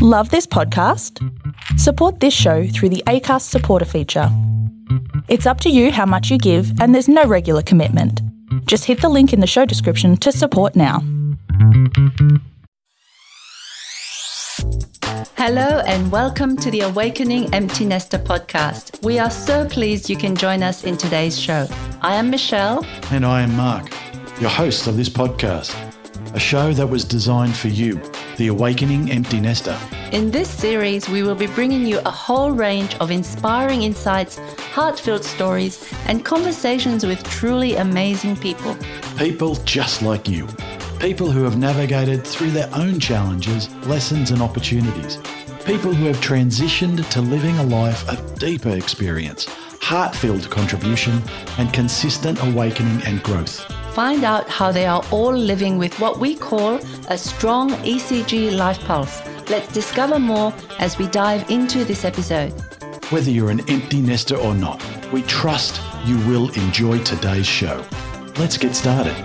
Love 0.00 0.30
this 0.30 0.46
podcast? 0.46 1.18
Support 1.76 2.20
this 2.20 2.32
show 2.32 2.68
through 2.68 2.90
the 2.90 3.02
ACAST 3.08 3.42
supporter 3.42 3.84
feature. 3.84 4.28
It's 5.26 5.44
up 5.44 5.60
to 5.62 5.70
you 5.70 5.90
how 5.90 6.06
much 6.06 6.30
you 6.30 6.38
give, 6.38 6.80
and 6.80 6.94
there's 6.94 7.08
no 7.08 7.24
regular 7.24 7.62
commitment. 7.62 8.22
Just 8.66 8.84
hit 8.84 9.00
the 9.00 9.08
link 9.08 9.32
in 9.32 9.40
the 9.40 9.46
show 9.48 9.64
description 9.64 10.16
to 10.18 10.30
support 10.30 10.76
now. 10.76 11.00
Hello, 15.36 15.82
and 15.84 16.12
welcome 16.12 16.56
to 16.58 16.70
the 16.70 16.82
Awakening 16.82 17.52
Empty 17.52 17.84
Nester 17.84 18.18
podcast. 18.20 19.02
We 19.02 19.18
are 19.18 19.30
so 19.30 19.66
pleased 19.66 20.08
you 20.08 20.16
can 20.16 20.36
join 20.36 20.62
us 20.62 20.84
in 20.84 20.96
today's 20.96 21.36
show. 21.36 21.66
I 22.02 22.14
am 22.14 22.30
Michelle. 22.30 22.86
And 23.10 23.26
I 23.26 23.42
am 23.42 23.56
Mark, 23.56 23.90
your 24.40 24.50
host 24.50 24.86
of 24.86 24.96
this 24.96 25.08
podcast, 25.08 25.74
a 26.34 26.38
show 26.38 26.72
that 26.72 26.86
was 26.86 27.04
designed 27.04 27.56
for 27.56 27.68
you, 27.68 28.00
the 28.36 28.48
Awakening 28.48 29.10
Empty 29.10 29.40
Nester. 29.40 29.78
In 30.12 30.30
this 30.30 30.48
series, 30.48 31.08
we 31.08 31.22
will 31.22 31.34
be 31.34 31.46
bringing 31.46 31.86
you 31.86 32.00
a 32.06 32.10
whole 32.10 32.50
range 32.50 32.94
of 32.96 33.10
inspiring 33.10 33.82
insights, 33.82 34.38
heartfelt 34.72 35.24
stories, 35.24 35.92
and 36.06 36.24
conversations 36.24 37.04
with 37.04 37.22
truly 37.24 37.76
amazing 37.76 38.36
people. 38.36 38.76
People 39.16 39.54
just 39.64 40.02
like 40.02 40.28
you. 40.28 40.46
People 40.98 41.30
who 41.30 41.44
have 41.44 41.58
navigated 41.58 42.26
through 42.26 42.50
their 42.50 42.70
own 42.74 42.98
challenges, 42.98 43.72
lessons, 43.86 44.30
and 44.30 44.42
opportunities. 44.42 45.18
People 45.64 45.92
who 45.92 46.06
have 46.06 46.16
transitioned 46.18 47.08
to 47.10 47.20
living 47.20 47.56
a 47.58 47.64
life 47.64 48.08
of 48.08 48.38
deeper 48.38 48.70
experience, 48.70 49.46
heart 49.80 50.14
filled 50.14 50.48
contribution, 50.50 51.22
and 51.58 51.72
consistent 51.72 52.42
awakening 52.42 53.02
and 53.04 53.22
growth. 53.22 53.60
Find 53.94 54.24
out 54.24 54.48
how 54.48 54.70
they 54.70 54.86
are 54.86 55.04
all 55.10 55.32
living 55.32 55.78
with 55.78 55.98
what 55.98 56.18
we 56.18 56.36
call 56.36 56.76
a 57.08 57.18
strong 57.18 57.70
ECG 57.84 58.56
life 58.56 58.78
pulse. 58.84 59.20
Let's 59.48 59.72
discover 59.72 60.18
more 60.18 60.52
as 60.78 60.98
we 60.98 61.06
dive 61.08 61.50
into 61.50 61.84
this 61.84 62.04
episode. 62.04 62.52
Whether 63.10 63.30
you're 63.30 63.50
an 63.50 63.68
empty 63.70 64.00
nester 64.00 64.36
or 64.36 64.54
not, 64.54 64.84
we 65.12 65.22
trust 65.22 65.80
you 66.04 66.18
will 66.28 66.50
enjoy 66.50 66.98
today's 67.02 67.46
show. 67.46 67.84
Let's 68.38 68.56
get 68.58 68.74
started. 68.74 69.16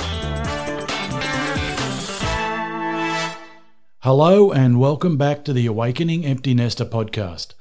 Hello, 3.99 4.51
and 4.51 4.79
welcome 4.79 5.17
back 5.17 5.45
to 5.45 5.53
the 5.53 5.65
Awakening 5.65 6.25
Empty 6.25 6.53
Nester 6.53 6.83
podcast. 6.83 7.53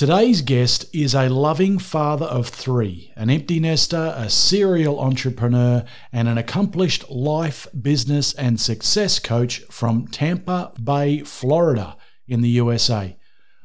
Today's 0.00 0.40
guest 0.40 0.86
is 0.94 1.14
a 1.14 1.28
loving 1.28 1.78
father 1.78 2.24
of 2.24 2.48
three, 2.48 3.12
an 3.16 3.28
empty 3.28 3.60
nester, 3.60 4.14
a 4.16 4.30
serial 4.30 4.98
entrepreneur, 4.98 5.84
and 6.10 6.26
an 6.26 6.38
accomplished 6.38 7.10
life, 7.10 7.66
business, 7.78 8.32
and 8.32 8.58
success 8.58 9.18
coach 9.18 9.58
from 9.70 10.06
Tampa 10.06 10.72
Bay, 10.82 11.20
Florida, 11.20 11.98
in 12.26 12.40
the 12.40 12.48
USA. 12.48 13.18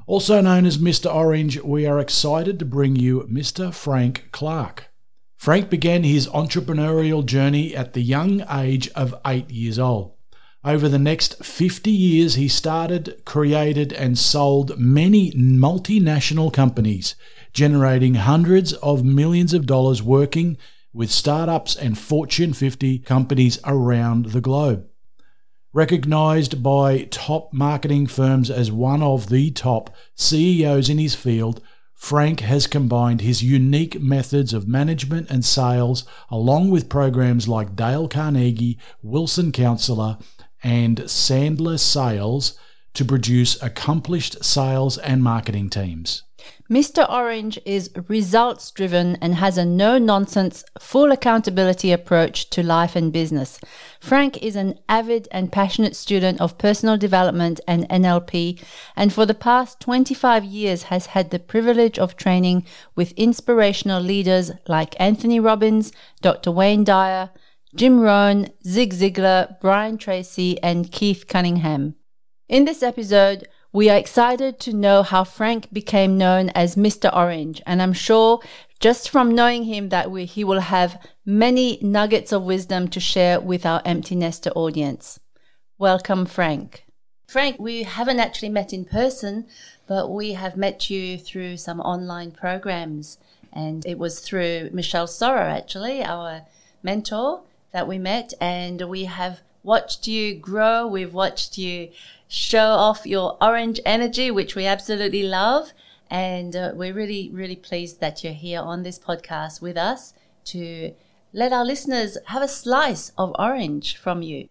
Also 0.08 0.42
known 0.42 0.66
as 0.66 0.78
Mr. 0.78 1.10
Orange, 1.10 1.62
we 1.62 1.86
are 1.86 2.00
excited 2.00 2.60
to 2.60 2.66
bring 2.66 2.98
you 2.98 3.26
Mr. 3.32 3.74
Frank 3.74 4.28
Clark. 4.34 4.92
Frank 5.38 5.70
began 5.70 6.04
his 6.04 6.28
entrepreneurial 6.28 7.26
journey 7.26 7.74
at 7.74 7.94
the 7.94 8.02
young 8.02 8.44
age 8.52 8.90
of 8.90 9.16
eight 9.26 9.50
years 9.50 9.80
old. 9.80 10.15
Over 10.66 10.90
the 10.90 10.98
next 10.98 11.46
50 11.46 11.92
years, 11.92 12.34
he 12.34 12.48
started, 12.48 13.22
created, 13.24 13.94
and 13.94 14.18
sold 14.18 14.80
many 14.80 15.32
multinational 15.34 16.52
companies, 16.52 17.14
generating 17.54 18.16
hundreds 18.16 18.74
of 18.74 19.06
millions 19.06 19.54
of 19.54 19.68
dollars 19.68 20.02
working 20.02 20.58
with 20.92 21.12
startups 21.12 21.76
and 21.76 22.00
Fortune 22.00 22.52
50 22.52 22.98
companies 23.00 23.60
around 23.64 24.28
the 24.28 24.42
globe. 24.42 24.88
Recognized 25.72 26.64
by 26.64 27.04
top 27.12 27.54
marketing 27.54 28.08
firms 28.08 28.50
as 28.50 28.72
one 28.72 29.04
of 29.04 29.30
the 29.30 29.52
top 29.52 29.94
CEOs 30.16 30.90
in 30.90 30.98
his 30.98 31.14
field, 31.14 31.62
Frank 31.94 32.40
has 32.40 32.66
combined 32.66 33.22
his 33.22 33.44
unique 33.44 34.02
methods 34.02 34.52
of 34.52 34.68
management 34.68 35.30
and 35.30 35.46
sales 35.46 36.06
along 36.30 36.72
with 36.72 36.90
programs 36.90 37.48
like 37.48 37.76
Dale 37.76 38.08
Carnegie, 38.08 38.80
Wilson 39.04 39.52
Counselor, 39.52 40.18
and 40.66 40.98
Sandler 41.02 41.80
Sales 41.80 42.58
to 42.96 43.06
produce 43.06 43.62
accomplished 43.62 44.44
sales 44.44 44.98
and 44.98 45.22
marketing 45.22 45.70
teams. 45.70 46.24
Mr. 46.70 47.08
Orange 47.08 47.60
is 47.66 47.92
results 48.08 48.72
driven 48.72 49.16
and 49.18 49.36
has 49.36 49.60
a 49.60 49.66
no 49.66 50.00
nonsense, 50.00 50.64
full 50.80 51.12
accountability 51.12 51.92
approach 51.92 52.50
to 52.50 52.64
life 52.64 52.96
and 52.96 53.14
business. 53.14 53.60
Frank 54.00 54.42
is 54.42 54.56
an 54.56 54.80
avid 54.90 55.28
and 55.30 55.52
passionate 55.52 55.96
student 55.96 56.42
of 56.42 56.58
personal 56.58 56.98
development 56.98 57.60
and 57.68 57.88
NLP, 57.90 58.60
and 58.96 59.14
for 59.14 59.28
the 59.28 59.36
past 59.36 59.80
25 59.80 60.44
years 60.44 60.84
has 60.84 61.08
had 61.08 61.30
the 61.30 61.38
privilege 61.38 62.00
of 62.00 62.18
training 62.18 62.66
with 62.96 63.12
inspirational 63.12 64.02
leaders 64.02 64.52
like 64.68 65.00
Anthony 65.00 65.40
Robbins, 65.40 65.92
Dr. 66.22 66.50
Wayne 66.50 66.84
Dyer, 66.84 67.30
Jim 67.76 68.00
Rohn, 68.00 68.48
Zig 68.66 68.94
Ziglar, 68.94 69.60
Brian 69.60 69.98
Tracy, 69.98 70.58
and 70.64 70.90
Keith 70.94 71.28
Cunningham. 71.28 71.96
In 72.48 72.64
this 72.64 72.82
episode, 72.82 73.50
we 73.74 73.90
are 73.90 73.98
excited 73.98 74.62
to 74.62 74.72
know 74.72 75.04
how 75.04 75.26
Frank 75.26 75.74
became 75.74 76.18
known 76.18 76.52
as 76.52 76.78
Mr. 76.78 77.14
Orange, 77.14 77.62
and 77.66 77.82
I'm 77.82 77.92
sure 77.92 78.40
just 78.80 79.10
from 79.10 79.36
knowing 79.36 79.66
him 79.66 79.90
that 79.90 80.10
we, 80.10 80.24
he 80.24 80.46
will 80.46 80.62
have 80.62 81.06
many 81.26 81.78
nuggets 81.82 82.32
of 82.32 82.44
wisdom 82.44 82.88
to 82.88 83.02
share 83.02 83.42
with 83.42 83.66
our 83.66 83.82
empty 83.84 84.16
nester 84.16 84.52
audience. 84.52 85.20
Welcome, 85.78 86.26
Frank. 86.26 86.86
Frank, 87.28 87.60
we 87.60 87.84
haven't 87.84 88.22
actually 88.22 88.50
met 88.50 88.72
in 88.72 88.86
person, 88.86 89.48
but 89.86 90.10
we 90.10 90.32
have 90.32 90.56
met 90.56 90.90
you 90.90 91.18
through 91.18 91.58
some 91.58 91.82
online 91.82 92.32
programs, 92.32 93.18
and 93.52 93.86
it 93.86 94.00
was 94.00 94.22
through 94.22 94.70
Michelle 94.72 95.08
Sorrow, 95.08 95.50
actually, 95.50 96.02
our 96.02 96.44
mentor 96.82 97.42
that 97.76 97.90
we 97.90 97.98
met, 97.98 98.34
and 98.40 98.88
we 98.88 99.04
have 99.04 99.42
watched 99.62 100.08
you 100.08 100.34
grow. 100.34 100.88
We've 100.88 101.14
watched 101.14 101.58
you 101.58 101.90
show 102.30 102.68
off 102.68 103.06
your 103.06 103.38
orange 103.42 103.82
energy, 103.86 104.32
which 104.32 104.56
we 104.56 104.66
absolutely 104.66 105.24
love. 105.24 105.74
And 106.10 106.56
uh, 106.56 106.72
we're 106.74 106.94
really, 106.94 107.30
really 107.34 107.58
pleased 107.58 108.00
that 108.00 108.24
you're 108.24 108.32
here 108.32 108.62
on 108.62 108.84
this 108.84 108.98
podcast 108.98 109.62
with 109.62 109.76
us 109.76 110.14
to 110.46 110.94
let 111.34 111.52
our 111.52 111.66
listeners 111.66 112.18
have 112.28 112.42
a 112.42 112.48
slice 112.48 113.12
of 113.18 113.36
orange 113.38 113.98
from 113.98 114.22
you. 114.22 114.48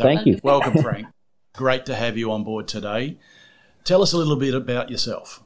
Thank 0.00 0.26
you. 0.26 0.40
Welcome, 0.42 0.82
Frank. 0.82 1.06
Great 1.54 1.86
to 1.86 1.94
have 1.94 2.18
you 2.18 2.32
on 2.32 2.42
board 2.42 2.66
today. 2.66 3.16
Tell 3.84 4.02
us 4.02 4.12
a 4.12 4.18
little 4.18 4.34
bit 4.34 4.54
about 4.54 4.90
yourself. 4.90 5.40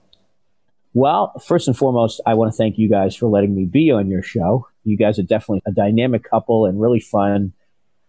Well, 0.95 1.39
first 1.47 1.69
and 1.69 1.77
foremost, 1.77 2.23
I 2.25 2.33
want 2.33 2.51
to 2.51 2.57
thank 2.57 2.79
you 2.79 2.89
guys 2.89 3.15
for 3.15 3.27
letting 3.27 3.55
me 3.55 3.67
be 3.67 3.91
on 3.91 4.09
your 4.09 4.23
show. 4.23 4.70
You 4.85 4.97
guys 4.97 5.19
are 5.19 5.25
definitely 5.25 5.63
a 5.67 5.73
dynamic 5.73 6.25
couple 6.25 6.67
and 6.67 6.81
really 6.81 7.01
fun. 7.01 7.53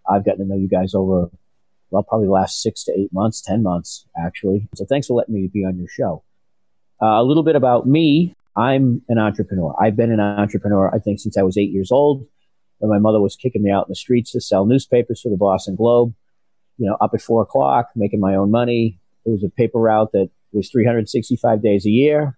I've 0.09 0.25
gotten 0.25 0.39
to 0.39 0.45
know 0.45 0.59
you 0.59 0.67
guys 0.67 0.93
over, 0.93 1.29
well, 1.89 2.03
probably 2.03 2.27
the 2.27 2.33
last 2.33 2.61
six 2.61 2.83
to 2.85 2.93
eight 2.97 3.11
months, 3.13 3.41
10 3.41 3.61
months, 3.61 4.05
actually. 4.17 4.67
So 4.75 4.85
thanks 4.85 5.07
for 5.07 5.13
letting 5.13 5.35
me 5.35 5.49
be 5.51 5.65
on 5.65 5.77
your 5.77 5.87
show. 5.87 6.23
Uh, 7.01 7.21
a 7.21 7.23
little 7.23 7.43
bit 7.43 7.55
about 7.55 7.87
me. 7.87 8.35
I'm 8.55 9.01
an 9.09 9.17
entrepreneur. 9.17 9.75
I've 9.81 9.95
been 9.95 10.11
an 10.11 10.19
entrepreneur, 10.19 10.93
I 10.93 10.99
think, 10.99 11.19
since 11.19 11.37
I 11.37 11.43
was 11.43 11.57
eight 11.57 11.71
years 11.71 11.91
old. 11.91 12.25
When 12.79 12.89
my 12.89 12.99
mother 12.99 13.21
was 13.21 13.35
kicking 13.35 13.63
me 13.63 13.71
out 13.71 13.87
in 13.87 13.91
the 13.91 13.95
streets 13.95 14.31
to 14.31 14.41
sell 14.41 14.65
newspapers 14.65 15.21
for 15.21 15.29
the 15.29 15.37
Boston 15.37 15.75
Globe, 15.75 16.13
you 16.77 16.87
know, 16.87 16.97
up 16.99 17.11
at 17.13 17.21
four 17.21 17.43
o'clock, 17.43 17.89
making 17.95 18.19
my 18.19 18.35
own 18.35 18.49
money. 18.49 18.99
It 19.25 19.29
was 19.29 19.43
a 19.43 19.49
paper 19.49 19.79
route 19.79 20.11
that 20.13 20.29
was 20.51 20.69
365 20.69 21.61
days 21.61 21.85
a 21.85 21.89
year. 21.89 22.37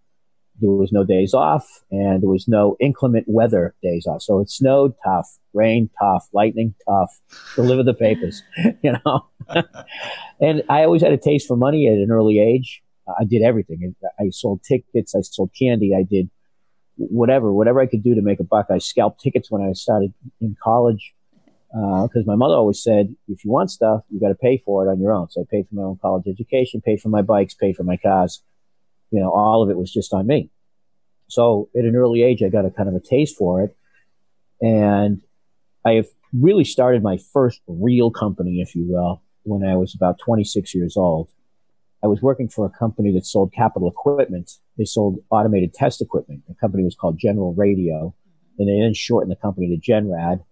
There 0.62 0.72
was 0.72 0.92
no 0.92 1.04
days 1.04 1.34
off 1.34 1.84
and 1.92 2.22
there 2.22 2.30
was 2.30 2.48
no 2.48 2.78
inclement 2.80 3.26
weather 3.28 3.76
days 3.82 4.06
off. 4.08 4.22
So 4.22 4.40
it 4.40 4.50
snowed 4.50 4.94
tough, 5.04 5.28
rain 5.54 5.90
tough, 6.00 6.28
lightning 6.32 6.76
tough, 6.88 7.20
deliver 7.56 7.84
the 7.84 7.94
papers, 7.94 8.44
you 8.82 8.94
know. 9.06 9.28
and 10.40 10.64
I 10.70 10.84
always 10.84 11.02
had 11.02 11.12
a 11.12 11.18
taste 11.18 11.48
for 11.48 11.58
money 11.58 11.88
at 11.88 11.94
an 11.96 12.12
early 12.12 12.40
age. 12.40 12.82
I 13.08 13.26
did 13.26 13.42
everything. 13.42 13.96
I 14.20 14.30
sold 14.30 14.62
tickets. 14.64 15.16
I 15.16 15.22
sold 15.22 15.52
candy. 15.60 15.94
I 15.96 16.04
did 16.04 16.30
whatever, 16.96 17.52
whatever 17.52 17.82
I 17.82 17.88
could 17.88 18.04
do 18.04 18.16
to 18.16 18.22
make 18.22 18.40
a 18.40 18.46
buck. 18.46 18.68
I 18.70 18.78
scalped 18.78 19.22
tickets 19.22 19.52
when 19.52 19.62
I 19.62 19.74
started 19.74 20.14
in 20.40 20.56
college 20.64 21.14
because 21.74 22.24
uh, 22.24 22.28
my 22.28 22.36
mother 22.36 22.54
always 22.54 22.84
said, 22.84 23.16
if 23.28 23.44
you 23.44 23.52
want 23.52 23.72
stuff, 23.72 24.04
you 24.10 24.20
got 24.20 24.30
to 24.30 24.36
pay 24.36 24.62
for 24.64 24.86
it 24.86 24.92
on 24.92 25.02
your 25.02 25.12
own. 25.12 25.30
So 25.32 25.42
I 25.42 25.46
paid 25.50 25.68
for 25.68 25.76
my 25.76 25.82
own 25.82 25.98
college 26.00 26.28
education, 26.28 26.82
paid 26.82 27.02
for 27.02 27.10
my 27.10 27.24
bikes, 27.24 27.56
paid 27.56 27.76
for 27.76 27.84
my 27.84 27.98
cars 27.98 28.44
you 29.14 29.20
know, 29.20 29.32
all 29.32 29.62
of 29.62 29.70
it 29.70 29.78
was 29.78 29.94
just 29.94 30.12
on 30.12 30.26
me. 30.26 30.50
So 31.28 31.70
at 31.78 31.86
an 31.86 31.96
early 31.96 32.24
age, 32.24 32.42
I 32.42 32.50
got 32.50 32.66
a 32.66 32.72
kind 32.72 32.90
of 32.90 32.96
a 32.96 33.00
taste 33.00 33.38
for 33.38 33.62
it. 33.62 33.78
And 34.60 35.22
I 35.86 35.94
have 35.94 36.08
really 36.34 36.64
started 36.64 37.04
my 37.04 37.18
first 37.32 37.62
real 37.68 38.10
company, 38.10 38.60
if 38.60 38.74
you 38.74 38.86
will, 38.88 39.22
when 39.44 39.64
I 39.64 39.76
was 39.76 39.94
about 39.94 40.18
26 40.18 40.74
years 40.74 40.98
old. 40.98 41.30
I 42.04 42.08
was 42.08 42.24
working 42.24 42.50
for 42.50 42.66
a 42.66 42.70
company 42.70 43.14
that 43.14 43.26
sold 43.26 43.54
capital 43.54 43.88
equipment. 43.88 44.52
They 44.80 44.86
sold 44.86 45.24
automated 45.30 45.76
test 45.76 46.02
equipment. 46.02 46.44
The 46.48 46.56
company 46.56 46.84
was 46.84 46.96
called 46.96 47.20
General 47.20 47.54
Radio, 47.54 48.16
and 48.58 48.68
they 48.68 48.84
then 48.84 48.96
shortened 48.96 49.32
the 49.32 49.36
company 49.36 49.68
to 49.78 49.92
Genrad. 49.92 50.44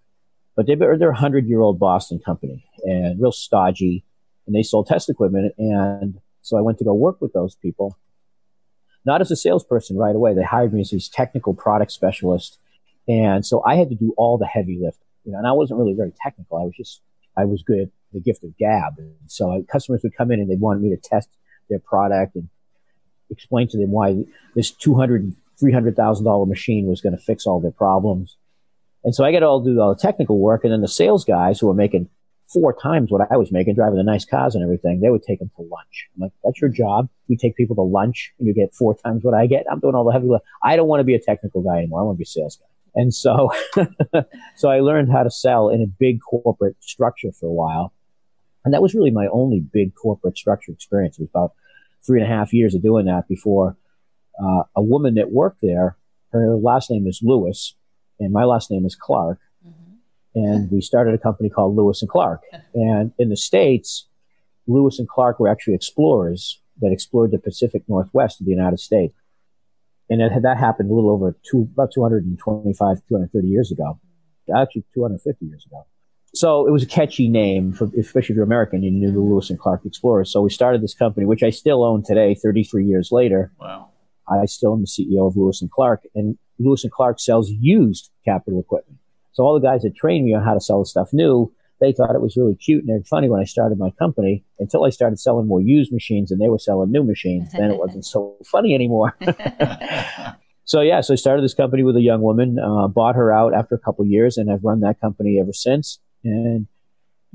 But 0.56 0.68
they, 0.68 0.76
they're 0.76 1.10
a 1.10 1.16
hundred 1.16 1.48
year 1.48 1.62
old 1.62 1.80
Boston 1.80 2.20
company 2.24 2.64
and 2.84 3.20
real 3.20 3.32
stodgy, 3.32 4.06
and 4.46 4.56
they 4.56 4.64
sold 4.64 4.86
test 4.86 5.10
equipment. 5.10 5.54
And 5.58 6.20
So 6.44 6.58
I 6.58 6.62
went 6.62 6.78
to 6.78 6.86
go 6.86 6.94
work 6.94 7.20
with 7.22 7.34
those 7.34 7.56
people, 7.56 7.98
not 9.06 9.22
as 9.22 9.32
a 9.32 9.36
salesperson 9.36 9.98
right 9.98 10.16
away. 10.16 10.34
They 10.34 10.44
hired 10.44 10.74
me 10.74 10.82
as 10.82 10.92
this 10.92 11.10
technical 11.10 11.54
product 11.54 11.92
specialist. 11.92 12.60
And 13.08 13.46
so 13.46 13.64
I 13.66 13.76
had 13.76 13.90
to 13.90 13.96
do 13.96 14.14
all 14.18 14.38
the 14.38 14.46
heavy 14.46 14.80
lift, 14.82 15.00
you 15.26 15.32
know, 15.32 15.40
and 15.40 15.48
I 15.48 15.52
wasn't 15.54 15.80
really 15.80 15.94
very 15.94 16.14
technical. 16.22 16.58
I 16.58 16.64
was 16.64 16.74
just, 16.76 17.02
I 17.38 17.46
was 17.46 17.64
good 17.64 17.80
at 17.80 17.90
the 18.14 18.20
gift 18.20 18.44
of 18.44 18.58
gab. 18.58 18.98
And 18.98 19.16
so 19.28 19.52
I, 19.52 19.62
customers 19.72 20.02
would 20.04 20.16
come 20.16 20.32
in 20.32 20.40
and 20.40 20.50
they 20.50 20.56
wanted 20.56 20.84
me 20.84 20.90
to 20.90 20.98
test 20.98 21.30
their 21.70 21.80
product 21.80 22.36
and 22.36 22.50
explain 23.30 23.68
to 23.70 23.78
them 23.78 23.92
why 23.92 24.24
this 24.56 24.72
200, 24.72 25.36
$300,000 25.62 26.48
machine 26.48 26.86
was 26.86 27.02
going 27.02 27.16
to 27.16 27.22
fix 27.22 27.48
all 27.48 27.60
their 27.60 27.72
problems. 27.72 28.38
And 29.04 29.16
so 29.16 29.24
I 29.24 29.32
got 29.32 29.40
to 29.40 29.48
all 29.48 29.62
do 29.62 29.80
all 29.80 29.96
the 29.96 30.00
technical 30.00 30.38
work. 30.38 30.64
And 30.64 30.72
then 30.72 30.82
the 30.82 30.88
sales 30.88 31.26
guys 31.26 31.60
who 31.60 31.68
were 31.68 31.74
making 31.74 32.10
four 32.52 32.74
times 32.74 33.12
what 33.12 33.22
I 33.32 33.38
was 33.38 33.52
making, 33.52 33.76
driving 33.76 33.98
the 33.98 34.04
nice 34.04 34.26
cars 34.26 34.56
and 34.56 34.64
everything, 34.64 35.00
they 35.00 35.10
would 35.10 35.24
take 35.24 35.40
them 35.40 35.52
to 35.56 35.62
lunch. 35.62 36.08
I'm 36.16 36.24
like, 36.24 36.32
that's 36.44 36.60
your 36.60 36.70
job. 36.70 37.10
You 37.28 37.38
take 37.38 37.56
people 37.56 37.76
to 37.78 37.82
lunch 37.82 38.34
and 38.38 38.48
you 38.48 38.54
get 38.54 38.74
four 38.74 38.96
times 38.96 39.24
what 39.24 39.34
I 39.34 39.48
get. 39.48 39.66
I'm 39.72 39.80
doing 39.80 39.96
all 39.96 40.04
the 40.04 40.12
heavy 40.12 40.28
lift. 40.28 40.46
I 40.64 40.76
don't 40.76 40.88
want 40.88 41.00
to 41.00 41.06
be 41.06 41.16
a 41.16 41.20
technical 41.20 41.62
guy 41.62 41.78
anymore. 41.78 42.02
I 42.02 42.04
want 42.04 42.16
to 42.16 42.20
be 42.20 42.24
a 42.24 42.28
sales 42.28 42.58
guy. 42.58 42.66
And 42.94 43.14
so, 43.14 43.52
so 44.58 44.70
I 44.70 44.82
learned 44.82 45.12
how 45.12 45.24
to 45.24 45.32
sell 45.32 45.70
in 45.70 45.82
a 45.82 45.88
big 45.88 46.20
corporate 46.22 46.76
structure 46.82 47.32
for 47.32 47.46
a 47.46 47.54
while. 47.54 47.94
And 48.66 48.74
that 48.74 48.82
was 48.82 48.94
really 48.94 49.12
my 49.12 49.28
only 49.32 49.62
big 49.62 49.96
corporate 49.96 50.38
structure 50.38 50.72
experience. 50.72 51.18
It 51.18 51.24
was 51.24 51.30
about 51.30 51.54
three 52.06 52.22
and 52.22 52.30
a 52.30 52.36
half 52.36 52.54
years 52.54 52.76
of 52.76 52.82
doing 52.82 53.06
that 53.06 53.28
before 53.28 53.78
uh, 54.42 54.64
a 54.76 54.82
woman 54.82 55.16
that 55.16 55.32
worked 55.32 55.62
there, 55.62 55.98
her 56.32 56.56
last 56.56 56.90
name 56.90 57.08
is 57.08 57.20
Lewis, 57.22 57.76
and 58.20 58.32
my 58.32 58.44
last 58.44 58.72
name 58.72 58.86
is 58.86 58.96
Clark 58.96 59.40
and 60.36 60.72
we 60.72 60.82
started 60.82 61.14
a 61.14 61.18
company 61.18 61.50
called 61.50 61.76
Lewis 61.76 62.02
and 62.02 62.10
Clark. 62.10 62.42
And 62.74 63.12
in 63.18 63.30
the 63.30 63.38
States, 63.38 64.08
Lewis 64.68 65.00
and 65.00 65.08
Clark 65.08 65.40
were 65.40 65.50
actually 65.50 65.76
explorers 65.76 66.62
that 66.80 66.92
explored 66.92 67.32
the 67.32 67.40
Pacific 67.40 67.84
Northwest 67.88 68.40
of 68.40 68.46
the 68.46 68.52
United 68.52 68.80
States. 68.80 69.14
And 70.10 70.22
it, 70.22 70.32
that 70.42 70.58
happened 70.58 70.92
a 70.92 70.94
little 70.94 71.12
over 71.12 71.38
two, 71.50 71.70
about 71.74 71.92
225, 71.94 72.98
230 73.08 73.48
years 73.48 73.72
ago, 73.72 74.00
actually 74.56 74.84
250 74.94 75.46
years 75.46 75.66
ago. 75.66 75.86
So 76.34 76.66
it 76.66 76.72
was 76.72 76.84
a 76.84 76.88
catchy 76.88 77.28
name, 77.28 77.74
for, 77.74 77.90
especially 78.00 78.34
if 78.34 78.38
you're 78.38 78.46
American, 78.46 78.84
you 78.84 78.92
knew 78.92 79.12
the 79.12 79.20
Lewis 79.20 79.50
and 79.50 79.60
Clark 79.60 79.86
Explorers. 79.86 80.32
So 80.32 80.42
we 80.42 80.50
started 80.50 80.82
this 80.82 80.94
company, 80.94 81.26
which 81.26 81.44
I 81.44 81.50
still 81.50 81.84
own 81.84 82.04
today, 82.04 82.36
33 82.36 82.86
years 82.86 83.10
later. 83.12 83.52
Wow. 83.60 83.90
I 84.30 84.46
still 84.46 84.74
am 84.74 84.82
the 84.82 84.88
CEO 84.88 85.28
of 85.28 85.36
Lewis 85.36 85.62
and 85.62 85.70
Clark, 85.70 86.04
and 86.16 86.38
Lewis 86.58 86.84
and 86.84 86.92
Clark 86.92 87.20
sells 87.20 87.50
used 87.50 88.12
capital 88.24 88.62
equipment. 88.62 89.01
So 89.34 89.44
all 89.44 89.54
the 89.54 89.66
guys 89.66 89.82
that 89.84 89.96
trained 89.96 90.26
me 90.26 90.34
on 90.34 90.44
how 90.44 90.54
to 90.54 90.60
sell 90.60 90.84
stuff 90.86 91.14
new, 91.14 91.52
they 91.80 91.92
thought 91.92 92.16
it 92.16 92.22
was 92.22 92.38
really 92.38 92.56
cute 92.56 92.84
and 92.86 93.06
funny 93.08 93.28
when 93.28 93.42
I 93.42 93.44
started 93.44 93.80
my 93.80 93.90
company 93.92 94.46
until 94.60 94.86
I 94.86 94.92
started 94.92 95.20
selling 95.20 95.48
more 95.48 95.62
used 95.62 95.92
machines 95.92 96.32
and 96.32 96.40
they 96.40 96.48
were 96.48 96.60
selling 96.60 96.92
new 96.92 97.04
machines. 97.04 97.52
Then 97.52 97.72
it 97.72 97.78
wasn't 97.78 98.06
so 98.06 98.36
funny 98.46 98.76
anymore. 98.76 99.18
so 100.66 100.82
yeah, 100.82 101.02
so 101.02 101.14
I 101.14 101.16
started 101.16 101.44
this 101.44 101.56
company 101.56 101.84
with 101.84 101.96
a 101.96 102.02
young 102.02 102.22
woman, 102.22 102.60
uh, 102.60 102.88
bought 102.88 103.16
her 103.16 103.34
out 103.34 103.54
after 103.54 103.76
a 103.76 103.80
couple 103.80 104.06
years, 104.06 104.38
and 104.38 104.52
I've 104.52 104.64
run 104.64 104.82
that 104.82 105.02
company 105.02 105.40
ever 105.42 105.54
since. 105.54 106.00
And 106.24 106.68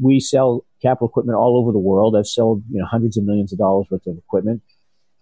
we 0.01 0.21
sell 0.21 0.65
capital 0.81 1.09
equipment 1.09 1.37
all 1.37 1.57
over 1.57 1.73
the 1.73 1.79
world. 1.79 2.15
I've 2.17 2.27
sold 2.27 2.63
you 2.71 2.79
know 2.79 2.87
hundreds 2.87 3.17
of 3.17 3.25
millions 3.25 3.53
of 3.53 3.59
dollars 3.59 3.87
worth 3.91 4.07
of 4.07 4.17
equipment. 4.17 4.63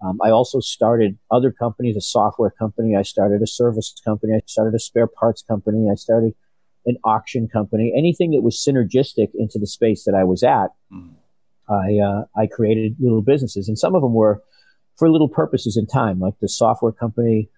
Um, 0.03 0.19
I 0.23 0.31
also 0.31 0.61
started 0.61 1.17
other 1.31 1.51
companies, 1.51 1.97
a 1.97 2.01
software 2.01 2.51
company. 2.51 2.95
I 2.95 3.03
started 3.03 3.41
a 3.41 3.47
service 3.47 3.95
company. 4.05 4.35
I 4.35 4.43
started 4.47 4.75
a 4.75 4.79
spare 4.79 5.07
parts 5.07 5.41
company. 5.41 5.89
I 5.91 5.95
started 5.95 6.35
an 6.87 6.97
auction 7.05 7.49
company, 7.49 7.93
anything 7.97 8.33
that 8.33 8.43
was 8.43 8.57
synergistic 8.57 9.31
into 9.35 9.59
the 9.59 9.67
space 9.67 10.05
that 10.05 10.15
I 10.15 10.25
was 10.25 10.43
at. 10.43 10.69
Mm. 10.93 11.15
I 11.69 11.99
uh, 11.99 12.25
I 12.37 12.47
created 12.47 12.97
little 13.01 13.23
businesses, 13.23 13.69
and 13.69 13.79
some 13.79 13.95
of 13.95 14.03
them 14.03 14.13
were 14.13 14.43
for 14.97 15.11
little 15.11 15.29
purposes 15.29 15.77
in 15.77 15.87
time, 15.87 16.21
like 16.21 16.35
the 16.41 16.49
software 16.49 16.93
company. 16.93 17.49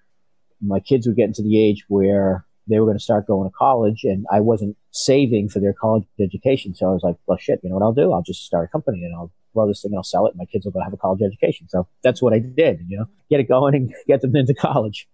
My 0.61 0.81
kids 0.81 1.07
were 1.07 1.13
getting 1.13 1.35
to 1.35 1.43
the 1.43 1.61
age 1.61 1.85
where 1.89 2.47
they 2.69 2.79
were 2.79 2.87
going 2.87 2.99
to 2.99 3.03
start 3.03 3.27
going 3.27 3.49
to 3.49 3.55
college, 3.55 4.05
and 4.05 4.27
I 4.31 4.41
wasn't 4.41 4.77
saving 4.91 5.49
for 5.49 5.61
their 5.61 5.73
college 5.73 6.05
education. 6.21 6.75
So 6.75 6.89
I 6.89 6.93
was 6.93 7.03
like, 7.03 7.17
"Well, 7.27 7.39
shit, 7.39 7.61
you 7.63 7.69
know 7.69 7.77
what 7.77 7.85
I'll 7.85 7.93
do? 7.93 8.13
I'll 8.13 8.23
just 8.23 8.45
start 8.45 8.65
a 8.65 8.69
company, 8.69 9.05
and 9.05 9.15
I'll 9.15 9.33
grow 9.55 9.67
this 9.67 9.83
thing, 9.83 9.91
and 9.91 9.99
I'll 9.99 10.05
sell 10.05 10.27
it, 10.27 10.31
and 10.31 10.39
my 10.39 10.45
kids 10.45 10.65
will 10.65 10.73
go 10.73 10.81
have 10.81 10.93
a 10.93 10.97
college 10.97 11.23
education." 11.23 11.69
So 11.69 11.89
that's 12.03 12.23
what 12.23 12.33
I 12.33 12.39
did. 12.39 12.87
You 12.89 12.99
know, 12.99 13.07
get 13.29 13.41
it 13.41 13.49
going 13.49 13.75
and 13.75 13.95
get 14.07 14.21
them 14.21 14.37
into 14.37 14.55
college. 14.55 15.09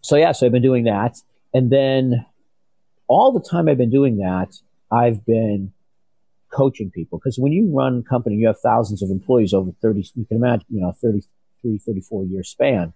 So 0.00 0.16
yeah, 0.16 0.32
so 0.32 0.46
I've 0.46 0.52
been 0.52 0.62
doing 0.62 0.84
that, 0.84 1.18
and 1.54 1.70
then 1.70 2.26
all 3.08 3.32
the 3.32 3.40
time 3.40 3.68
I've 3.68 3.78
been 3.78 3.90
doing 3.90 4.18
that, 4.18 4.54
I've 4.92 5.24
been 5.26 5.72
coaching 6.52 6.90
people 6.90 7.18
because 7.18 7.38
when 7.38 7.52
you 7.52 7.70
run 7.74 8.04
a 8.06 8.08
company, 8.08 8.36
you 8.36 8.46
have 8.46 8.60
thousands 8.60 9.02
of 9.02 9.10
employees 9.10 9.52
over 9.52 9.70
30, 9.82 10.12
you 10.14 10.24
can 10.26 10.36
imagine, 10.36 10.66
you 10.70 10.80
know, 10.80 10.92
33, 10.92 11.78
34 11.78 12.24
year 12.24 12.42
span. 12.42 12.92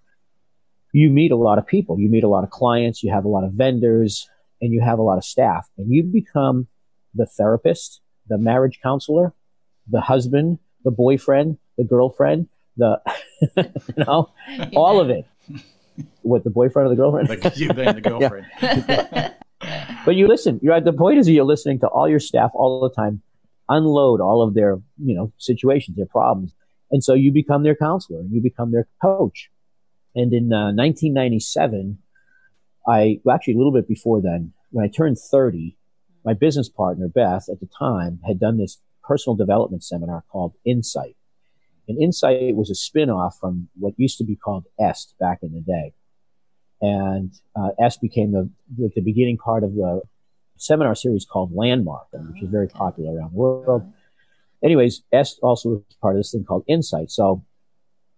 You 0.92 1.10
meet 1.10 1.32
a 1.32 1.36
lot 1.36 1.58
of 1.58 1.66
people, 1.66 1.98
you 1.98 2.08
meet 2.08 2.24
a 2.24 2.28
lot 2.28 2.44
of 2.44 2.50
clients, 2.50 3.02
you 3.02 3.10
have 3.12 3.24
a 3.24 3.28
lot 3.28 3.44
of 3.44 3.52
vendors, 3.52 4.28
and 4.60 4.72
you 4.72 4.80
have 4.82 4.98
a 4.98 5.02
lot 5.02 5.16
of 5.16 5.24
staff, 5.24 5.68
and 5.76 5.90
you 5.90 6.04
become 6.04 6.68
the 7.14 7.26
therapist, 7.26 8.00
the 8.28 8.38
marriage 8.38 8.78
counselor, 8.82 9.32
the 9.90 10.00
husband, 10.00 10.58
the 10.84 10.90
boyfriend, 10.90 11.58
the 11.78 11.84
girlfriend, 11.84 12.48
the, 12.76 13.00
you 13.56 14.04
know, 14.04 14.30
all 14.76 15.00
of 15.00 15.10
it. 15.10 15.26
What 16.22 16.44
the 16.44 16.50
boyfriend 16.50 16.86
or 16.86 16.90
the 16.90 16.96
girlfriend? 16.96 17.28
you 17.56 17.72
being 17.72 17.94
the 17.94 18.00
girlfriend. 19.00 19.34
But 20.04 20.16
you 20.16 20.26
listen. 20.26 20.58
You're 20.62 20.74
at 20.74 20.84
the 20.84 20.92
point 20.92 21.18
is 21.18 21.28
you're 21.28 21.44
listening 21.44 21.78
to 21.80 21.86
all 21.86 22.08
your 22.08 22.18
staff 22.18 22.50
all 22.54 22.80
the 22.80 22.90
time, 22.90 23.22
unload 23.68 24.20
all 24.20 24.42
of 24.42 24.54
their 24.54 24.80
you 24.98 25.14
know 25.14 25.32
situations, 25.38 25.96
their 25.96 26.06
problems, 26.06 26.54
and 26.90 27.04
so 27.04 27.14
you 27.14 27.30
become 27.30 27.62
their 27.62 27.76
counselor 27.76 28.20
and 28.20 28.32
you 28.32 28.42
become 28.42 28.72
their 28.72 28.88
coach. 29.00 29.50
And 30.14 30.32
in 30.32 30.52
uh, 30.52 30.74
1997, 30.74 31.98
I 32.86 33.20
well, 33.22 33.34
actually 33.34 33.54
a 33.54 33.58
little 33.58 33.72
bit 33.72 33.86
before 33.86 34.20
then, 34.20 34.52
when 34.70 34.84
I 34.84 34.88
turned 34.88 35.18
30, 35.18 35.76
my 36.24 36.34
business 36.34 36.68
partner 36.68 37.08
Beth 37.08 37.48
at 37.48 37.60
the 37.60 37.68
time 37.78 38.18
had 38.26 38.40
done 38.40 38.58
this 38.58 38.80
personal 39.04 39.36
development 39.36 39.84
seminar 39.84 40.24
called 40.30 40.54
Insight. 40.64 41.16
And 41.88 42.00
Insight 42.00 42.54
was 42.54 42.70
a 42.70 42.74
spin-off 42.74 43.38
from 43.40 43.68
what 43.78 43.94
used 43.96 44.18
to 44.18 44.24
be 44.24 44.36
called 44.36 44.66
EST 44.80 45.14
back 45.18 45.40
in 45.42 45.52
the 45.52 45.60
day. 45.60 45.94
And 46.82 47.32
uh, 47.54 47.70
EST 47.80 48.00
became 48.00 48.32
the, 48.32 48.50
the, 48.76 49.00
beginning 49.00 49.38
part 49.38 49.62
of 49.62 49.74
the 49.74 50.02
seminar 50.56 50.96
series 50.96 51.24
called 51.24 51.52
Landmark, 51.54 52.08
which 52.12 52.42
is 52.42 52.50
very 52.50 52.66
popular 52.68 53.16
around 53.16 53.32
the 53.32 53.36
world. 53.36 53.92
Anyways, 54.64 55.02
EST 55.12 55.38
also 55.42 55.68
was 55.68 55.82
part 56.00 56.16
of 56.16 56.20
this 56.20 56.32
thing 56.32 56.44
called 56.44 56.64
Insight. 56.66 57.12
So 57.12 57.44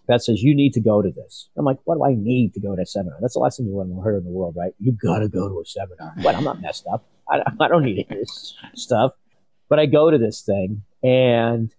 Beth 0.07 0.23
says, 0.23 0.43
you 0.43 0.55
need 0.55 0.73
to 0.75 0.81
go 0.81 1.03
to 1.03 1.11
this. 1.11 1.51
I'm 1.57 1.65
like, 1.67 1.79
what 1.85 1.97
do 1.97 2.05
I 2.05 2.15
need 2.15 2.55
to 2.55 2.61
go 2.61 2.75
to 2.75 2.83
a 2.83 2.87
seminar? 2.87 3.19
That's 3.21 3.35
the 3.35 3.41
last 3.41 3.59
thing 3.59 3.67
you 3.67 3.73
want 3.73 3.91
to 3.91 4.03
hear 4.03 4.17
in 4.17 4.25
the 4.25 4.31
world, 4.31 4.55
right? 4.57 4.73
You 4.79 4.93
got 4.93 5.19
to 5.19 5.29
go 5.29 5.49
to 5.49 5.61
a 5.61 5.65
seminar. 5.65 6.15
But 6.23 6.35
I'm 6.35 6.45
not 6.45 6.61
messed 6.61 6.87
up. 6.91 7.05
I, 7.29 7.41
I 7.61 7.69
don't 7.69 7.85
need 7.85 8.07
this 8.09 8.55
stuff. 8.75 9.13
But 9.69 9.79
I 9.79 9.87
go 9.87 10.11
to 10.11 10.19
this 10.19 10.43
thing 10.43 10.83
and, 11.03 11.71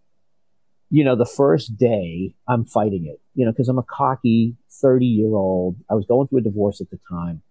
you 0.96 1.04
know, 1.04 1.18
the 1.18 1.26
first 1.26 1.78
day 1.78 2.34
I'm 2.48 2.64
fighting 2.64 3.06
it, 3.06 3.20
you 3.34 3.46
know, 3.46 3.52
because 3.52 3.68
I'm 3.68 3.78
a 3.78 3.84
cocky 3.84 4.56
30 4.82 5.06
year 5.06 5.36
old. 5.36 5.76
I 5.92 5.94
was 5.94 6.06
going 6.06 6.30
through 6.30 6.40
a 6.40 6.44
divorce 6.44 6.80
at 6.80 6.90
the 6.90 6.98
time 7.10 7.42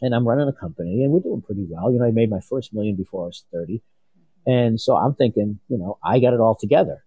and 0.00 0.14
I'm 0.14 0.26
running 0.26 0.48
a 0.48 0.58
company 0.58 1.04
and 1.04 1.12
we're 1.12 1.20
doing 1.20 1.42
pretty 1.42 1.66
well. 1.68 1.92
You 1.92 1.98
know, 1.98 2.06
I 2.06 2.12
made 2.12 2.30
my 2.30 2.40
first 2.40 2.72
million 2.72 2.96
before 2.96 3.24
I 3.24 3.26
was 3.26 3.44
30. 3.52 3.82
And 4.46 4.80
so 4.80 4.96
I'm 4.96 5.14
thinking, 5.14 5.60
you 5.68 5.76
know, 5.76 5.98
I 6.02 6.18
got 6.18 6.32
it 6.32 6.40
all 6.40 6.56
together. 6.58 7.04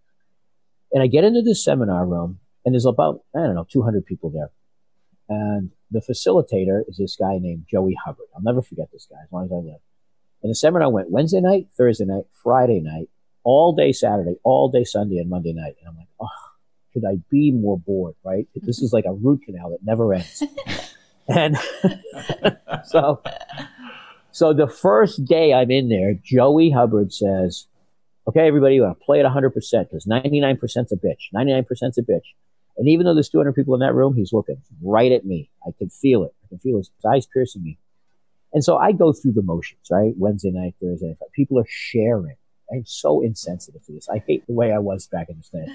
And 0.94 1.02
I 1.02 1.08
get 1.08 1.24
into 1.24 1.42
this 1.42 1.66
seminar 1.66 2.06
room 2.06 2.38
and 2.64 2.76
there's 2.76 2.86
about, 2.86 3.24
I 3.36 3.40
don't 3.40 3.56
know, 3.56 3.66
200 3.68 4.06
people 4.06 4.30
there. 4.30 4.52
And 5.30 5.72
the 5.90 6.02
facilitator 6.02 6.82
is 6.88 6.98
this 6.98 7.16
guy 7.16 7.40
named 7.40 7.66
Joey 7.68 7.98
Hubbard. 8.06 8.28
I'll 8.36 8.44
never 8.44 8.62
forget 8.62 8.90
this 8.94 9.08
guy 9.10 9.18
as 9.24 9.32
long 9.32 9.46
as 9.46 9.52
I 9.52 9.56
live. 9.56 9.82
And 10.44 10.52
the 10.52 10.56
seminar 10.56 10.92
went 10.92 11.10
Wednesday 11.10 11.42
night, 11.42 11.70
Thursday 11.76 12.06
night, 12.06 12.26
Friday 12.44 12.82
night, 12.82 13.10
all 13.44 13.74
day 13.76 13.92
Saturday, 13.92 14.36
all 14.44 14.70
day 14.70 14.84
Sunday, 14.84 15.18
and 15.18 15.30
Monday 15.30 15.54
night. 15.54 15.76
And 15.80 15.90
I'm 15.90 15.98
like, 15.98 16.08
oh, 16.20 16.28
could 16.94 17.04
I 17.06 17.18
be 17.30 17.52
more 17.52 17.78
bored, 17.80 18.16
right? 18.24 18.48
Mm-hmm. 18.58 18.66
This 18.66 18.82
is 18.82 18.94
like 18.94 19.06
a 19.06 19.14
root 19.14 19.42
canal 19.46 19.72
that 19.72 19.80
never 19.84 20.14
ends. 20.14 20.44
and 21.28 21.58
so, 22.86 23.22
so 24.32 24.54
the 24.54 24.68
first 24.68 25.26
day 25.26 25.54
I'm 25.54 25.72
in 25.72 25.90
there, 25.90 26.14
Joey 26.24 26.72
Hubbard 26.72 27.14
says, 27.14 27.68
okay, 28.28 28.48
everybody, 28.48 28.76
you 28.76 28.84
want 28.84 29.00
to 29.00 29.06
play 29.06 29.20
it 29.20 29.26
100% 29.26 29.54
because 29.54 30.06
99%'s 30.06 30.92
a 30.92 30.96
bitch. 30.96 31.32
99%'s 31.34 31.98
a 31.98 32.02
bitch. 32.02 32.22
And 32.78 32.88
even 32.88 33.06
though 33.06 33.14
there's 33.14 33.30
200 33.30 33.54
people 33.54 33.74
in 33.74 33.82
that 33.82 33.94
room, 33.94 34.16
he's 34.16 34.34
looking 34.34 34.62
right 34.82 35.12
at 35.12 35.26
me. 35.26 35.50
I 35.66 35.72
can 35.78 35.90
feel 35.90 36.24
it. 36.24 36.34
I 36.44 36.48
can 36.48 36.60
feel 36.60 36.78
his 36.78 36.90
eyes 37.06 37.28
piercing 37.28 37.64
me. 37.64 37.78
And 38.54 38.64
so 38.64 38.78
I 38.78 38.92
go 38.92 39.14
through 39.14 39.34
the 39.34 39.42
motions, 39.42 39.82
right? 39.90 40.14
Wednesday 40.18 40.52
night, 40.52 40.76
Thursday 40.82 41.08
night. 41.08 41.18
People 41.34 41.60
are 41.60 41.68
sharing. 41.68 42.36
I'm 42.72 42.86
so 42.86 43.22
insensitive 43.22 43.86
to 43.86 43.92
this. 43.92 44.10
I 44.10 44.24
hate 44.28 44.46
the 44.48 44.54
way 44.54 44.72
I 44.72 44.80
was 44.80 45.08
back 45.08 45.30
in 45.30 45.42
the 45.52 45.60
day 45.60 45.74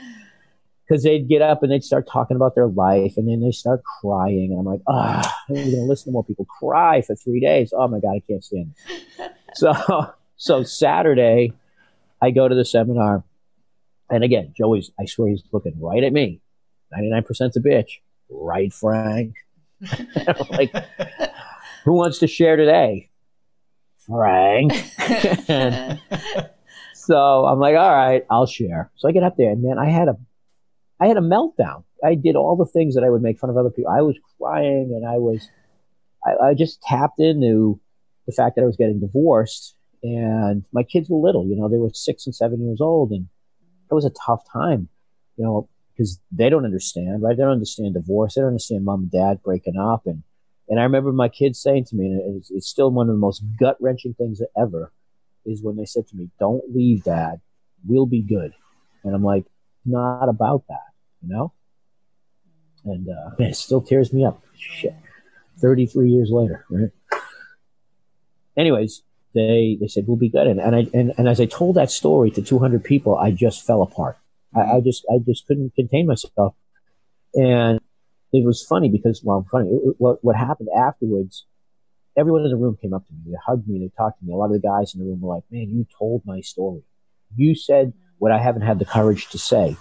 because 0.86 1.02
they'd 1.02 1.28
get 1.28 1.42
up 1.42 1.62
and 1.62 1.72
they'd 1.72 1.84
start 1.84 2.08
talking 2.10 2.36
about 2.36 2.54
their 2.54 2.68
life 2.68 3.14
and 3.16 3.28
then 3.28 3.40
they 3.40 3.50
start 3.50 3.82
crying. 4.00 4.50
And 4.52 4.60
I'm 4.60 4.66
like, 4.66 4.82
ah, 4.88 5.22
oh, 5.24 5.54
I'm 5.54 5.54
going 5.54 5.70
to 5.72 5.82
listen 5.82 6.06
to 6.06 6.12
more 6.12 6.24
people 6.24 6.46
cry 6.46 7.02
for 7.02 7.16
three 7.16 7.40
days. 7.40 7.72
Oh 7.76 7.88
my 7.88 7.98
God, 7.98 8.16
I 8.16 8.22
can't 8.26 8.44
stand 8.44 8.74
it. 9.18 9.32
so, 9.54 10.12
so 10.36 10.62
Saturday, 10.62 11.52
I 12.22 12.30
go 12.30 12.48
to 12.48 12.54
the 12.54 12.64
seminar. 12.64 13.24
And 14.08 14.22
again, 14.22 14.54
Joey's, 14.56 14.92
I 15.00 15.06
swear 15.06 15.30
he's 15.30 15.42
looking 15.52 15.80
right 15.80 16.04
at 16.04 16.12
me. 16.12 16.40
99%'s 16.96 17.56
a 17.56 17.60
bitch. 17.60 17.98
Right, 18.30 18.72
Frank? 18.72 19.34
like, 20.50 20.72
who 21.84 21.94
wants 21.94 22.18
to 22.18 22.28
share 22.28 22.56
today? 22.56 23.10
Frank. 24.06 24.72
so 27.06 27.46
I'm 27.46 27.60
like, 27.60 27.76
all 27.76 27.94
right, 27.94 28.24
I'll 28.30 28.46
share. 28.46 28.90
So 28.96 29.08
I 29.08 29.12
get 29.12 29.22
up 29.22 29.36
there 29.36 29.50
and 29.50 29.62
man, 29.62 29.78
I 29.78 29.88
had 29.88 30.08
a, 30.08 30.16
I 31.00 31.06
had 31.06 31.16
a 31.16 31.20
meltdown. 31.20 31.84
I 32.04 32.14
did 32.14 32.36
all 32.36 32.56
the 32.56 32.66
things 32.66 32.94
that 32.94 33.04
I 33.04 33.10
would 33.10 33.22
make 33.22 33.38
fun 33.38 33.50
of 33.50 33.56
other 33.56 33.70
people. 33.70 33.92
I 33.92 34.02
was 34.02 34.16
crying 34.38 34.92
and 34.94 35.06
I 35.06 35.18
was, 35.18 35.48
I, 36.24 36.48
I 36.48 36.54
just 36.54 36.82
tapped 36.82 37.20
into 37.20 37.80
the 38.26 38.32
fact 38.32 38.56
that 38.56 38.62
I 38.62 38.66
was 38.66 38.76
getting 38.76 39.00
divorced 39.00 39.76
and 40.02 40.64
my 40.72 40.82
kids 40.82 41.08
were 41.08 41.18
little, 41.18 41.46
you 41.46 41.56
know, 41.56 41.68
they 41.68 41.78
were 41.78 41.90
six 41.92 42.26
and 42.26 42.34
seven 42.34 42.64
years 42.64 42.80
old 42.80 43.10
and 43.12 43.28
it 43.90 43.94
was 43.94 44.04
a 44.04 44.10
tough 44.10 44.42
time, 44.52 44.88
you 45.36 45.44
know, 45.44 45.68
because 45.92 46.20
they 46.32 46.50
don't 46.50 46.64
understand, 46.64 47.22
right? 47.22 47.36
They 47.36 47.42
don't 47.42 47.52
understand 47.52 47.94
divorce. 47.94 48.34
They 48.34 48.40
don't 48.40 48.48
understand 48.48 48.84
mom 48.84 49.02
and 49.02 49.10
dad 49.10 49.42
breaking 49.42 49.78
up. 49.78 50.02
And, 50.06 50.22
and 50.68 50.80
I 50.80 50.82
remember 50.82 51.12
my 51.12 51.28
kids 51.28 51.60
saying 51.60 51.84
to 51.86 51.96
me, 51.96 52.06
and 52.06 52.36
it's, 52.36 52.50
it's 52.50 52.68
still 52.68 52.90
one 52.90 53.08
of 53.08 53.14
the 53.14 53.20
most 53.20 53.42
gut 53.58 53.76
wrenching 53.80 54.14
things 54.14 54.42
ever, 54.60 54.92
is 55.46 55.62
when 55.62 55.76
they 55.76 55.86
said 55.86 56.06
to 56.08 56.16
me, 56.16 56.30
don't 56.38 56.64
leave 56.74 57.04
dad. 57.04 57.40
We'll 57.86 58.06
be 58.06 58.22
good. 58.22 58.52
And 59.04 59.14
I'm 59.14 59.22
like, 59.22 59.44
not 59.84 60.28
about 60.28 60.64
that, 60.68 60.92
you 61.22 61.28
know? 61.28 61.52
And 62.84 63.08
uh, 63.08 63.30
it 63.38 63.56
still 63.56 63.80
tears 63.80 64.12
me 64.12 64.24
up. 64.24 64.42
Shit. 64.56 64.94
33 65.58 66.10
years 66.10 66.30
later, 66.30 66.64
right? 66.70 66.90
Anyways, 68.56 69.02
they 69.34 69.76
they 69.80 69.86
said 69.86 70.04
we'll 70.06 70.16
be 70.16 70.30
good, 70.30 70.46
and 70.46 70.58
and 70.58 70.74
I 70.74 70.86
and, 70.94 71.12
and 71.18 71.28
as 71.28 71.40
I 71.40 71.46
told 71.46 71.76
that 71.76 71.90
story 71.90 72.30
to 72.32 72.42
200 72.42 72.82
people, 72.82 73.16
I 73.16 73.30
just 73.30 73.66
fell 73.66 73.82
apart. 73.82 74.18
I, 74.54 74.76
I 74.76 74.80
just 74.80 75.04
I 75.10 75.18
just 75.18 75.46
couldn't 75.46 75.74
contain 75.74 76.06
myself, 76.06 76.54
and 77.34 77.80
it 78.32 78.44
was 78.44 78.62
funny 78.62 78.88
because 78.88 79.22
well, 79.22 79.46
funny 79.50 79.68
what 79.98 80.24
what 80.24 80.36
happened 80.36 80.70
afterwards. 80.76 81.44
Everyone 82.16 82.44
in 82.44 82.50
the 82.50 82.56
room 82.56 82.78
came 82.80 82.94
up 82.94 83.06
to 83.06 83.12
me, 83.12 83.18
they 83.26 83.36
hugged 83.44 83.68
me, 83.68 83.78
they 83.78 83.90
talked 83.96 84.20
to 84.20 84.24
me. 84.24 84.32
A 84.32 84.36
lot 84.36 84.46
of 84.46 84.52
the 84.52 84.58
guys 84.58 84.94
in 84.94 85.00
the 85.00 85.06
room 85.06 85.20
were 85.20 85.34
like, 85.34 85.44
"Man, 85.50 85.68
you 85.70 85.86
told 85.98 86.22
my 86.24 86.40
story. 86.40 86.82
You 87.36 87.54
said 87.54 87.92
what 88.18 88.32
I 88.32 88.38
haven't 88.38 88.62
had 88.62 88.78
the 88.78 88.84
courage 88.84 89.28
to 89.30 89.38
say." 89.38 89.76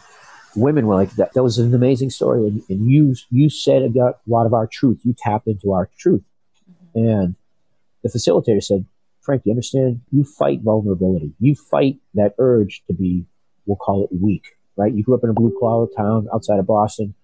Women 0.56 0.88
were 0.88 0.96
like, 0.96 1.12
"That, 1.12 1.34
that 1.34 1.44
was 1.44 1.58
an 1.58 1.74
amazing 1.74 2.10
story, 2.10 2.48
and, 2.48 2.62
and 2.70 2.90
you 2.90 3.16
you 3.30 3.50
said 3.50 3.84
a 3.84 4.14
lot 4.28 4.46
of 4.46 4.54
our 4.54 4.68
truth. 4.68 5.02
You 5.04 5.16
tapped 5.18 5.48
into 5.48 5.72
our 5.72 5.90
truth." 5.98 6.24
Mm-hmm. 6.70 7.08
And 7.08 7.36
the 8.04 8.10
facilitator 8.10 8.64
said, 8.64 8.86
Frank, 9.26 9.42
you 9.46 9.52
understand? 9.52 10.02
You 10.12 10.24
fight 10.24 10.62
vulnerability. 10.62 11.34
You 11.40 11.56
fight 11.56 11.98
that 12.14 12.36
urge 12.38 12.84
to 12.86 12.94
be, 12.94 13.26
we'll 13.66 13.76
call 13.76 14.04
it 14.04 14.10
weak, 14.22 14.44
right? 14.78 14.94
You 14.94 15.04
grew 15.04 15.16
up 15.16 15.24
in 15.24 15.32
a 15.32 15.34
blue 15.34 15.58
collar 15.60 15.88
town 15.98 16.28
outside 16.32 16.60
of 16.60 16.68
Boston. 16.68 17.16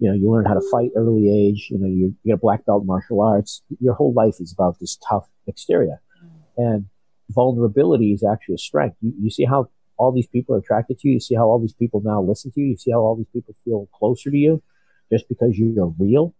You 0.00 0.08
know, 0.08 0.14
you 0.14 0.30
learn 0.30 0.46
how 0.46 0.54
to 0.54 0.70
fight 0.70 0.90
early 0.96 1.30
age. 1.30 1.68
You 1.70 1.78
know, 1.78 1.86
you, 1.86 2.16
you 2.22 2.32
get 2.32 2.34
a 2.34 2.38
black 2.38 2.64
belt 2.66 2.82
in 2.82 2.86
martial 2.86 3.20
arts. 3.20 3.62
Your 3.80 3.94
whole 3.94 4.12
life 4.12 4.36
is 4.40 4.52
about 4.52 4.80
this 4.80 4.98
tough 5.08 5.28
exterior. 5.46 6.00
Mm. 6.24 6.30
And 6.56 6.86
vulnerability 7.30 8.12
is 8.12 8.24
actually 8.24 8.56
a 8.56 8.58
strength. 8.58 8.96
You, 9.00 9.12
you 9.20 9.30
see 9.30 9.44
how 9.44 9.68
all 9.96 10.12
these 10.12 10.26
people 10.26 10.54
are 10.54 10.58
attracted 10.58 10.98
to 11.00 11.08
you. 11.08 11.14
You 11.14 11.20
see 11.20 11.34
how 11.34 11.46
all 11.46 11.60
these 11.60 11.74
people 11.74 12.00
now 12.04 12.20
listen 12.22 12.50
to 12.52 12.60
you. 12.60 12.68
You 12.68 12.76
see 12.76 12.90
how 12.90 13.00
all 13.00 13.14
these 13.14 13.28
people 13.32 13.54
feel 13.64 13.88
closer 13.94 14.30
to 14.30 14.36
you 14.36 14.62
just 15.12 15.28
because 15.28 15.58
you're 15.58 15.94
real. 15.98 16.34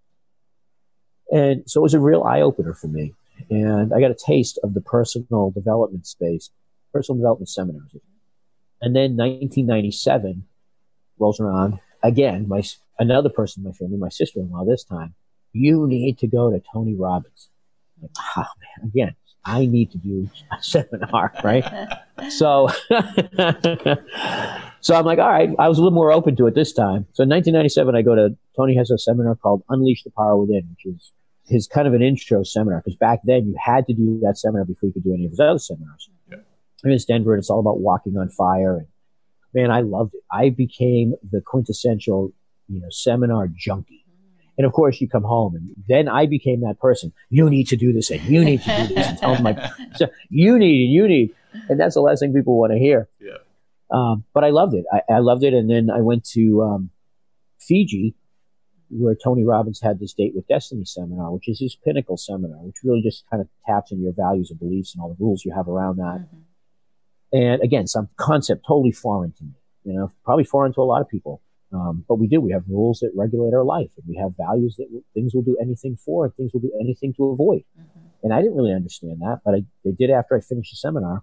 And 1.31 1.63
so 1.67 1.81
it 1.81 1.83
was 1.83 1.95
a 1.95 2.01
real 2.01 2.25
eye 2.25 2.41
opener 2.41 2.75
for 2.75 2.89
me 2.89 3.15
and 3.49 3.93
I 3.95 4.01
got 4.01 4.11
a 4.11 4.15
taste 4.15 4.59
of 4.63 4.75
the 4.75 4.81
personal 4.81 5.51
development 5.51 6.07
space, 6.07 6.51
personal 6.93 7.19
development 7.19 7.49
seminars. 7.49 7.95
And 8.83 8.95
then 8.95 9.17
1997 9.17 10.45
rolls 11.19 11.41
around 11.41 11.79
again. 12.03 12.49
My 12.49 12.63
another 13.01 13.29
person 13.29 13.63
in 13.63 13.69
my 13.71 13.73
family, 13.73 13.97
my 13.97 14.09
sister-in-law, 14.09 14.65
this 14.67 14.85
time, 14.85 15.15
you 15.53 15.87
need 15.89 16.19
to 16.19 16.29
go 16.29 16.51
to 16.51 16.63
Tony 16.73 16.95
Robbins. 16.95 17.51
Like, 18.01 18.13
oh 18.37 18.47
man, 18.61 18.89
again, 18.89 19.17
I 19.45 19.67
need 19.67 19.91
to 19.93 19.99
do 19.99 20.31
a 20.53 20.57
seminar, 20.63 21.33
right? 21.43 21.65
so, 22.31 22.69
so 24.81 24.95
I'm 24.95 25.05
like, 25.05 25.19
all 25.19 25.31
right. 25.31 25.51
I 25.59 25.69
was 25.69 25.79
a 25.79 25.83
little 25.83 25.91
more 25.91 26.13
open 26.13 26.37
to 26.37 26.47
it 26.47 26.55
this 26.55 26.73
time. 26.73 27.07
So 27.13 27.25
in 27.25 27.29
1997, 27.31 27.97
I 27.97 28.03
go 28.03 28.15
to 28.15 28.37
Tony 28.57 28.77
has 28.77 28.91
a 28.91 28.99
seminar 28.99 29.35
called 29.35 29.63
Unleash 29.69 30.05
the 30.05 30.11
Power 30.11 30.37
Within, 30.37 30.69
which 30.71 30.95
is 30.95 31.13
his 31.47 31.67
kind 31.67 31.89
of 31.89 31.95
an 31.95 32.03
intro 32.03 32.45
seminar 32.45 32.81
because 32.85 32.97
back 32.97 33.21
then 33.25 33.49
you 33.49 33.57
had 33.59 33.87
to 33.87 33.93
do 33.93 34.21
that 34.23 34.39
seminar 34.39 34.65
before 34.65 34.87
you 34.87 34.93
could 34.93 35.03
do 35.03 35.13
any 35.13 35.25
of 35.25 35.33
his 35.33 35.41
other 35.41 35.59
seminars. 35.59 36.09
Yeah. 36.31 36.39
And 36.85 36.93
it's 36.93 37.05
Denver, 37.05 37.35
and 37.35 37.41
it's 37.41 37.51
all 37.51 37.61
about 37.61 37.81
walking 37.81 38.17
on 38.17 38.29
fire. 38.31 38.79
And 38.79 38.87
man, 39.53 39.71
I 39.71 39.81
loved 39.81 40.15
it. 40.15 40.23
I 40.31 40.51
became 40.51 41.15
the 41.31 41.41
quintessential, 41.41 42.33
you 42.71 42.81
know, 42.81 42.89
seminar 42.91 43.49
junkie. 43.49 44.05
And 44.59 44.67
of 44.67 44.73
course, 44.73 45.01
you 45.01 45.09
come 45.09 45.23
home, 45.23 45.55
and 45.55 45.75
then 45.89 46.09
I 46.09 46.27
became 46.27 46.61
that 46.61 46.79
person. 46.79 47.13
You 47.31 47.49
need 47.49 47.69
to 47.69 47.77
do 47.77 47.93
this, 47.93 48.11
and 48.11 48.21
you 48.23 48.45
need 48.45 48.63
to 48.63 48.77
do 48.77 48.95
this, 48.95 49.07
and 49.07 49.19
tell 49.19 49.41
my, 49.41 49.53
so 49.97 50.09
you 50.29 50.59
need, 50.59 50.85
and 50.85 50.93
you 50.93 51.09
need, 51.09 51.35
and 51.69 51.81
that's 51.81 51.95
the 51.95 52.03
last 52.03 52.21
thing 52.21 52.35
people 52.35 52.59
want 52.59 52.73
to 52.73 52.79
hear. 52.79 53.09
Yeah. 53.21 53.39
Um, 53.91 54.25
but 54.35 54.45
I 54.45 54.51
loved 54.51 54.75
it. 54.75 54.85
I, 54.93 55.15
I, 55.15 55.19
loved 55.19 55.45
it, 55.45 55.55
and 55.55 55.69
then 55.69 55.91
I 55.91 56.01
went 56.01 56.25
to 56.31 56.63
um, 56.63 56.91
Fiji 57.59 58.15
where 58.91 59.15
Tony 59.15 59.45
Robbins 59.45 59.81
had 59.81 60.01
this 60.01 60.13
date 60.13 60.33
with 60.35 60.49
Destiny 60.49 60.85
seminar, 60.85 61.31
which 61.33 61.49
is 61.49 61.61
his 61.61 61.77
pinnacle 61.77 62.17
seminar, 62.17 62.59
which 62.59 62.77
really 62.83 63.03
just 63.03 63.25
kind 63.31 63.41
of 63.41 63.49
taps 63.67 63.93
into 63.93 64.03
your 64.03 64.13
values 64.13 64.51
and 64.51 64.59
beliefs 64.59 64.95
and 64.95 65.03
all 65.03 65.11
the 65.11 65.25
rules 65.25 65.45
you 65.45 65.53
have 65.55 65.69
around 65.69 65.99
that. 65.99 66.21
Mm-hmm. 66.21 66.37
And 67.33 67.63
again, 67.63 67.87
some 67.87 68.09
concept 68.17 68.65
totally 68.67 68.91
foreign 68.91 69.33
to 69.33 69.45
me, 69.45 69.55
you 69.85 69.93
know, 69.93 70.11
probably 70.25 70.45
foreign 70.45 70.73
to 70.75 70.81
a 70.81 70.83
lot 70.83 71.01
of 71.01 71.09
people. 71.09 71.41
Um, 71.73 72.05
but 72.09 72.17
we 72.17 72.27
do. 72.27 72.41
We 72.41 72.53
have 72.53 72.65
rules 72.69 73.01
that 73.01 73.13
regulate 73.15 73.55
our 73.55 73.65
life, 73.65 73.91
and 73.97 74.07
we 74.09 74.17
have 74.17 74.37
values 74.37 74.77
that 74.77 74.89
things 75.15 75.35
will 75.35 75.43
do 75.43 75.57
anything 75.61 75.97
for, 75.97 76.25
and 76.25 76.35
things 76.35 76.53
will 76.53 76.61
do 76.61 76.73
anything 76.81 77.15
to 77.15 77.27
avoid. 77.27 77.63
Mm-hmm. 77.79 78.01
And 78.25 78.35
I 78.35 78.43
didn't 78.43 78.57
really 78.57 78.75
understand 78.75 79.21
that, 79.21 79.41
but 79.45 79.55
I, 79.55 79.65
I 79.87 79.93
did 79.97 80.11
after 80.11 80.37
I 80.37 80.41
finished 80.41 80.73
the 80.73 80.77
seminar, 80.77 81.23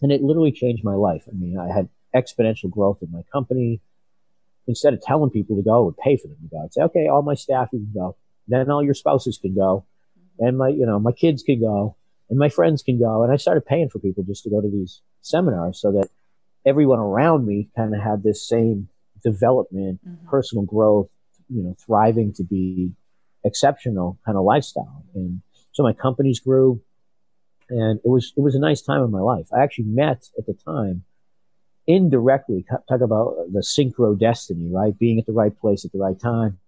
and 0.00 0.10
it 0.10 0.22
literally 0.22 0.52
changed 0.52 0.82
my 0.82 0.94
life. 0.94 1.24
I 1.28 1.34
mean, 1.34 1.58
I 1.58 1.72
had 1.72 1.88
exponential 2.14 2.70
growth 2.70 2.98
in 3.02 3.12
my 3.12 3.22
company 3.32 3.80
instead 4.66 4.94
of 4.94 5.02
telling 5.02 5.30
people 5.30 5.56
to 5.56 5.62
go, 5.62 5.76
I 5.76 5.84
would 5.84 5.96
pay 5.98 6.16
for 6.16 6.28
them 6.28 6.36
to 6.42 6.48
go. 6.48 6.62
I'd 6.62 6.72
say, 6.72 6.82
okay, 6.82 7.08
all 7.08 7.22
my 7.22 7.34
staff 7.34 7.68
you 7.72 7.80
can 7.80 7.92
go. 7.94 8.16
Then 8.48 8.70
all 8.70 8.82
your 8.82 8.94
spouses 8.94 9.38
can 9.38 9.54
go. 9.54 9.84
And 10.38 10.56
my, 10.56 10.68
you 10.68 10.86
know, 10.86 10.98
my 10.98 11.12
kids 11.12 11.42
can 11.42 11.60
go 11.60 11.96
and 12.28 12.38
my 12.38 12.48
friends 12.48 12.82
can 12.82 12.98
go. 12.98 13.22
And 13.22 13.32
I 13.32 13.36
started 13.36 13.66
paying 13.66 13.90
for 13.90 13.98
people 13.98 14.24
just 14.24 14.44
to 14.44 14.50
go 14.50 14.60
to 14.60 14.70
these 14.70 15.02
seminars 15.20 15.80
so 15.80 15.92
that 15.92 16.08
everyone 16.64 16.98
around 16.98 17.46
me 17.46 17.68
kind 17.76 17.94
of 17.94 18.00
had 18.00 18.22
this 18.22 18.46
same 18.46 18.88
development, 19.22 20.00
mm-hmm. 20.06 20.28
personal 20.28 20.64
growth, 20.64 21.08
you 21.48 21.62
know, 21.62 21.76
thriving 21.84 22.32
to 22.34 22.44
be 22.44 22.92
exceptional 23.44 24.18
kind 24.24 24.36
of 24.36 24.44
lifestyle. 24.44 25.04
And 25.14 25.42
so 25.72 25.82
my 25.82 25.92
companies 25.92 26.40
grew 26.40 26.80
and 27.68 28.00
it 28.04 28.08
was, 28.08 28.32
it 28.36 28.40
was 28.40 28.54
a 28.54 28.60
nice 28.60 28.82
time 28.82 29.02
in 29.02 29.10
my 29.10 29.20
life. 29.20 29.46
I 29.56 29.62
actually 29.62 29.84
met 29.84 30.28
at 30.38 30.46
the 30.46 30.54
time 30.54 31.04
indirectly 31.86 32.64
talk 32.88 33.00
about 33.00 33.34
the 33.52 33.60
synchro 33.60 34.18
destiny, 34.18 34.70
right? 34.70 34.96
Being 34.98 35.18
at 35.18 35.26
the 35.26 35.32
right 35.32 35.56
place 35.56 35.84
at 35.84 35.92
the 35.92 35.98
right 35.98 36.18
time. 36.18 36.58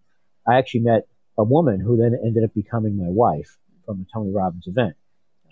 I 0.48 0.58
actually 0.58 0.80
met 0.80 1.06
a 1.38 1.44
woman 1.44 1.80
who 1.80 1.96
then 1.96 2.18
ended 2.24 2.44
up 2.44 2.54
becoming 2.54 2.96
my 2.96 3.08
wife 3.08 3.56
from 3.86 4.00
a 4.00 4.12
Tony 4.12 4.32
Robbins 4.32 4.66
event. 4.66 4.94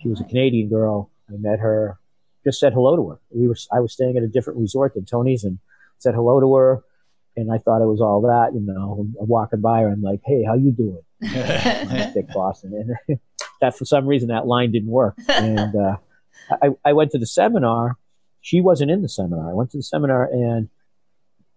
She 0.01 0.09
was 0.09 0.19
a 0.19 0.25
Canadian 0.25 0.69
girl. 0.69 1.09
I 1.29 1.33
met 1.37 1.59
her, 1.59 1.99
just 2.43 2.59
said 2.59 2.73
hello 2.73 2.95
to 2.95 3.09
her. 3.09 3.19
We 3.29 3.47
were, 3.47 3.57
I 3.71 3.79
was 3.79 3.93
staying 3.93 4.17
at 4.17 4.23
a 4.23 4.27
different 4.27 4.59
resort 4.59 4.93
than 4.93 5.05
Tony's 5.05 5.43
and 5.43 5.59
said 5.99 6.15
hello 6.15 6.39
to 6.39 6.55
her. 6.55 6.83
And 7.35 7.51
I 7.51 7.57
thought 7.57 7.81
it 7.81 7.87
was 7.87 8.01
all 8.01 8.21
that, 8.21 8.53
you 8.53 8.61
know, 8.61 9.07
I'm 9.19 9.27
walking 9.27 9.61
by 9.61 9.81
her 9.81 9.87
and 9.87 10.01
like, 10.01 10.21
Hey, 10.25 10.43
how 10.43 10.55
you 10.55 10.71
doing? 10.71 11.01
Dick 12.13 12.27
Boston. 12.33 12.95
And 13.07 13.19
that 13.61 13.77
for 13.77 13.85
some 13.85 14.05
reason 14.05 14.29
that 14.29 14.47
line 14.47 14.71
didn't 14.71 14.89
work. 14.89 15.15
And, 15.27 15.75
uh, 15.75 15.97
I, 16.61 16.69
I 16.83 16.93
went 16.93 17.11
to 17.11 17.19
the 17.19 17.27
seminar 17.27 17.97
she 18.41 18.59
wasn't 18.59 18.91
in 18.91 19.01
the 19.01 19.09
seminar. 19.09 19.49
I 19.49 19.53
went 19.53 19.71
to 19.71 19.77
the 19.77 19.83
seminar 19.83 20.25
and 20.25 20.67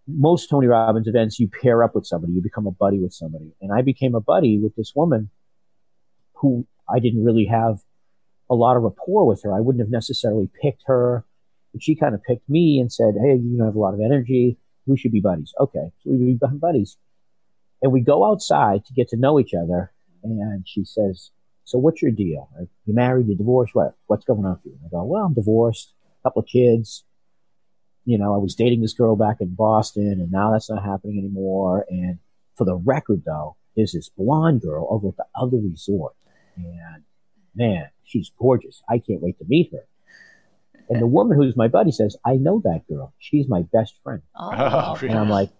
most 0.06 0.50
Tony 0.50 0.66
Robbins 0.66 1.08
events, 1.08 1.40
you 1.40 1.48
pair 1.48 1.82
up 1.82 1.94
with 1.94 2.06
somebody, 2.06 2.34
you 2.34 2.42
become 2.42 2.66
a 2.66 2.70
buddy 2.70 2.98
with 2.98 3.14
somebody. 3.14 3.54
And 3.62 3.72
I 3.72 3.80
became 3.80 4.14
a 4.14 4.20
buddy 4.20 4.58
with 4.58 4.76
this 4.76 4.92
woman 4.94 5.30
who 6.34 6.66
I 6.88 6.98
didn't 6.98 7.24
really 7.24 7.46
have 7.46 7.78
a 8.50 8.54
lot 8.54 8.76
of 8.76 8.82
rapport 8.82 9.26
with 9.26 9.42
her. 9.44 9.54
I 9.54 9.60
wouldn't 9.60 9.80
have 9.80 9.90
necessarily 9.90 10.50
picked 10.60 10.82
her, 10.86 11.24
but 11.72 11.82
she 11.82 11.94
kind 11.94 12.14
of 12.14 12.22
picked 12.22 12.48
me 12.50 12.78
and 12.78 12.92
said, 12.92 13.14
Hey, 13.18 13.36
you 13.36 13.62
have 13.64 13.74
a 13.74 13.78
lot 13.78 13.94
of 13.94 14.00
energy. 14.00 14.58
We 14.86 14.96
should 14.98 15.12
be 15.12 15.20
buddies. 15.20 15.52
Okay. 15.58 15.90
So 16.00 16.10
we 16.10 16.34
become 16.34 16.58
buddies. 16.58 16.96
And 17.82 17.92
we 17.92 18.00
go 18.00 18.24
outside 18.24 18.84
to 18.86 18.92
get 18.92 19.08
to 19.08 19.16
know 19.16 19.38
each 19.38 19.54
other. 19.54 19.92
And 20.22 20.66
she 20.66 20.84
says, 20.84 21.30
So 21.64 21.78
what's 21.78 22.00
your 22.00 22.10
deal? 22.10 22.48
You 22.86 22.94
married? 22.94 23.28
You 23.28 23.36
divorced? 23.36 23.74
What? 23.74 23.94
What's 24.06 24.24
going 24.24 24.44
on 24.44 24.58
for 24.62 24.68
you? 24.68 24.78
I 24.84 24.88
go, 24.88 25.04
Well, 25.04 25.24
I'm 25.24 25.34
divorced 25.34 25.92
a 26.20 26.28
couple 26.28 26.42
of 26.42 26.48
kids. 26.48 27.04
You 28.06 28.18
know, 28.18 28.34
I 28.34 28.38
was 28.38 28.54
dating 28.54 28.82
this 28.82 28.92
girl 28.92 29.16
back 29.16 29.40
in 29.40 29.54
Boston, 29.54 30.20
and 30.20 30.30
now 30.30 30.52
that's 30.52 30.70
not 30.70 30.84
happening 30.84 31.18
anymore. 31.18 31.86
And 31.88 32.18
for 32.54 32.64
the 32.64 32.76
record, 32.76 33.22
though, 33.24 33.56
there's 33.76 33.92
this 33.92 34.10
blonde 34.10 34.60
girl 34.60 34.86
over 34.90 35.08
at 35.08 35.16
the 35.16 35.26
other 35.34 35.56
resort, 35.56 36.14
and 36.56 37.02
man, 37.54 37.88
she's 38.04 38.30
gorgeous. 38.38 38.82
I 38.88 38.98
can't 38.98 39.22
wait 39.22 39.38
to 39.38 39.44
meet 39.48 39.72
her. 39.72 39.86
And 40.88 41.00
the 41.00 41.06
woman 41.06 41.36
who's 41.36 41.56
my 41.56 41.68
buddy 41.68 41.92
says, 41.92 42.16
I 42.24 42.34
know 42.34 42.60
that 42.64 42.82
girl. 42.88 43.14
She's 43.18 43.48
my 43.48 43.62
best 43.72 43.94
friend. 44.02 44.22
Oh, 44.36 44.50
oh 45.00 45.06
and 45.06 45.18
I'm 45.18 45.30
like, 45.30 45.50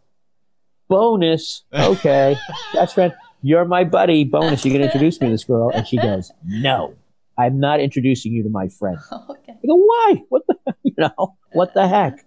bonus. 0.88 1.64
Okay, 1.73 2.37
best 2.75 2.95
friend, 2.95 3.14
you're 3.43 3.64
my 3.64 3.85
buddy. 3.85 4.25
Bonus, 4.25 4.64
You're 4.64 4.73
going 4.73 4.81
to 4.81 4.87
introduce 4.87 5.21
me 5.21 5.28
to 5.28 5.33
this 5.33 5.45
girl. 5.45 5.71
And 5.71 5.87
she 5.87 5.99
goes, 5.99 6.33
no, 6.45 6.95
I'm 7.37 7.61
not 7.61 7.81
introducing 7.81 8.33
you 8.33 8.43
to 8.43 8.50
my 8.50 8.69
friend. 8.69 8.99
Okay. 9.31 9.52
I 9.52 9.66
go, 9.66 9.76
why? 9.76 10.23
What 10.28 10.43
the, 10.47 10.75
you 10.83 10.95
know, 10.99 11.37
what 11.52 11.75
the 11.75 11.87
heck? 11.87 12.25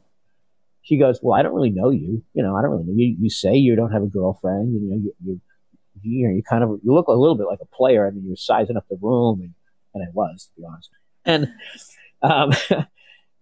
She 0.81 0.97
goes, 0.97 1.19
well, 1.21 1.37
I 1.37 1.43
don't 1.43 1.53
really 1.53 1.69
know 1.69 1.89
you. 1.89 2.23
You 2.33 2.43
know, 2.43 2.55
I 2.55 2.61
don't 2.61 2.71
really 2.71 2.85
know 2.85 2.93
you. 2.95 3.15
You 3.19 3.29
say 3.29 3.55
you 3.55 3.75
don't 3.75 3.91
have 3.91 4.03
a 4.03 4.07
girlfriend. 4.07 4.73
You 4.73 4.79
know, 4.81 4.95
you, 4.95 5.13
you, 5.23 5.41
you, 6.01 6.27
know, 6.27 6.35
you 6.35 6.43
kind 6.47 6.63
of, 6.63 6.79
you 6.83 6.93
look 6.93 7.07
a 7.07 7.11
little 7.11 7.35
bit 7.35 7.47
like 7.47 7.59
a 7.61 7.75
player. 7.75 8.07
I 8.07 8.11
mean, 8.11 8.25
you're 8.25 8.35
sizing 8.35 8.77
up 8.77 8.85
the 8.89 8.97
room 9.01 9.41
and, 9.41 9.53
and 9.93 10.03
I 10.03 10.11
was, 10.13 10.49
to 10.55 10.61
be 10.61 10.67
honest. 10.67 10.89
And, 11.25 11.53
um, 12.29 12.51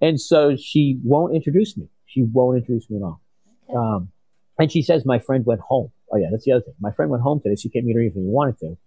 and 0.01 0.20
so 0.20 0.56
she 0.56 1.00
won't 1.04 1.36
introduce 1.36 1.77
me. 1.77 1.88
She 2.06 2.24
won't 2.24 2.58
introduce 2.58 2.89
me 2.89 2.98
at 2.98 3.04
all. 3.04 3.22
Okay. 3.70 3.77
Um, 3.77 4.12
and 4.60 4.72
she 4.72 4.82
says, 4.82 5.06
my 5.06 5.20
friend 5.20 5.46
went 5.46 5.62
home. 5.62 5.92
Oh, 6.12 6.18
yeah, 6.18 6.27
that's 6.32 6.46
the 6.46 6.54
other 6.54 6.62
thing. 6.62 6.75
My 6.80 6.92
friend 6.92 7.12
went 7.12 7.24
home 7.24 7.42
today. 7.42 7.56
She 7.56 7.70
can't 7.70 7.86
meet 7.86 7.96
her 7.96 8.01
even 8.01 8.22
if 8.22 8.24
he 8.24 8.30
wanted 8.30 8.60
to. 8.60 8.77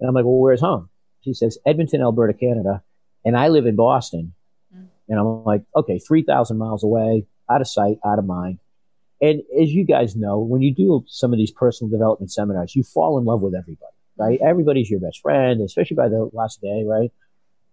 And 0.00 0.08
I'm 0.08 0.14
like, 0.14 0.24
well, 0.24 0.38
where's 0.38 0.60
home? 0.60 0.90
She 1.22 1.32
says, 1.32 1.56
Edmonton, 1.66 2.02
Alberta, 2.02 2.34
Canada. 2.34 2.82
And 3.24 3.36
I 3.36 3.48
live 3.48 3.66
in 3.66 3.76
Boston. 3.76 4.34
Mm. 4.74 4.88
And 5.08 5.18
I'm 5.18 5.44
like, 5.44 5.62
okay, 5.74 5.98
3,000 5.98 6.58
miles 6.58 6.84
away, 6.84 7.26
out 7.50 7.60
of 7.60 7.68
sight, 7.68 7.98
out 8.04 8.18
of 8.18 8.26
mind. 8.26 8.58
And 9.20 9.42
as 9.58 9.72
you 9.72 9.84
guys 9.84 10.16
know, 10.16 10.38
when 10.38 10.60
you 10.60 10.74
do 10.74 11.04
some 11.06 11.32
of 11.32 11.38
these 11.38 11.50
personal 11.50 11.90
development 11.90 12.32
seminars, 12.32 12.76
you 12.76 12.82
fall 12.82 13.18
in 13.18 13.24
love 13.24 13.40
with 13.40 13.54
everybody, 13.54 13.94
right? 14.18 14.38
Mm-hmm. 14.38 14.48
Everybody's 14.48 14.90
your 14.90 15.00
best 15.00 15.20
friend, 15.20 15.62
especially 15.62 15.94
by 15.94 16.08
the 16.08 16.28
last 16.32 16.60
day, 16.60 16.84
right? 16.86 17.10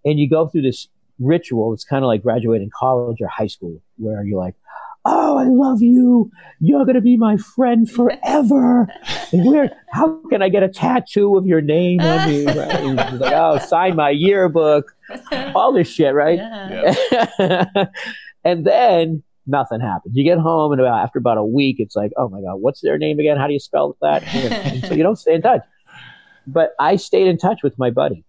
And 0.06 0.20
you 0.20 0.30
go 0.30 0.48
through 0.48 0.62
this 0.62 0.88
ritual. 1.22 1.74
It's 1.74 1.84
kind 1.84 2.04
of 2.04 2.08
like 2.08 2.24
graduating 2.24 2.72
college 2.78 3.18
or 3.22 3.28
high 3.28 3.48
school 3.48 3.82
where 3.98 4.24
you're 4.24 4.40
like, 4.40 4.56
oh, 5.06 5.38
I 5.38 5.46
love 5.46 5.82
you. 5.82 6.32
You're 6.60 6.86
going 6.86 6.96
to 6.96 7.02
be 7.02 7.18
my 7.18 7.38
friend 7.38 7.90
forever. 7.90 8.88
where, 9.34 9.72
how 9.92 10.20
can 10.30 10.42
I 10.42 10.50
get 10.50 10.64
a 10.64 10.70
tattoo 10.70 11.38
of 11.38 11.46
your 11.46 11.62
name 11.62 12.02
on 12.02 12.30
me? 12.30 12.46
Right? 12.52 12.84
like, 13.20 13.34
oh, 13.34 13.60
sign 13.60 13.96
my 13.96 14.10
yearbook, 14.10 14.92
all 15.56 15.74
this 15.74 15.88
shit, 15.90 16.14
right? 16.14 16.38
Yeah. 16.38 17.66
and 18.44 18.66
then 18.66 19.24
nothing 19.48 19.80
happens. 19.80 20.16
You 20.16 20.24
get 20.24 20.38
home 20.38 20.72
and 20.72 20.82
about, 20.82 21.04
after 21.04 21.20
about 21.20 21.38
a 21.38 21.46
week, 21.46 21.78
it's 21.80 21.96
like, 21.96 22.12
oh 22.18 22.30
my 22.30 22.42
God, 22.42 22.56
what's 22.56 22.82
their 22.82 22.98
name 22.98 23.20
again? 23.20 23.38
How 23.38 23.48
do 23.48 23.54
you 23.54 23.60
spell 23.60 23.98
that? 24.02 24.24
so 24.88 24.94
you 24.94 25.04
don't 25.04 25.18
stay 25.18 25.36
in 25.36 25.42
touch. 25.42 25.62
But 26.46 26.74
I 26.80 26.96
stayed 26.96 27.28
in 27.28 27.38
touch 27.38 27.62
with 27.64 27.78
my 27.78 27.90
buddy. 27.90 28.26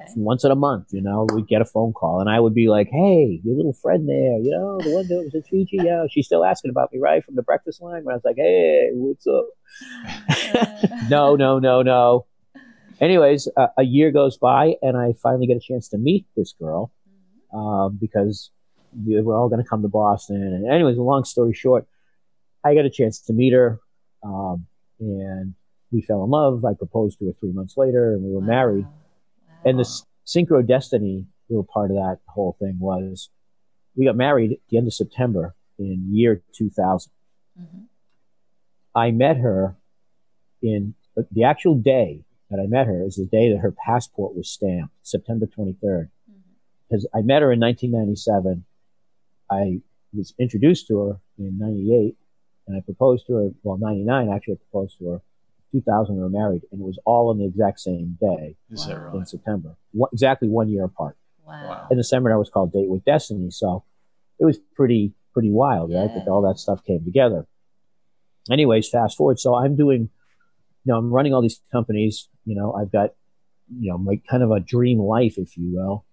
Okay. 0.00 0.12
Once 0.16 0.44
in 0.44 0.50
a 0.50 0.56
month, 0.56 0.88
you 0.92 1.00
know, 1.00 1.26
we'd 1.32 1.48
get 1.48 1.62
a 1.62 1.64
phone 1.64 1.94
call 1.94 2.20
and 2.20 2.28
I 2.28 2.38
would 2.38 2.54
be 2.54 2.68
like, 2.68 2.88
Hey, 2.90 3.40
your 3.42 3.56
little 3.56 3.72
friend 3.72 4.06
there, 4.06 4.38
you 4.38 4.50
know, 4.50 4.78
the 4.78 4.90
one 4.90 5.08
that 5.08 5.22
was 5.24 5.34
at 5.34 5.46
Fiji, 5.48 5.78
yeah, 5.82 6.04
she's 6.10 6.26
still 6.26 6.44
asking 6.44 6.70
about 6.70 6.92
me, 6.92 6.98
right? 6.98 7.24
From 7.24 7.34
the 7.34 7.42
breakfast 7.42 7.80
line 7.80 8.04
when 8.04 8.12
I 8.12 8.16
was 8.16 8.24
like, 8.24 8.36
Hey, 8.36 8.90
what's 8.92 9.26
up? 9.26 9.46
no, 11.10 11.34
no, 11.36 11.58
no, 11.58 11.80
no. 11.80 12.26
Anyways, 13.00 13.48
uh, 13.56 13.68
a 13.78 13.84
year 13.84 14.10
goes 14.10 14.36
by 14.36 14.74
and 14.82 14.96
I 14.96 15.14
finally 15.22 15.46
get 15.46 15.56
a 15.56 15.60
chance 15.60 15.88
to 15.88 15.98
meet 15.98 16.26
this 16.36 16.54
girl 16.58 16.92
mm-hmm. 17.08 17.58
um, 17.58 17.98
because 17.98 18.50
we 19.06 19.20
were 19.22 19.34
all 19.34 19.48
going 19.48 19.62
to 19.62 19.68
come 19.68 19.82
to 19.82 19.88
Boston. 19.88 20.42
And 20.42 20.70
anyways, 20.70 20.98
long 20.98 21.24
story 21.24 21.54
short, 21.54 21.86
I 22.64 22.74
got 22.74 22.84
a 22.84 22.90
chance 22.90 23.20
to 23.22 23.32
meet 23.32 23.52
her 23.52 23.80
um, 24.22 24.66
and 25.00 25.54
we 25.90 26.02
fell 26.02 26.24
in 26.24 26.30
love. 26.30 26.64
I 26.64 26.74
proposed 26.74 27.18
to 27.18 27.26
her 27.26 27.32
three 27.38 27.52
months 27.52 27.76
later 27.76 28.12
and 28.12 28.22
we 28.22 28.32
were 28.32 28.40
wow. 28.40 28.46
married. 28.46 28.86
And 29.66 29.80
the 29.80 30.02
synchro 30.24 30.64
destiny 30.66 31.26
little 31.50 31.64
part 31.64 31.90
of 31.90 31.96
that 31.96 32.20
whole 32.28 32.56
thing 32.60 32.78
was 32.78 33.30
we 33.96 34.06
got 34.06 34.16
married 34.16 34.52
at 34.52 34.58
the 34.70 34.78
end 34.78 34.86
of 34.86 34.94
September 34.94 35.56
in 35.76 36.06
year 36.12 36.42
2000. 36.56 37.10
Mm-hmm. 37.60 37.78
I 38.94 39.10
met 39.10 39.38
her 39.38 39.76
in 40.62 40.94
the 41.32 41.42
actual 41.44 41.74
day 41.74 42.24
that 42.48 42.60
I 42.60 42.66
met 42.68 42.86
her 42.86 43.04
is 43.04 43.16
the 43.16 43.26
day 43.26 43.52
that 43.52 43.58
her 43.58 43.74
passport 43.84 44.36
was 44.36 44.48
stamped, 44.48 44.94
September 45.02 45.46
23rd. 45.46 46.10
Because 46.88 47.04
mm-hmm. 47.04 47.18
I 47.18 47.22
met 47.22 47.42
her 47.42 47.50
in 47.50 47.58
1997. 47.58 48.64
I 49.50 49.80
was 50.12 50.32
introduced 50.38 50.86
to 50.88 51.00
her 51.00 51.20
in 51.38 51.58
98 51.58 52.16
and 52.68 52.76
I 52.76 52.80
proposed 52.82 53.26
to 53.26 53.34
her, 53.34 53.50
well, 53.64 53.78
99 53.78 54.30
actually 54.32 54.54
I 54.54 54.70
proposed 54.70 54.98
to 54.98 55.08
her 55.08 55.22
2000 55.72 56.14
we 56.14 56.22
were 56.22 56.28
married, 56.28 56.62
and 56.70 56.80
it 56.80 56.84
was 56.84 56.98
all 57.04 57.30
on 57.30 57.38
the 57.38 57.44
exact 57.44 57.80
same 57.80 58.16
day 58.20 58.56
Is 58.70 58.86
that 58.86 58.96
right? 58.96 59.14
in 59.14 59.26
September, 59.26 59.76
what, 59.92 60.10
exactly 60.12 60.48
one 60.48 60.68
year 60.68 60.84
apart. 60.84 61.16
Wow. 61.46 61.86
And 61.90 61.98
the 61.98 62.04
seminar 62.04 62.38
was 62.38 62.50
called 62.50 62.72
Date 62.72 62.88
with 62.88 63.04
Destiny, 63.04 63.50
so 63.50 63.84
it 64.38 64.44
was 64.44 64.58
pretty 64.74 65.12
pretty 65.32 65.50
wild, 65.50 65.92
right? 65.92 66.12
That 66.14 66.28
all 66.28 66.42
that 66.42 66.58
stuff 66.58 66.82
came 66.84 67.04
together. 67.04 67.46
Anyways, 68.50 68.88
fast 68.88 69.16
forward. 69.18 69.38
So 69.38 69.54
I'm 69.54 69.76
doing, 69.76 70.08
you 70.84 70.92
know, 70.92 70.96
I'm 70.96 71.12
running 71.12 71.34
all 71.34 71.42
these 71.42 71.60
companies. 71.70 72.28
You 72.46 72.54
know, 72.54 72.72
I've 72.72 72.90
got, 72.90 73.10
you 73.78 73.90
know, 73.90 73.98
my 73.98 74.20
kind 74.30 74.42
of 74.42 74.50
a 74.50 74.60
dream 74.60 74.98
life, 74.98 75.36
if 75.36 75.56
you 75.56 75.74
will, 75.74 76.04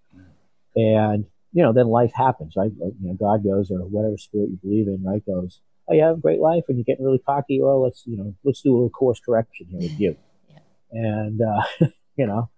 and 0.76 1.26
you 1.54 1.62
know, 1.62 1.72
then 1.72 1.86
life 1.86 2.12
happens, 2.12 2.54
right? 2.56 2.72
Like, 2.78 2.92
you 3.00 3.08
know, 3.08 3.14
God 3.14 3.44
goes 3.44 3.70
or 3.70 3.78
whatever 3.78 4.18
spirit 4.18 4.50
you 4.50 4.58
believe 4.62 4.88
in, 4.88 5.02
right? 5.04 5.24
Goes, 5.24 5.60
oh, 5.88 5.94
you 5.94 6.02
have 6.02 6.18
a 6.18 6.20
great 6.20 6.40
life 6.40 6.64
and 6.68 6.78
you're 6.78 6.84
getting 6.84 7.04
really 7.04 7.22
cocky. 7.24 7.60
Well, 7.60 7.82
let's, 7.82 8.04
you 8.06 8.16
know, 8.16 8.34
let's 8.44 8.62
do 8.62 8.72
a 8.72 8.74
little 8.74 8.90
course 8.90 9.20
correction 9.20 9.66
here 9.70 9.80
with 9.80 10.00
you. 10.00 10.16
yeah. 10.50 10.58
And, 10.92 11.40
uh, 11.40 11.88
you 12.16 12.26
know, 12.26 12.50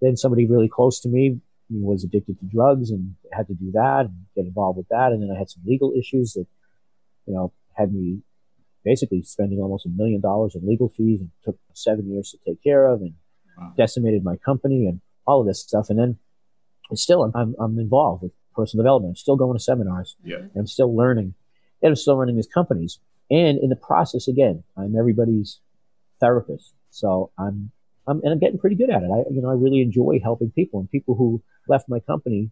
then 0.00 0.16
somebody 0.16 0.46
really 0.46 0.68
close 0.68 1.00
to 1.00 1.08
me 1.08 1.40
was 1.70 2.04
addicted 2.04 2.38
to 2.40 2.46
drugs 2.46 2.90
and 2.90 3.14
had 3.32 3.46
to 3.48 3.54
do 3.54 3.70
that 3.72 4.06
and 4.06 4.26
get 4.34 4.46
involved 4.46 4.78
with 4.78 4.88
that. 4.88 5.12
And 5.12 5.22
then 5.22 5.34
I 5.34 5.38
had 5.38 5.50
some 5.50 5.62
legal 5.66 5.92
issues 5.96 6.32
that, 6.34 6.46
you 7.26 7.34
know, 7.34 7.52
had 7.76 7.92
me 7.92 8.22
basically 8.84 9.22
spending 9.22 9.58
almost 9.60 9.84
a 9.84 9.90
million 9.90 10.20
dollars 10.20 10.54
in 10.54 10.66
legal 10.66 10.88
fees 10.88 11.20
and 11.20 11.30
took 11.44 11.58
seven 11.74 12.10
years 12.10 12.30
to 12.30 12.38
take 12.46 12.62
care 12.62 12.86
of 12.86 13.02
and 13.02 13.14
wow. 13.58 13.72
decimated 13.76 14.24
my 14.24 14.36
company 14.36 14.86
and 14.86 15.00
all 15.26 15.40
of 15.40 15.46
this 15.46 15.60
stuff. 15.60 15.90
And 15.90 15.98
then 15.98 16.18
still 16.94 17.22
I'm, 17.22 17.32
I'm, 17.34 17.54
I'm 17.58 17.78
involved 17.78 18.22
with 18.22 18.32
personal 18.54 18.82
development. 18.82 19.12
I'm 19.12 19.16
still 19.16 19.36
going 19.36 19.56
to 19.56 19.62
seminars. 19.62 20.16
Yeah. 20.24 20.38
I'm 20.56 20.66
still 20.66 20.96
learning 20.96 21.34
and 21.82 21.90
I'm 21.90 21.96
still 21.96 22.16
running 22.16 22.36
these 22.36 22.48
companies. 22.48 22.98
And 23.30 23.58
in 23.58 23.68
the 23.68 23.76
process, 23.76 24.28
again, 24.28 24.64
I'm 24.76 24.96
everybody's 24.96 25.60
therapist. 26.20 26.74
So 26.90 27.30
I'm, 27.38 27.70
I'm, 28.06 28.20
and 28.22 28.32
I'm 28.32 28.38
getting 28.38 28.58
pretty 28.58 28.76
good 28.76 28.90
at 28.90 29.02
it. 29.02 29.10
I, 29.12 29.30
you 29.30 29.42
know, 29.42 29.50
I 29.50 29.54
really 29.54 29.82
enjoy 29.82 30.20
helping 30.22 30.50
people 30.50 30.80
and 30.80 30.90
people 30.90 31.14
who 31.14 31.42
left 31.68 31.88
my 31.88 32.00
company 32.00 32.50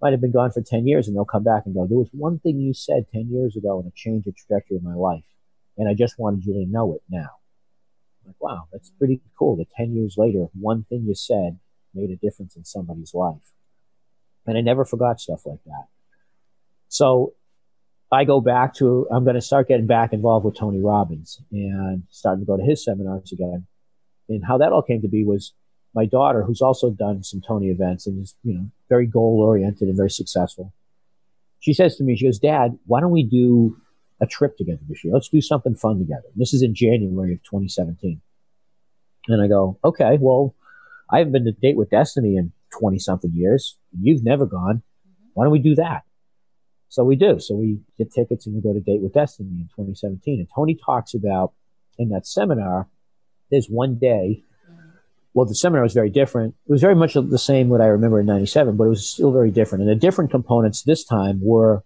might 0.00 0.12
have 0.12 0.20
been 0.20 0.32
gone 0.32 0.50
for 0.50 0.62
10 0.62 0.86
years 0.86 1.06
and 1.06 1.16
they'll 1.16 1.24
come 1.24 1.44
back 1.44 1.64
and 1.66 1.74
go, 1.74 1.86
there 1.86 1.98
was 1.98 2.08
one 2.12 2.38
thing 2.38 2.58
you 2.58 2.74
said 2.74 3.06
10 3.12 3.28
years 3.30 3.56
ago 3.56 3.78
and 3.78 3.88
it 3.88 3.94
changed 3.94 4.26
the 4.26 4.32
trajectory 4.32 4.76
of 4.76 4.82
my 4.82 4.94
life. 4.94 5.24
And 5.76 5.88
I 5.88 5.94
just 5.94 6.18
wanted 6.18 6.44
you 6.44 6.54
to 6.54 6.70
know 6.70 6.94
it 6.94 7.02
now. 7.08 7.30
I'm 8.24 8.28
like, 8.28 8.40
wow, 8.40 8.68
that's 8.72 8.90
pretty 8.98 9.20
cool 9.38 9.56
that 9.56 9.70
10 9.76 9.94
years 9.94 10.14
later, 10.16 10.46
one 10.54 10.84
thing 10.84 11.04
you 11.06 11.14
said 11.14 11.58
made 11.94 12.10
a 12.10 12.16
difference 12.16 12.56
in 12.56 12.64
somebody's 12.64 13.14
life. 13.14 13.52
And 14.46 14.58
I 14.58 14.60
never 14.60 14.84
forgot 14.84 15.20
stuff 15.20 15.46
like 15.46 15.62
that. 15.66 15.86
So 16.88 17.34
I 18.12 18.24
go 18.24 18.42
back 18.42 18.74
to, 18.74 19.08
I'm 19.10 19.24
going 19.24 19.36
to 19.36 19.40
start 19.40 19.68
getting 19.68 19.86
back 19.86 20.12
involved 20.12 20.44
with 20.44 20.54
Tony 20.54 20.80
Robbins 20.80 21.40
and 21.50 22.02
starting 22.10 22.44
to 22.44 22.46
go 22.46 22.58
to 22.58 22.62
his 22.62 22.84
seminars 22.84 23.32
again. 23.32 23.66
And 24.28 24.44
how 24.44 24.58
that 24.58 24.70
all 24.70 24.82
came 24.82 25.00
to 25.00 25.08
be 25.08 25.24
was 25.24 25.54
my 25.94 26.04
daughter, 26.04 26.42
who's 26.42 26.60
also 26.60 26.90
done 26.90 27.22
some 27.22 27.40
Tony 27.40 27.70
events 27.70 28.06
and 28.06 28.22
is, 28.22 28.36
you 28.42 28.52
know, 28.52 28.70
very 28.90 29.06
goal 29.06 29.40
oriented 29.42 29.88
and 29.88 29.96
very 29.96 30.10
successful. 30.10 30.74
She 31.60 31.72
says 31.72 31.96
to 31.96 32.04
me, 32.04 32.14
she 32.14 32.26
goes, 32.26 32.38
Dad, 32.38 32.78
why 32.84 33.00
don't 33.00 33.12
we 33.12 33.24
do 33.24 33.78
a 34.20 34.26
trip 34.26 34.58
together 34.58 34.80
this 34.88 35.02
year? 35.02 35.14
Let's 35.14 35.28
do 35.28 35.40
something 35.40 35.74
fun 35.74 35.98
together. 35.98 36.26
And 36.32 36.40
this 36.40 36.52
is 36.52 36.62
in 36.62 36.74
January 36.74 37.32
of 37.32 37.42
2017. 37.44 38.20
And 39.28 39.42
I 39.42 39.46
go, 39.48 39.78
okay, 39.82 40.18
well, 40.20 40.54
I 41.10 41.18
haven't 41.18 41.32
been 41.32 41.44
to 41.44 41.52
date 41.52 41.76
with 41.76 41.90
Destiny 41.90 42.36
in 42.36 42.52
20 42.78 42.98
something 42.98 43.32
years. 43.34 43.78
You've 43.98 44.24
never 44.24 44.44
gone. 44.44 44.82
Why 45.32 45.44
don't 45.44 45.52
we 45.52 45.60
do 45.60 45.76
that? 45.76 46.02
So 46.92 47.04
we 47.04 47.16
do. 47.16 47.40
So 47.40 47.54
we 47.54 47.80
get 47.96 48.12
tickets 48.12 48.44
and 48.44 48.54
we 48.54 48.60
go 48.60 48.74
to 48.74 48.80
Date 48.80 49.00
with 49.00 49.14
Destiny 49.14 49.48
in 49.48 49.68
2017. 49.74 50.40
And 50.40 50.48
Tony 50.54 50.74
talks 50.84 51.14
about 51.14 51.54
in 51.98 52.10
that 52.10 52.26
seminar, 52.26 52.86
there's 53.50 53.66
one 53.66 53.98
day. 53.98 54.44
Well, 55.32 55.46
the 55.46 55.54
seminar 55.54 55.84
was 55.84 55.94
very 55.94 56.10
different. 56.10 56.54
It 56.68 56.70
was 56.70 56.82
very 56.82 56.94
much 56.94 57.14
the 57.14 57.38
same 57.38 57.70
what 57.70 57.80
I 57.80 57.86
remember 57.86 58.20
in 58.20 58.26
97, 58.26 58.76
but 58.76 58.84
it 58.84 58.90
was 58.90 59.08
still 59.08 59.32
very 59.32 59.50
different. 59.50 59.80
And 59.80 59.90
the 59.90 59.94
different 59.94 60.30
components 60.30 60.82
this 60.82 61.02
time 61.02 61.40
were 61.42 61.82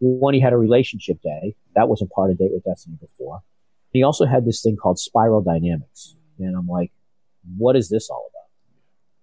one, 0.00 0.34
he 0.34 0.40
had 0.40 0.52
a 0.52 0.58
relationship 0.58 1.22
day. 1.22 1.56
That 1.74 1.88
wasn't 1.88 2.10
part 2.10 2.30
of 2.30 2.36
Date 2.36 2.52
with 2.52 2.64
Destiny 2.64 2.98
before. 3.00 3.40
He 3.94 4.02
also 4.02 4.26
had 4.26 4.44
this 4.44 4.60
thing 4.60 4.76
called 4.76 4.98
spiral 4.98 5.40
dynamics. 5.40 6.16
And 6.38 6.54
I'm 6.54 6.66
like, 6.66 6.92
what 7.56 7.76
is 7.76 7.88
this 7.88 8.10
all 8.10 8.28
about? 8.30 8.50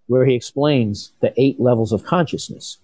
Where 0.07 0.25
he 0.25 0.34
explains 0.34 1.13
the 1.21 1.31
eight 1.38 1.60
levels 1.60 1.91
of 1.91 2.03
consciousness 2.03 2.79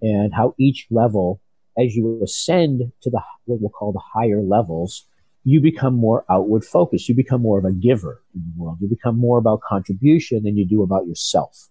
and 0.00 0.32
how 0.32 0.54
each 0.58 0.86
level 0.90 1.42
as 1.78 1.94
you 1.94 2.20
ascend 2.22 2.92
to 3.02 3.10
the 3.10 3.20
what 3.46 3.60
we'll 3.60 3.70
call 3.70 3.92
the 3.92 4.00
higher 4.00 4.40
levels, 4.40 5.06
you 5.44 5.60
become 5.60 5.94
more 5.94 6.24
outward 6.30 6.64
focused. 6.64 7.08
You 7.08 7.14
become 7.14 7.42
more 7.42 7.58
of 7.58 7.64
a 7.64 7.72
giver 7.72 8.22
in 8.34 8.42
the 8.42 8.62
world. 8.62 8.78
You 8.80 8.88
become 8.88 9.18
more 9.18 9.38
about 9.38 9.60
contribution 9.60 10.42
than 10.42 10.56
you 10.56 10.66
do 10.66 10.82
about 10.82 11.06
yourself. 11.06 11.68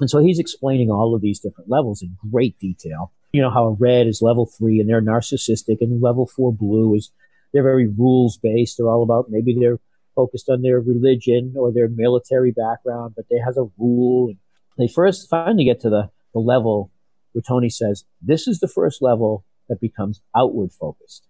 And 0.00 0.08
so 0.10 0.18
he's 0.18 0.38
explaining 0.38 0.90
all 0.90 1.14
of 1.14 1.22
these 1.22 1.40
different 1.40 1.70
levels 1.70 2.02
in 2.02 2.16
great 2.30 2.58
detail. 2.58 3.12
You 3.32 3.42
know, 3.42 3.50
how 3.50 3.64
a 3.64 3.72
red 3.72 4.06
is 4.06 4.22
level 4.22 4.46
three 4.46 4.78
and 4.78 4.88
they're 4.88 5.02
narcissistic 5.02 5.78
and 5.80 6.00
level 6.00 6.26
four 6.26 6.52
blue 6.52 6.94
is 6.94 7.10
they're 7.52 7.62
very 7.62 7.86
rules 7.86 8.36
based. 8.36 8.76
They're 8.76 8.88
all 8.88 9.02
about 9.02 9.30
maybe 9.30 9.56
they're 9.58 9.80
focused 10.14 10.48
on 10.48 10.62
their 10.62 10.80
religion 10.80 11.54
or 11.56 11.72
their 11.72 11.88
military 11.88 12.52
background, 12.52 13.14
but 13.16 13.26
they 13.30 13.38
has 13.44 13.56
a 13.56 13.66
rule. 13.78 14.32
They 14.78 14.88
first 14.88 15.28
finally 15.28 15.64
get 15.64 15.80
to 15.80 15.90
the, 15.90 16.10
the 16.32 16.40
level 16.40 16.90
where 17.36 17.42
Tony 17.46 17.68
says, 17.68 18.04
this 18.22 18.48
is 18.48 18.60
the 18.60 18.68
first 18.68 19.02
level 19.02 19.44
that 19.68 19.78
becomes 19.78 20.22
outward 20.34 20.72
focused, 20.72 21.28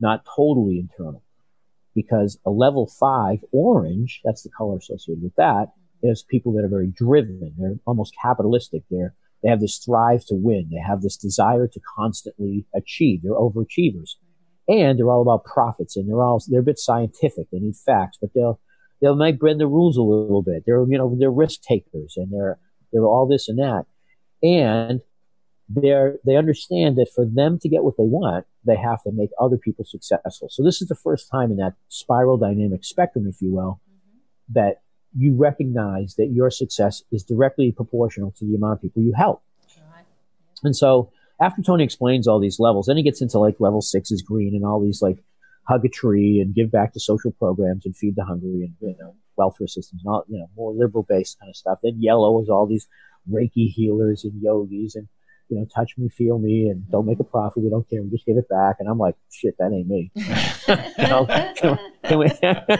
not 0.00 0.26
totally 0.36 0.80
internal. 0.80 1.22
Because 1.94 2.40
a 2.44 2.50
level 2.50 2.90
five 2.98 3.38
orange, 3.52 4.20
that's 4.24 4.42
the 4.42 4.50
color 4.50 4.78
associated 4.78 5.22
with 5.22 5.36
that, 5.36 5.68
is 6.02 6.24
people 6.24 6.52
that 6.54 6.64
are 6.64 6.68
very 6.68 6.88
driven. 6.88 7.54
They're 7.56 7.78
almost 7.86 8.14
capitalistic. 8.20 8.82
They're, 8.90 9.14
they 9.44 9.48
have 9.48 9.60
this 9.60 9.78
thrive 9.78 10.26
to 10.26 10.34
win. 10.34 10.70
They 10.72 10.80
have 10.84 11.02
this 11.02 11.16
desire 11.16 11.68
to 11.68 11.80
constantly 11.96 12.66
achieve. 12.74 13.22
They're 13.22 13.32
overachievers 13.32 14.16
and 14.66 14.98
they're 14.98 15.10
all 15.10 15.22
about 15.22 15.44
profits 15.44 15.96
and 15.96 16.08
they're 16.08 16.20
all 16.20 16.42
they're 16.48 16.60
a 16.60 16.64
bit 16.64 16.80
scientific. 16.80 17.46
They 17.52 17.58
need 17.60 17.76
facts, 17.76 18.18
but 18.20 18.30
they'll 18.34 18.60
they'll 19.00 19.14
might 19.14 19.38
bend 19.38 19.60
the 19.60 19.68
rules 19.68 19.96
a 19.96 20.02
little 20.02 20.42
bit. 20.42 20.64
They're 20.66 20.84
you 20.88 20.98
know 20.98 21.14
they're 21.16 21.30
risk 21.30 21.62
takers 21.62 22.14
and 22.16 22.32
they're 22.32 22.58
they're 22.92 23.04
all 23.04 23.28
this 23.28 23.48
and 23.48 23.58
that, 23.58 23.84
and 24.42 25.00
they're 25.68 26.18
they 26.24 26.36
understand 26.36 26.96
that 26.96 27.10
for 27.14 27.24
them 27.24 27.58
to 27.60 27.68
get 27.68 27.84
what 27.84 27.96
they 27.96 28.04
want, 28.04 28.46
they 28.64 28.76
have 28.76 29.02
to 29.04 29.12
make 29.12 29.30
other 29.40 29.56
people 29.56 29.84
successful. 29.84 30.48
So 30.50 30.62
this 30.62 30.82
is 30.82 30.88
the 30.88 30.94
first 30.94 31.30
time 31.30 31.50
in 31.50 31.56
that 31.58 31.74
spiral 31.88 32.36
dynamic 32.36 32.84
spectrum, 32.84 33.26
if 33.26 33.40
you 33.40 33.52
will, 33.52 33.80
mm-hmm. 33.88 34.54
that 34.54 34.82
you 35.16 35.34
recognize 35.34 36.16
that 36.16 36.26
your 36.32 36.50
success 36.50 37.02
is 37.12 37.22
directly 37.22 37.72
proportional 37.72 38.32
to 38.32 38.44
the 38.44 38.54
amount 38.54 38.74
of 38.74 38.82
people 38.82 39.02
you 39.02 39.14
help. 39.16 39.42
Right. 39.94 40.04
And 40.64 40.76
so 40.76 41.10
after 41.40 41.62
Tony 41.62 41.84
explains 41.84 42.26
all 42.26 42.40
these 42.40 42.58
levels, 42.58 42.86
then 42.86 42.96
he 42.96 43.02
gets 43.02 43.22
into 43.22 43.38
like 43.38 43.56
level 43.58 43.80
six 43.80 44.10
is 44.10 44.22
green 44.22 44.54
and 44.54 44.64
all 44.64 44.80
these 44.80 45.02
like 45.02 45.18
hug 45.66 45.84
a 45.84 45.88
tree 45.88 46.40
and 46.40 46.54
give 46.54 46.70
back 46.70 46.92
to 46.92 47.00
social 47.00 47.32
programs 47.32 47.86
and 47.86 47.96
feed 47.96 48.16
the 48.16 48.24
hungry 48.24 48.64
and 48.64 48.74
you 48.80 48.96
know 49.00 49.14
welfare 49.36 49.66
systems 49.66 50.02
and 50.04 50.12
all 50.12 50.24
you 50.28 50.38
know 50.38 50.48
more 50.56 50.72
liberal 50.72 51.06
based 51.08 51.38
kind 51.40 51.50
of 51.50 51.56
stuff. 51.56 51.78
Then 51.82 52.00
yellow 52.00 52.40
is 52.42 52.48
all 52.48 52.66
these 52.66 52.86
Reiki 53.30 53.70
healers 53.70 54.24
and 54.24 54.40
yogis 54.42 54.94
and 54.94 55.08
you 55.48 55.58
know 55.58 55.66
touch 55.74 55.94
me, 55.96 56.08
feel 56.08 56.38
me, 56.38 56.68
and 56.68 56.88
don't 56.90 57.06
make 57.06 57.20
a 57.20 57.24
profit. 57.24 57.62
We 57.62 57.70
don't 57.70 57.88
care. 57.88 58.02
We 58.02 58.10
just 58.10 58.26
give 58.26 58.36
it 58.36 58.48
back. 58.48 58.76
And 58.80 58.88
I'm 58.88 58.98
like, 58.98 59.16
shit, 59.30 59.56
that 59.58 59.72
ain't 59.72 59.88
me. 59.88 60.10
you 60.16 61.08
know, 61.08 61.26
can 61.56 62.18
we, 62.18 62.28
can 62.30 62.64
we 62.68 62.76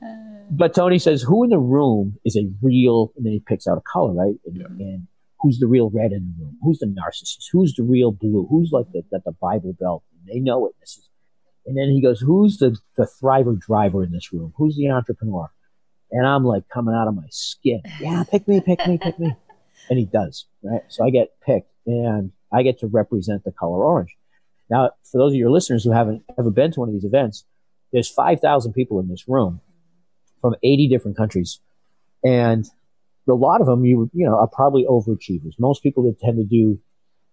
but 0.50 0.74
Tony 0.74 0.98
says, 0.98 1.22
who 1.22 1.44
in 1.44 1.50
the 1.50 1.58
room 1.58 2.18
is 2.24 2.36
a 2.36 2.50
real? 2.60 3.12
And 3.16 3.26
then 3.26 3.32
he 3.32 3.40
picks 3.40 3.66
out 3.66 3.78
a 3.78 3.82
color, 3.82 4.12
right? 4.12 4.34
And, 4.46 4.56
yeah. 4.56 4.66
and 4.66 5.06
who's 5.40 5.58
the 5.58 5.66
real 5.66 5.90
red 5.90 6.12
in 6.12 6.34
the 6.36 6.44
room? 6.44 6.56
Who's 6.62 6.78
the 6.78 6.86
narcissist? 6.86 7.46
Who's 7.52 7.74
the 7.74 7.82
real 7.82 8.12
blue? 8.12 8.46
Who's 8.48 8.70
like 8.72 8.86
the, 8.92 9.02
the, 9.10 9.20
the 9.24 9.32
Bible 9.32 9.74
belt? 9.78 10.04
And 10.12 10.28
they 10.28 10.40
know 10.40 10.66
it. 10.66 10.74
This 10.80 10.96
is, 10.96 11.08
and 11.66 11.76
then 11.76 11.90
he 11.90 12.02
goes, 12.02 12.20
who's 12.20 12.58
the, 12.58 12.76
the 12.96 13.08
thriver 13.22 13.58
driver 13.58 14.02
in 14.02 14.12
this 14.12 14.32
room? 14.32 14.52
Who's 14.56 14.76
the 14.76 14.90
entrepreneur? 14.90 15.50
And 16.10 16.26
I'm 16.26 16.44
like 16.44 16.68
coming 16.68 16.94
out 16.94 17.08
of 17.08 17.14
my 17.14 17.26
skin. 17.30 17.80
Yeah, 17.98 18.24
pick 18.30 18.46
me, 18.46 18.60
pick 18.60 18.86
me, 18.86 18.98
pick 18.98 19.18
me. 19.18 19.34
And 19.90 19.98
he 19.98 20.06
does, 20.06 20.46
right? 20.62 20.82
So 20.88 21.04
I 21.04 21.10
get 21.10 21.28
picked 21.44 21.70
and 21.86 22.32
I 22.52 22.62
get 22.62 22.78
to 22.80 22.86
represent 22.86 23.44
the 23.44 23.52
color 23.52 23.84
orange. 23.84 24.14
Now, 24.70 24.90
for 25.04 25.18
those 25.18 25.32
of 25.32 25.36
your 25.36 25.50
listeners 25.50 25.84
who 25.84 25.92
haven't 25.92 26.22
ever 26.38 26.50
been 26.50 26.72
to 26.72 26.80
one 26.80 26.88
of 26.88 26.94
these 26.94 27.04
events, 27.04 27.44
there's 27.92 28.08
5,000 28.08 28.72
people 28.72 29.00
in 29.00 29.08
this 29.08 29.28
room 29.28 29.60
from 30.40 30.54
80 30.62 30.88
different 30.88 31.16
countries. 31.16 31.60
And 32.24 32.66
a 33.28 33.34
lot 33.34 33.60
of 33.60 33.66
them 33.66 33.84
you 33.84 34.10
you 34.12 34.26
know 34.26 34.36
are 34.36 34.48
probably 34.48 34.84
overachievers. 34.88 35.54
Most 35.58 35.82
people 35.82 36.02
that 36.04 36.20
tend 36.20 36.38
to 36.38 36.44
do 36.44 36.80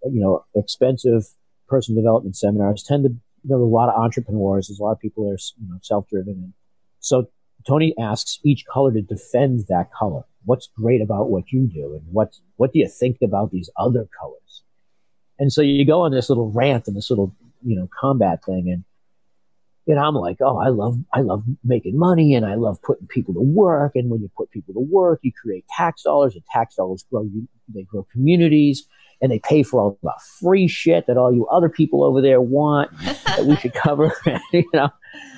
you 0.03 0.21
know 0.21 0.45
expensive 0.55 1.23
personal 1.67 2.01
development 2.01 2.35
seminars 2.35 2.83
tend 2.83 3.03
to 3.03 3.09
you 3.09 3.49
know 3.49 3.57
a 3.57 3.65
lot 3.65 3.89
of 3.89 3.99
entrepreneurs. 4.01 4.67
There's 4.67 4.79
a 4.79 4.83
lot 4.83 4.91
of 4.91 4.99
people 4.99 5.25
that 5.25 5.31
are 5.31 5.61
you 5.61 5.69
know 5.69 5.79
self 5.81 6.07
driven, 6.09 6.33
and 6.33 6.53
so 6.99 7.29
Tony 7.67 7.93
asks 7.99 8.39
each 8.43 8.65
color 8.65 8.91
to 8.93 9.01
defend 9.01 9.65
that 9.69 9.91
color. 9.91 10.23
What's 10.45 10.69
great 10.75 11.01
about 11.01 11.29
what 11.29 11.51
you 11.51 11.67
do, 11.67 11.93
and 11.95 12.03
what 12.11 12.35
what 12.57 12.73
do 12.73 12.79
you 12.79 12.87
think 12.87 13.17
about 13.21 13.51
these 13.51 13.69
other 13.77 14.07
colors? 14.19 14.63
And 15.37 15.51
so 15.51 15.61
you 15.61 15.85
go 15.85 16.01
on 16.01 16.11
this 16.11 16.29
little 16.29 16.51
rant 16.51 16.87
and 16.87 16.95
this 16.95 17.09
little 17.09 17.35
you 17.63 17.75
know 17.75 17.89
combat 17.99 18.43
thing, 18.43 18.69
and 18.69 18.83
you 19.85 19.95
know 19.95 20.01
I'm 20.01 20.15
like, 20.15 20.37
oh, 20.41 20.57
I 20.57 20.69
love, 20.69 20.97
I 21.13 21.21
love 21.21 21.43
making 21.63 21.97
money 21.97 22.35
and 22.35 22.45
I 22.45 22.55
love 22.55 22.81
putting 22.81 23.07
people 23.07 23.33
to 23.33 23.41
work. 23.41 23.93
And 23.95 24.09
when 24.09 24.21
you 24.21 24.29
put 24.35 24.51
people 24.51 24.73
to 24.73 24.79
work, 24.79 25.19
you 25.23 25.31
create 25.31 25.65
tax 25.67 26.03
dollars 26.03 26.35
and 26.35 26.43
tax 26.45 26.75
dollars 26.75 27.05
grow, 27.11 27.23
you, 27.23 27.47
they 27.67 27.83
grow 27.83 28.05
communities 28.11 28.87
and 29.21 29.31
they 29.31 29.39
pay 29.39 29.63
for 29.63 29.81
all 29.81 29.99
the 30.01 30.13
free 30.39 30.67
shit 30.67 31.07
that 31.07 31.17
all 31.17 31.33
you 31.33 31.45
other 31.47 31.69
people 31.69 32.03
over 32.03 32.21
there 32.21 32.41
want 32.41 32.91
that 32.99 33.45
we 33.45 33.55
should 33.57 33.73
cover, 33.73 34.13
you 34.53 34.65
know. 34.73 34.89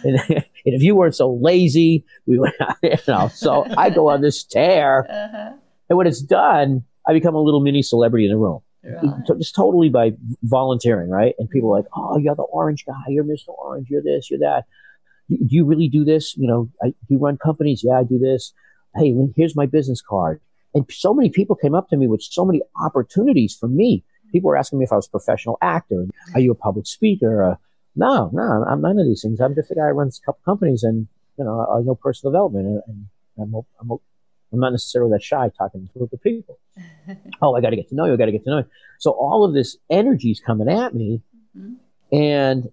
And, 0.03 0.19
and, 0.29 0.45
if 0.63 0.83
you 0.83 0.95
weren't 0.95 1.15
so 1.15 1.33
lazy, 1.41 2.05
we 2.25 2.37
would, 2.37 2.53
you 2.83 2.97
know. 3.07 3.29
So 3.33 3.65
I 3.77 3.89
go 3.89 4.09
on 4.09 4.21
this 4.21 4.43
tear, 4.43 5.07
uh-huh. 5.09 5.53
and 5.89 5.97
when 5.97 6.07
it's 6.07 6.21
done, 6.21 6.83
I 7.07 7.13
become 7.13 7.35
a 7.35 7.41
little 7.41 7.61
mini 7.61 7.81
celebrity 7.81 8.25
in 8.25 8.31
the 8.31 8.37
room. 8.37 8.61
Right. 8.83 9.27
Just 9.37 9.53
totally 9.53 9.89
by 9.89 10.13
volunteering, 10.41 11.09
right? 11.09 11.35
And 11.37 11.47
people 11.49 11.71
are 11.71 11.77
like, 11.77 11.85
"Oh, 11.95 12.17
you're 12.17 12.35
the 12.35 12.41
orange 12.43 12.83
guy. 12.85 12.93
You're 13.09 13.23
Mr. 13.23 13.49
Orange. 13.49 13.87
You're 13.91 14.01
this. 14.01 14.29
You're 14.31 14.39
that. 14.39 14.65
Do 15.29 15.37
you 15.47 15.65
really 15.65 15.87
do 15.87 16.03
this? 16.03 16.35
You 16.35 16.47
know, 16.47 16.69
I, 16.83 16.87
do 16.87 16.95
you 17.09 17.19
run 17.19 17.37
companies? 17.37 17.83
Yeah, 17.83 17.99
I 17.99 18.03
do 18.03 18.17
this. 18.17 18.53
Hey, 18.95 19.13
here's 19.35 19.55
my 19.55 19.67
business 19.67 20.01
card." 20.01 20.41
And 20.73 20.85
so 20.89 21.13
many 21.13 21.29
people 21.29 21.55
came 21.55 21.75
up 21.75 21.89
to 21.89 21.97
me 21.97 22.07
with 22.07 22.21
so 22.21 22.45
many 22.45 22.61
opportunities 22.81 23.55
for 23.59 23.67
me. 23.67 24.03
People 24.31 24.49
were 24.49 24.57
asking 24.57 24.79
me 24.79 24.85
if 24.85 24.91
I 24.91 24.95
was 24.95 25.07
a 25.07 25.11
professional 25.11 25.57
actor. 25.61 26.05
Are 26.33 26.39
you 26.39 26.51
a 26.51 26.55
public 26.55 26.87
speaker? 26.87 27.43
Uh, 27.43 27.55
no, 27.95 28.29
no, 28.33 28.65
I'm 28.67 28.81
none 28.81 28.97
of 28.99 29.05
these 29.05 29.21
things. 29.21 29.41
I'm 29.41 29.55
just 29.55 29.71
a 29.71 29.75
guy 29.75 29.87
who 29.87 29.93
runs 29.93 30.19
a 30.19 30.25
couple 30.25 30.41
companies, 30.45 30.83
and 30.83 31.07
you 31.37 31.43
know, 31.43 31.59
I 31.59 31.81
know 31.81 31.95
personal 31.95 32.31
development, 32.31 32.67
and, 32.67 32.81
and 32.87 33.53
I'm, 33.53 33.61
I'm 33.81 33.97
I'm 34.53 34.59
not 34.59 34.71
necessarily 34.71 35.11
that 35.11 35.23
shy 35.23 35.49
talking 35.57 35.87
to 35.87 35.95
a 35.95 35.99
group 35.99 36.13
of 36.13 36.21
people. 36.21 36.59
oh, 37.41 37.55
I 37.55 37.61
got 37.61 37.69
to 37.71 37.75
get 37.75 37.89
to 37.89 37.95
know 37.95 38.05
you. 38.05 38.13
I 38.13 38.17
got 38.17 38.25
to 38.25 38.31
get 38.31 38.43
to 38.45 38.49
know 38.49 38.57
you. 38.59 38.65
So 38.99 39.11
all 39.11 39.43
of 39.45 39.53
this 39.53 39.77
energy 39.89 40.31
is 40.31 40.39
coming 40.39 40.69
at 40.69 40.93
me, 40.93 41.21
mm-hmm. 41.57 42.15
and 42.15 42.71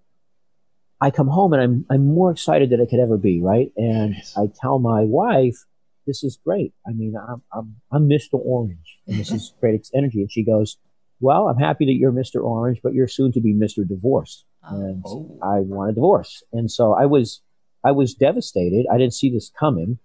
I 1.00 1.11
come 1.11 1.28
home 1.28 1.52
and 1.52 1.62
I'm 1.62 1.87
I'm 1.90 2.06
more 2.14 2.30
excited 2.30 2.70
than 2.70 2.80
I 2.80 2.87
could 2.87 3.00
ever 3.00 3.16
be, 3.16 3.40
right? 3.40 3.72
And 3.76 4.14
yes. 4.14 4.34
I 4.37 4.46
tell 4.61 4.78
my 4.78 5.02
wife, 5.04 5.64
"This 6.09 6.25
is 6.25 6.38
great. 6.44 6.73
I 6.87 6.92
mean, 6.92 7.14
I'm 7.16 7.42
I'm 7.53 7.77
I'm 7.92 8.09
Mr. 8.09 8.35
Orange, 8.35 8.99
and 9.07 9.21
this 9.21 9.31
is 9.31 9.55
great 9.61 9.88
energy." 9.94 10.21
And 10.23 10.33
she 10.33 10.42
goes, 10.42 10.79
"Well, 11.21 11.49
I'm 11.49 11.59
happy 11.59 11.85
that 11.87 11.94
you're 11.94 12.12
Mr. 12.12 12.42
Orange, 12.42 12.81
but 12.83 12.94
you're 12.94 13.07
soon 13.07 13.31
to 13.33 13.40
be 13.40 13.55
Mr. 13.55 13.87
Divorced." 13.87 14.44
Oh. 14.68 14.81
And 14.81 15.05
oh. 15.07 15.38
I 15.42 15.61
want 15.61 15.90
a 15.90 15.94
divorce, 15.94 16.42
and 16.53 16.68
so 16.68 16.94
I 16.94 17.07
was 17.07 17.42
I 17.85 17.92
was 17.92 18.14
devastated. 18.14 18.87
I 18.92 18.99
didn't 18.99 19.14
see 19.14 19.31
this 19.31 19.51
coming. 19.59 19.99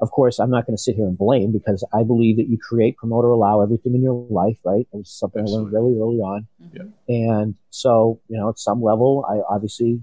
Of 0.00 0.12
course, 0.12 0.38
I'm 0.38 0.50
not 0.50 0.64
going 0.64 0.76
to 0.76 0.82
sit 0.82 0.94
here 0.94 1.06
and 1.06 1.18
blame 1.18 1.50
because 1.50 1.84
I 1.92 2.04
believe 2.04 2.36
that 2.36 2.48
you 2.48 2.56
create, 2.56 2.96
promote, 2.96 3.24
or 3.24 3.30
allow 3.30 3.62
everything 3.62 3.94
in 3.94 4.02
your 4.02 4.26
life, 4.30 4.58
right? 4.64 4.86
It 4.92 4.96
was 4.96 5.10
something 5.10 5.42
Absolutely. 5.42 5.76
I 5.76 5.80
learned 5.80 5.88
really 5.88 6.00
early 6.00 6.20
on. 6.20 6.46
Mm-hmm. 6.62 6.88
And 7.08 7.54
so, 7.70 8.20
you 8.28 8.38
know, 8.38 8.48
at 8.48 8.60
some 8.60 8.80
level, 8.80 9.26
I 9.28 9.40
obviously, 9.52 10.00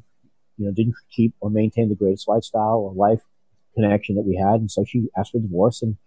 you 0.57 0.65
know, 0.65 0.71
didn't 0.71 0.95
keep 1.15 1.33
or 1.39 1.49
maintain 1.49 1.87
the 1.87 1.95
greatest 1.95 2.27
lifestyle 2.27 2.79
or 2.79 2.93
life 2.93 3.21
connection 3.75 4.15
that 4.15 4.23
we 4.23 4.35
had. 4.35 4.59
And 4.61 4.71
so 4.71 4.83
she 4.85 5.09
asked 5.17 5.31
for 5.31 5.39
divorce. 5.39 5.81
And 5.81 5.97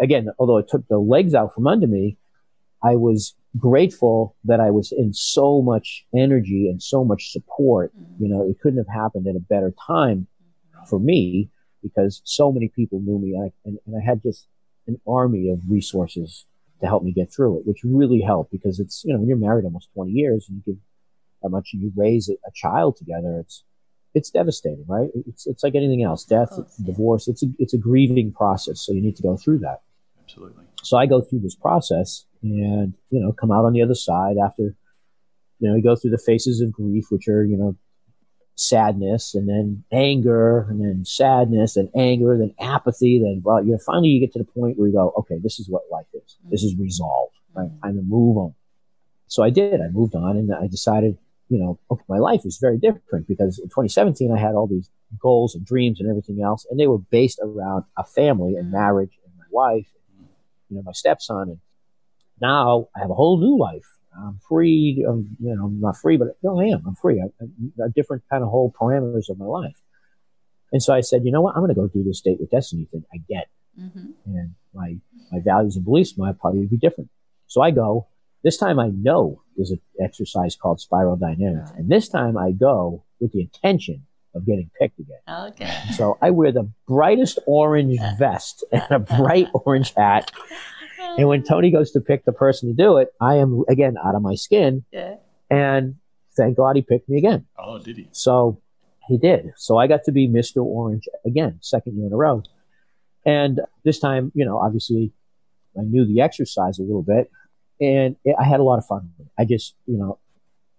again, 0.00 0.28
although 0.38 0.58
it 0.58 0.68
took 0.68 0.86
the 0.88 0.98
legs 0.98 1.34
out 1.34 1.54
from 1.54 1.66
under 1.66 1.86
me, 1.86 2.16
I 2.82 2.96
was 2.96 3.34
grateful 3.58 4.34
that 4.44 4.60
I 4.60 4.70
was 4.70 4.92
in 4.92 5.12
so 5.12 5.62
much 5.62 6.04
energy 6.14 6.68
and 6.68 6.82
so 6.82 7.04
much 7.04 7.30
support. 7.30 7.92
Mm-hmm. 7.94 8.24
You 8.24 8.28
know, 8.30 8.48
it 8.48 8.60
couldn't 8.60 8.78
have 8.78 8.92
happened 8.92 9.26
at 9.26 9.36
a 9.36 9.40
better 9.40 9.72
time 9.86 10.26
for 10.88 10.98
me 10.98 11.50
because 11.82 12.22
so 12.24 12.50
many 12.52 12.68
people 12.68 13.00
knew 13.00 13.18
me 13.18 13.34
and 13.34 13.44
I, 13.44 13.52
and, 13.64 13.78
and 13.86 13.96
I 13.96 14.04
had 14.04 14.22
just 14.22 14.46
an 14.86 15.00
army 15.06 15.50
of 15.50 15.60
resources 15.68 16.46
to 16.80 16.86
help 16.86 17.04
me 17.04 17.12
get 17.12 17.32
through 17.32 17.58
it, 17.58 17.66
which 17.66 17.82
really 17.84 18.20
helped 18.20 18.50
because 18.50 18.80
it's, 18.80 19.04
you 19.04 19.12
know, 19.12 19.20
when 19.20 19.28
you're 19.28 19.36
married 19.36 19.64
almost 19.64 19.88
20 19.94 20.10
years 20.10 20.46
and 20.48 20.56
you 20.56 20.72
give 20.72 20.82
how 21.42 21.48
much 21.48 21.70
you 21.72 21.92
raise 21.96 22.28
a 22.28 22.50
child 22.54 22.96
together, 22.96 23.38
it's, 23.40 23.64
it's 24.14 24.30
devastating, 24.30 24.84
right? 24.88 25.08
It's, 25.26 25.46
it's 25.46 25.62
like 25.62 25.74
anything 25.74 26.02
else, 26.02 26.24
death, 26.24 26.50
course, 26.50 26.74
yeah. 26.78 26.86
divorce. 26.86 27.28
It's 27.28 27.42
a, 27.42 27.46
it's 27.58 27.74
a 27.74 27.78
grieving 27.78 28.32
process. 28.32 28.80
So 28.80 28.92
you 28.92 29.00
need 29.00 29.16
to 29.16 29.22
go 29.22 29.36
through 29.36 29.60
that. 29.60 29.82
Absolutely. 30.22 30.64
So 30.82 30.96
I 30.96 31.06
go 31.06 31.20
through 31.20 31.40
this 31.40 31.54
process 31.54 32.26
and, 32.42 32.94
you 33.10 33.20
know, 33.20 33.32
come 33.32 33.50
out 33.50 33.64
on 33.64 33.72
the 33.72 33.82
other 33.82 33.94
side 33.94 34.36
after, 34.42 34.74
you 35.60 35.68
know, 35.68 35.76
you 35.76 35.82
go 35.82 35.96
through 35.96 36.10
the 36.10 36.18
phases 36.18 36.60
of 36.60 36.72
grief, 36.72 37.06
which 37.10 37.28
are, 37.28 37.44
you 37.44 37.56
know, 37.56 37.76
sadness 38.54 39.34
and 39.34 39.48
then 39.48 39.82
anger 39.92 40.66
and 40.68 40.80
then 40.80 41.04
sadness 41.04 41.76
and 41.76 41.88
anger, 41.96 42.36
then 42.36 42.54
apathy, 42.60 43.18
then 43.18 43.40
well, 43.44 43.64
you 43.64 43.72
know, 43.72 43.78
finally 43.86 44.08
you 44.08 44.20
get 44.20 44.32
to 44.32 44.38
the 44.38 44.44
point 44.44 44.78
where 44.78 44.88
you 44.88 44.94
go, 44.94 45.12
okay, 45.18 45.38
this 45.42 45.58
is 45.58 45.68
what 45.68 45.82
life 45.90 46.06
is. 46.12 46.36
This 46.50 46.62
is 46.62 46.76
resolved. 46.76 47.34
Right? 47.54 47.66
Mm-hmm. 47.68 47.80
Time 47.80 47.96
to 47.96 48.02
move 48.02 48.36
on. 48.36 48.54
So 49.26 49.42
I 49.42 49.50
did. 49.50 49.80
I 49.80 49.88
moved 49.88 50.14
on 50.14 50.36
and 50.36 50.54
I 50.54 50.66
decided, 50.66 51.16
you 51.52 51.58
know, 51.58 51.78
my 52.08 52.16
life 52.16 52.46
is 52.46 52.56
very 52.58 52.78
different 52.78 53.28
because 53.28 53.58
in 53.58 53.66
2017 53.66 54.32
I 54.32 54.38
had 54.38 54.54
all 54.54 54.66
these 54.66 54.88
goals 55.20 55.54
and 55.54 55.66
dreams 55.66 56.00
and 56.00 56.08
everything 56.08 56.40
else, 56.42 56.66
and 56.70 56.80
they 56.80 56.86
were 56.86 56.96
based 56.96 57.38
around 57.42 57.84
a 57.98 58.04
family 58.04 58.54
and 58.56 58.64
mm-hmm. 58.64 58.78
marriage 58.78 59.18
and 59.22 59.34
my 59.36 59.44
wife, 59.50 59.86
and, 60.16 60.28
you 60.70 60.76
know, 60.76 60.82
my 60.82 60.92
stepson. 60.92 61.50
And 61.50 61.58
now 62.40 62.88
I 62.96 63.00
have 63.00 63.10
a 63.10 63.14
whole 63.14 63.38
new 63.38 63.58
life. 63.58 63.84
I'm 64.16 64.40
free. 64.48 65.04
I'm, 65.06 65.36
you 65.40 65.54
know, 65.54 65.66
I'm 65.66 65.78
not 65.78 65.98
free, 65.98 66.16
but 66.16 66.28
no, 66.42 66.58
I 66.58 66.64
am. 66.68 66.82
I'm 66.86 66.94
free. 66.94 67.20
I, 67.20 67.26
I, 67.42 67.86
a 67.86 67.90
different 67.90 68.22
kind 68.30 68.42
of 68.42 68.48
whole 68.48 68.72
parameters 68.72 69.28
of 69.28 69.38
my 69.38 69.44
life. 69.44 69.76
And 70.72 70.82
so 70.82 70.94
I 70.94 71.02
said, 71.02 71.22
you 71.24 71.32
know 71.32 71.42
what? 71.42 71.54
I'm 71.54 71.60
going 71.60 71.74
to 71.74 71.78
go 71.78 71.86
do 71.86 72.02
this 72.02 72.22
date 72.22 72.40
with 72.40 72.50
destiny 72.50 72.88
thing 72.90 73.04
again. 73.14 73.44
Mm-hmm. 73.78 74.06
And 74.24 74.54
my, 74.72 74.96
my 75.30 75.40
values 75.44 75.76
and 75.76 75.84
beliefs 75.84 76.16
my 76.16 76.28
might 76.28 76.40
probably 76.40 76.66
be 76.66 76.78
different. 76.78 77.10
So 77.46 77.60
I 77.60 77.72
go. 77.72 78.06
This 78.42 78.56
time 78.56 78.80
I 78.80 78.88
know 78.88 79.41
there's 79.56 79.70
an 79.70 79.80
exercise 80.00 80.56
called 80.56 80.80
spiral 80.80 81.16
dynamics. 81.16 81.70
And 81.76 81.88
this 81.88 82.08
time 82.08 82.36
I 82.36 82.52
go 82.52 83.04
with 83.20 83.32
the 83.32 83.40
intention 83.40 84.06
of 84.34 84.46
getting 84.46 84.70
picked 84.78 84.98
again. 84.98 85.18
Okay. 85.28 85.72
So 85.96 86.18
I 86.22 86.30
wear 86.30 86.52
the 86.52 86.70
brightest 86.88 87.38
orange 87.46 87.98
vest 88.18 88.64
and 88.72 88.90
a 88.90 88.98
bright 88.98 89.48
orange 89.52 89.92
hat. 89.94 90.30
And 91.18 91.28
when 91.28 91.42
Tony 91.42 91.70
goes 91.70 91.90
to 91.90 92.00
pick 92.00 92.24
the 92.24 92.32
person 92.32 92.68
to 92.70 92.74
do 92.74 92.96
it, 92.96 93.12
I 93.20 93.34
am 93.34 93.64
again 93.68 93.96
out 94.02 94.14
of 94.14 94.22
my 94.22 94.34
skin. 94.34 94.84
Yeah. 94.90 95.16
And 95.50 95.96
thank 96.36 96.56
God 96.56 96.76
he 96.76 96.80
picked 96.80 97.06
me 97.08 97.18
again. 97.18 97.44
Oh, 97.58 97.78
did 97.78 97.98
he? 97.98 98.08
So 98.12 98.62
he 99.08 99.18
did. 99.18 99.52
So 99.56 99.76
I 99.76 99.88
got 99.88 100.04
to 100.04 100.12
be 100.12 100.26
Mr. 100.26 100.64
Orange 100.64 101.08
again, 101.26 101.58
second 101.60 101.98
year 101.98 102.06
in 102.06 102.12
a 102.14 102.16
row. 102.16 102.42
And 103.26 103.60
this 103.84 103.98
time, 103.98 104.32
you 104.34 104.46
know, 104.46 104.58
obviously 104.58 105.12
I 105.78 105.82
knew 105.82 106.06
the 106.06 106.22
exercise 106.22 106.78
a 106.78 106.82
little 106.82 107.02
bit 107.02 107.30
and 107.82 108.16
it, 108.24 108.36
I 108.38 108.44
had 108.44 108.60
a 108.60 108.62
lot 108.62 108.78
of 108.78 108.86
fun. 108.86 109.10
I 109.36 109.44
just, 109.44 109.74
you 109.86 109.98
know, 109.98 110.18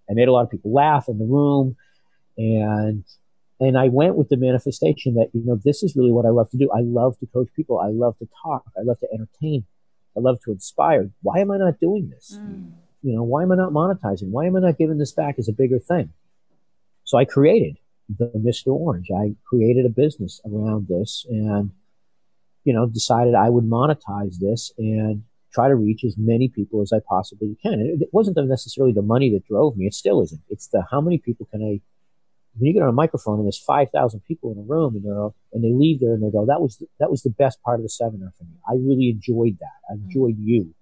I 0.09 0.13
made 0.13 0.27
a 0.27 0.31
lot 0.31 0.43
of 0.43 0.49
people 0.49 0.71
laugh 0.71 1.09
in 1.09 1.19
the 1.19 1.25
room 1.25 1.75
and 2.37 3.03
and 3.59 3.77
I 3.77 3.89
went 3.89 4.15
with 4.15 4.29
the 4.29 4.37
manifestation 4.37 5.13
that, 5.15 5.29
you 5.33 5.43
know, 5.45 5.59
this 5.63 5.83
is 5.83 5.95
really 5.95 6.11
what 6.11 6.25
I 6.25 6.29
love 6.29 6.49
to 6.51 6.57
do. 6.57 6.69
I 6.71 6.81
love 6.81 7.17
to 7.19 7.27
coach 7.27 7.47
people. 7.55 7.79
I 7.79 7.89
love 7.89 8.17
to 8.19 8.27
talk. 8.43 8.63
I 8.77 8.81
love 8.81 8.99
to 8.99 9.07
entertain. 9.13 9.65
I 10.17 10.21
love 10.21 10.39
to 10.45 10.51
inspire. 10.51 11.09
Why 11.21 11.39
am 11.39 11.51
I 11.51 11.57
not 11.57 11.79
doing 11.79 12.09
this? 12.09 12.37
Mm. 12.41 12.71
You 13.03 13.15
know, 13.15 13.23
why 13.23 13.43
am 13.43 13.51
I 13.51 13.55
not 13.55 13.71
monetizing? 13.71 14.29
Why 14.29 14.45
am 14.45 14.55
I 14.55 14.59
not 14.59 14.77
giving 14.77 14.97
this 14.97 15.11
back 15.11 15.35
as 15.37 15.47
a 15.47 15.53
bigger 15.53 15.79
thing? 15.79 16.11
So 17.03 17.17
I 17.17 17.25
created 17.25 17.77
the 18.09 18.31
Mr. 18.35 18.67
Orange. 18.67 19.09
I 19.15 19.35
created 19.45 19.85
a 19.85 19.89
business 19.89 20.41
around 20.45 20.87
this 20.87 21.25
and, 21.29 21.71
you 22.63 22.73
know, 22.73 22.87
decided 22.87 23.35
I 23.35 23.49
would 23.49 23.65
monetize 23.65 24.37
this 24.39 24.71
and 24.77 25.23
try 25.53 25.67
to 25.67 25.75
reach 25.75 26.03
as 26.03 26.15
many 26.17 26.49
people 26.49 26.81
as 26.81 26.91
I 26.91 26.99
possibly 27.07 27.57
can. 27.61 27.73
And 27.73 28.01
it 28.01 28.09
wasn't 28.11 28.37
necessarily 28.47 28.93
the 28.93 29.01
money 29.01 29.31
that 29.31 29.47
drove 29.47 29.77
me. 29.77 29.85
It 29.85 29.93
still 29.93 30.21
isn't. 30.21 30.41
It's 30.49 30.67
the 30.67 30.83
how 30.89 31.01
many 31.01 31.17
people 31.17 31.47
can 31.51 31.61
I 31.61 31.81
when 32.55 32.67
you 32.67 32.73
get 32.73 32.83
on 32.83 32.89
a 32.89 32.93
microphone 32.93 33.39
and 33.39 33.45
there's 33.45 33.57
5,000 33.57 34.19
people 34.21 34.51
in 34.51 34.59
a 34.59 34.61
room 34.61 34.95
and 34.95 35.03
they're, 35.03 35.29
and 35.53 35.63
they 35.63 35.73
leave 35.73 35.99
there 35.99 36.13
and 36.13 36.23
they 36.23 36.29
go, 36.29 36.45
that 36.45 36.61
was, 36.61 36.83
that 36.99 37.09
was 37.09 37.23
the 37.23 37.31
best 37.31 37.61
part 37.63 37.79
of 37.79 37.83
the 37.83 37.89
seminar 37.89 38.31
for 38.37 38.43
me. 38.43 38.57
I 38.67 38.73
really 38.73 39.09
enjoyed 39.09 39.57
that. 39.59 39.79
I 39.89 39.95
mm. 39.95 40.03
enjoyed 40.03 40.35
mm. 40.35 40.45
you. 40.45 40.75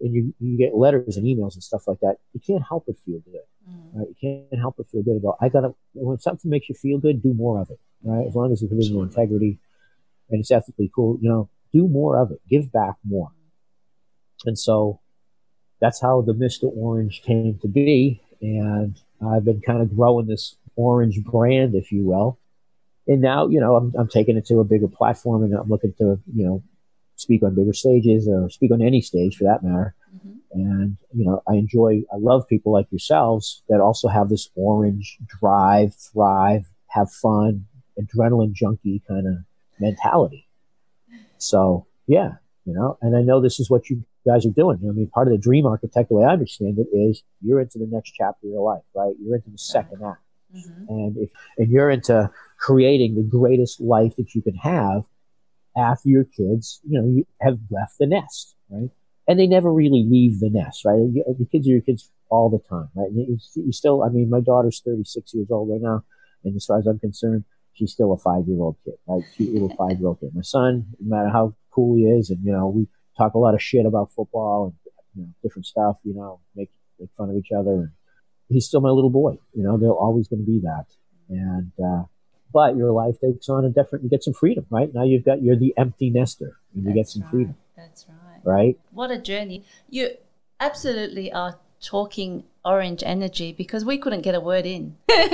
And 0.00 0.12
you, 0.12 0.34
you 0.40 0.58
get 0.58 0.74
letters 0.74 1.16
and 1.16 1.24
emails 1.24 1.54
and 1.54 1.62
stuff 1.62 1.86
like 1.86 2.00
that. 2.00 2.16
You 2.34 2.40
can't 2.44 2.62
help 2.68 2.84
but 2.86 2.98
feel 2.98 3.20
good. 3.20 3.40
Mm. 3.70 3.94
Right? 3.94 4.08
You 4.08 4.46
can't 4.50 4.60
help 4.60 4.74
but 4.76 4.90
feel 4.90 5.02
good 5.02 5.16
about, 5.16 5.36
I 5.40 5.48
gotta, 5.48 5.74
when 5.94 6.18
something 6.18 6.50
makes 6.50 6.68
you 6.68 6.74
feel 6.74 6.98
good, 6.98 7.22
do 7.22 7.32
more 7.32 7.60
of 7.60 7.70
it. 7.70 7.78
Right? 8.02 8.26
As 8.26 8.34
long 8.34 8.52
as 8.52 8.62
it's 8.62 8.70
within 8.70 8.92
your 8.92 9.04
integrity 9.04 9.58
and 10.28 10.40
it's 10.40 10.50
ethically 10.50 10.90
cool, 10.94 11.18
you 11.20 11.30
know, 11.30 11.48
do 11.72 11.88
more 11.88 12.18
of 12.18 12.32
it. 12.32 12.40
Give 12.50 12.70
back 12.70 12.96
more. 13.04 13.30
And 14.44 14.58
so 14.58 15.00
that's 15.80 16.00
how 16.00 16.22
the 16.22 16.34
Mr. 16.34 16.64
Orange 16.76 17.22
came 17.22 17.58
to 17.62 17.68
be. 17.68 18.22
And 18.40 18.98
I've 19.24 19.44
been 19.44 19.60
kind 19.60 19.80
of 19.80 19.94
growing 19.94 20.26
this 20.26 20.56
orange 20.76 21.22
brand, 21.22 21.74
if 21.74 21.90
you 21.90 22.04
will. 22.04 22.38
And 23.06 23.20
now, 23.20 23.48
you 23.48 23.60
know, 23.60 23.76
I'm, 23.76 23.94
I'm 23.96 24.08
taking 24.08 24.36
it 24.36 24.46
to 24.46 24.60
a 24.60 24.64
bigger 24.64 24.88
platform 24.88 25.44
and 25.44 25.54
I'm 25.54 25.68
looking 25.68 25.94
to, 25.98 26.20
you 26.34 26.44
know, 26.44 26.62
speak 27.14 27.42
on 27.42 27.54
bigger 27.54 27.72
stages 27.72 28.28
or 28.28 28.50
speak 28.50 28.72
on 28.72 28.82
any 28.82 29.00
stage 29.00 29.36
for 29.36 29.44
that 29.44 29.62
matter. 29.62 29.94
Mm-hmm. 30.14 30.60
And, 30.60 30.96
you 31.14 31.24
know, 31.24 31.42
I 31.48 31.54
enjoy, 31.54 32.02
I 32.12 32.16
love 32.16 32.48
people 32.48 32.72
like 32.72 32.86
yourselves 32.90 33.62
that 33.68 33.80
also 33.80 34.08
have 34.08 34.28
this 34.28 34.50
orange 34.54 35.18
drive, 35.26 35.94
thrive, 35.94 36.66
have 36.88 37.10
fun, 37.10 37.66
adrenaline 37.98 38.52
junkie 38.52 39.02
kind 39.06 39.26
of 39.26 39.36
mentality. 39.78 40.48
So, 41.38 41.86
yeah, 42.06 42.32
you 42.64 42.74
know, 42.74 42.98
and 43.00 43.16
I 43.16 43.22
know 43.22 43.40
this 43.40 43.60
is 43.60 43.70
what 43.70 43.88
you 43.88 44.04
guys 44.26 44.44
are 44.46 44.50
doing. 44.50 44.78
I 44.82 44.92
mean, 44.92 45.08
part 45.08 45.28
of 45.28 45.32
the 45.32 45.38
dream 45.38 45.66
architect, 45.66 46.08
the 46.08 46.16
way 46.16 46.24
I 46.24 46.32
understand 46.32 46.78
it, 46.78 46.88
is 46.96 47.22
you're 47.40 47.60
into 47.60 47.78
the 47.78 47.88
next 47.90 48.12
chapter 48.12 48.46
of 48.46 48.52
your 48.52 48.62
life, 48.62 48.82
right? 48.94 49.14
You're 49.20 49.36
into 49.36 49.50
the 49.50 49.58
second 49.58 50.02
act. 50.04 50.20
Mm-hmm. 50.54 50.84
And 50.88 51.16
if 51.18 51.30
and 51.58 51.70
you're 51.70 51.90
into 51.90 52.30
creating 52.58 53.14
the 53.14 53.22
greatest 53.22 53.80
life 53.80 54.16
that 54.16 54.34
you 54.34 54.42
can 54.42 54.56
have 54.56 55.02
after 55.76 56.08
your 56.08 56.24
kids, 56.24 56.80
you 56.88 57.00
know, 57.00 57.06
you 57.06 57.26
have 57.40 57.58
left 57.70 57.98
the 57.98 58.06
nest, 58.06 58.54
right? 58.70 58.90
And 59.28 59.38
they 59.38 59.46
never 59.46 59.72
really 59.72 60.04
leave 60.08 60.40
the 60.40 60.50
nest, 60.50 60.84
right? 60.84 60.96
The 60.96 61.48
kids 61.50 61.66
are 61.66 61.72
your 61.72 61.80
kids 61.80 62.10
all 62.28 62.48
the 62.48 62.60
time, 62.68 62.88
right? 62.94 63.08
And 63.08 63.16
you, 63.16 63.38
you 63.56 63.72
still, 63.72 64.02
I 64.02 64.08
mean, 64.08 64.30
my 64.30 64.40
daughter's 64.40 64.80
36 64.84 65.34
years 65.34 65.50
old 65.50 65.68
right 65.68 65.80
now, 65.80 66.04
and 66.44 66.56
as 66.56 66.64
far 66.64 66.78
as 66.78 66.86
I'm 66.86 66.98
concerned, 66.98 67.44
she's 67.74 67.92
still 67.92 68.12
a 68.12 68.18
five 68.18 68.46
year 68.46 68.60
old 68.60 68.76
kid, 68.84 68.94
right? 69.06 69.22
Cute 69.36 69.52
little 69.52 69.74
five 69.78 69.98
year 69.98 70.08
old 70.08 70.20
kid. 70.20 70.30
My 70.34 70.42
son, 70.42 70.86
no 71.00 71.16
matter 71.16 71.28
how 71.28 71.54
cool 71.70 71.96
he 71.96 72.04
is, 72.04 72.30
and 72.30 72.44
you 72.44 72.52
know, 72.52 72.68
we 72.68 72.86
talk 73.16 73.34
a 73.34 73.38
lot 73.38 73.54
of 73.54 73.62
shit 73.62 73.86
about 73.86 74.12
football 74.12 74.66
and 74.66 74.92
you 75.14 75.22
know, 75.22 75.28
different 75.42 75.66
stuff, 75.66 75.96
you 76.04 76.14
know, 76.14 76.40
make 76.54 76.70
make 76.98 77.10
fun 77.16 77.30
of 77.30 77.36
each 77.36 77.52
other. 77.56 77.72
And 77.72 77.90
he's 78.48 78.66
still 78.66 78.80
my 78.80 78.90
little 78.90 79.10
boy. 79.10 79.38
You 79.54 79.62
know, 79.62 79.76
they're 79.76 79.90
always 79.90 80.28
going 80.28 80.44
to 80.44 80.46
be 80.46 80.60
that. 80.60 80.86
And, 81.28 81.72
uh, 81.84 82.04
but 82.52 82.76
your 82.76 82.92
life 82.92 83.16
takes 83.20 83.48
on 83.48 83.64
a 83.64 83.70
different, 83.70 84.04
you 84.04 84.10
get 84.10 84.22
some 84.22 84.34
freedom, 84.34 84.66
right? 84.70 84.92
Now 84.94 85.04
you've 85.04 85.24
got, 85.24 85.42
you're 85.42 85.56
the 85.56 85.74
empty 85.76 86.10
nester 86.10 86.56
and 86.74 86.84
you 86.84 86.94
get 86.94 87.08
some 87.08 87.22
right. 87.22 87.30
freedom. 87.30 87.56
That's 87.76 88.06
right. 88.08 88.40
Right? 88.44 88.78
What 88.92 89.10
a 89.10 89.18
journey. 89.18 89.64
You 89.90 90.10
absolutely 90.60 91.32
are 91.32 91.58
talking 91.82 92.44
orange 92.66 93.02
energy 93.06 93.52
because 93.52 93.84
we 93.84 93.96
couldn't 93.96 94.22
get 94.22 94.34
a 94.34 94.40
word 94.40 94.66
in. 94.66 94.96
this 95.08 95.30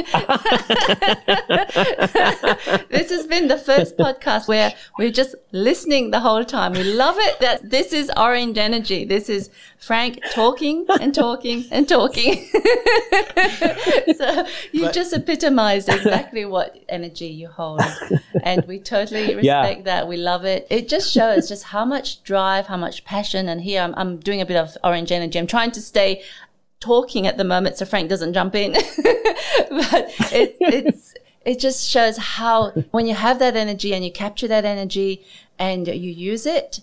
has 3.10 3.26
been 3.26 3.48
the 3.48 3.60
first 3.64 3.96
podcast 3.96 4.46
where 4.46 4.74
we're 4.98 5.10
just 5.10 5.34
listening 5.50 6.10
the 6.10 6.20
whole 6.20 6.44
time. 6.44 6.72
We 6.72 6.84
love 6.84 7.16
it 7.18 7.40
that 7.40 7.70
this 7.70 7.92
is 7.94 8.10
orange 8.16 8.58
energy. 8.58 9.04
This 9.06 9.30
is 9.30 9.48
Frank 9.78 10.20
talking 10.32 10.86
and 11.00 11.14
talking 11.14 11.64
and 11.70 11.88
talking. 11.88 12.34
so 14.16 14.46
you 14.72 14.82
but, 14.82 14.94
just 14.94 15.14
epitomized 15.14 15.88
exactly 15.88 16.44
what 16.44 16.76
energy 16.88 17.28
you 17.28 17.48
hold. 17.48 17.80
And 18.42 18.64
we 18.66 18.78
totally 18.78 19.34
respect 19.34 19.78
yeah. 19.78 19.82
that. 19.84 20.06
We 20.06 20.18
love 20.18 20.44
it. 20.44 20.66
It 20.68 20.88
just 20.88 21.10
shows 21.10 21.48
just 21.48 21.64
how 21.64 21.86
much 21.86 22.22
drive, 22.24 22.66
how 22.66 22.76
much 22.76 23.04
passion. 23.04 23.48
And 23.48 23.62
here 23.62 23.80
I'm, 23.80 23.94
I'm 23.96 24.18
doing 24.18 24.42
a 24.42 24.46
bit 24.46 24.58
of 24.58 24.76
orange 24.84 25.10
energy. 25.10 25.38
I'm 25.38 25.46
trying 25.46 25.70
to 25.72 25.80
stay 25.80 26.22
talking 26.82 27.26
at 27.26 27.38
the 27.38 27.44
moment 27.44 27.78
so 27.78 27.86
Frank 27.86 28.10
doesn't 28.10 28.34
jump 28.34 28.54
in. 28.54 28.72
but 28.72 30.12
it, 30.32 30.56
it's, 30.60 31.14
it 31.44 31.58
just 31.58 31.88
shows 31.88 32.16
how 32.18 32.70
when 32.90 33.06
you 33.06 33.14
have 33.14 33.38
that 33.38 33.56
energy 33.56 33.94
and 33.94 34.04
you 34.04 34.12
capture 34.12 34.48
that 34.48 34.64
energy 34.64 35.24
and 35.58 35.86
you 35.86 36.10
use 36.10 36.44
it 36.44 36.80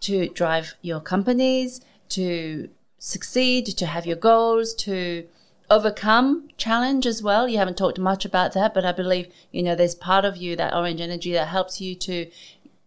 to 0.00 0.28
drive 0.30 0.74
your 0.82 1.00
companies, 1.00 1.80
to 2.08 2.68
succeed, 2.98 3.66
to 3.66 3.86
have 3.86 4.06
your 4.06 4.16
goals, 4.16 4.74
to 4.74 5.26
overcome 5.70 6.48
challenge 6.56 7.06
as 7.06 7.22
well. 7.22 7.48
You 7.48 7.58
haven't 7.58 7.78
talked 7.78 7.98
much 7.98 8.24
about 8.24 8.52
that, 8.54 8.74
but 8.74 8.84
I 8.84 8.92
believe, 8.92 9.28
you 9.52 9.62
know, 9.62 9.76
there's 9.76 9.94
part 9.94 10.24
of 10.24 10.36
you, 10.36 10.56
that 10.56 10.74
orange 10.74 11.00
energy 11.00 11.32
that 11.32 11.48
helps 11.48 11.80
you 11.80 11.94
to 11.94 12.26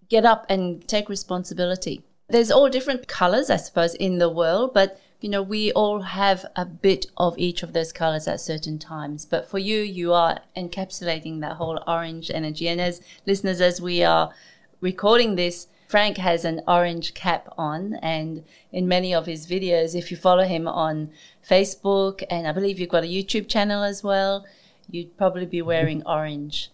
get 0.10 0.26
up 0.26 0.46
and 0.50 0.86
take 0.88 1.08
responsibility. 1.08 2.04
There's 2.28 2.52
all 2.52 2.70
different 2.70 3.08
colors, 3.08 3.50
I 3.50 3.58
suppose, 3.58 3.96
in 3.96 4.18
the 4.18 4.30
world, 4.30 4.74
but 4.74 5.00
you 5.24 5.30
know, 5.30 5.42
we 5.42 5.72
all 5.72 6.02
have 6.02 6.46
a 6.58 6.66
bit 6.66 7.06
of 7.16 7.38
each 7.38 7.64
of 7.64 7.72
those 7.72 7.94
colors 7.94 8.28
at 8.28 8.42
certain 8.42 8.78
times. 8.78 9.26
But 9.26 9.50
for 9.50 9.58
you, 9.58 9.80
you 9.80 10.12
are 10.12 10.42
encapsulating 10.58 11.40
that 11.40 11.54
whole 11.54 11.82
orange 11.88 12.30
energy. 12.30 12.68
And 12.68 12.82
as 12.82 13.00
listeners, 13.26 13.62
as 13.62 13.80
we 13.80 14.04
are 14.04 14.34
recording 14.82 15.38
this, 15.38 15.68
Frank 15.88 16.18
has 16.18 16.44
an 16.44 16.62
orange 16.68 17.14
cap 17.14 17.48
on, 17.58 17.94
and 18.02 18.44
in 18.74 18.86
many 18.86 19.14
of 19.14 19.26
his 19.26 19.48
videos, 19.48 19.96
if 19.96 20.12
you 20.12 20.18
follow 20.18 20.44
him 20.44 20.68
on 20.68 21.12
Facebook, 21.48 22.22
and 22.30 22.46
I 22.46 22.52
believe 22.52 22.78
you've 22.78 22.90
got 22.90 23.06
a 23.06 23.08
YouTube 23.08 23.48
channel 23.48 23.82
as 23.82 24.04
well, 24.04 24.46
you'd 24.90 25.16
probably 25.18 25.46
be 25.46 25.62
wearing 25.62 26.04
orange. 26.06 26.70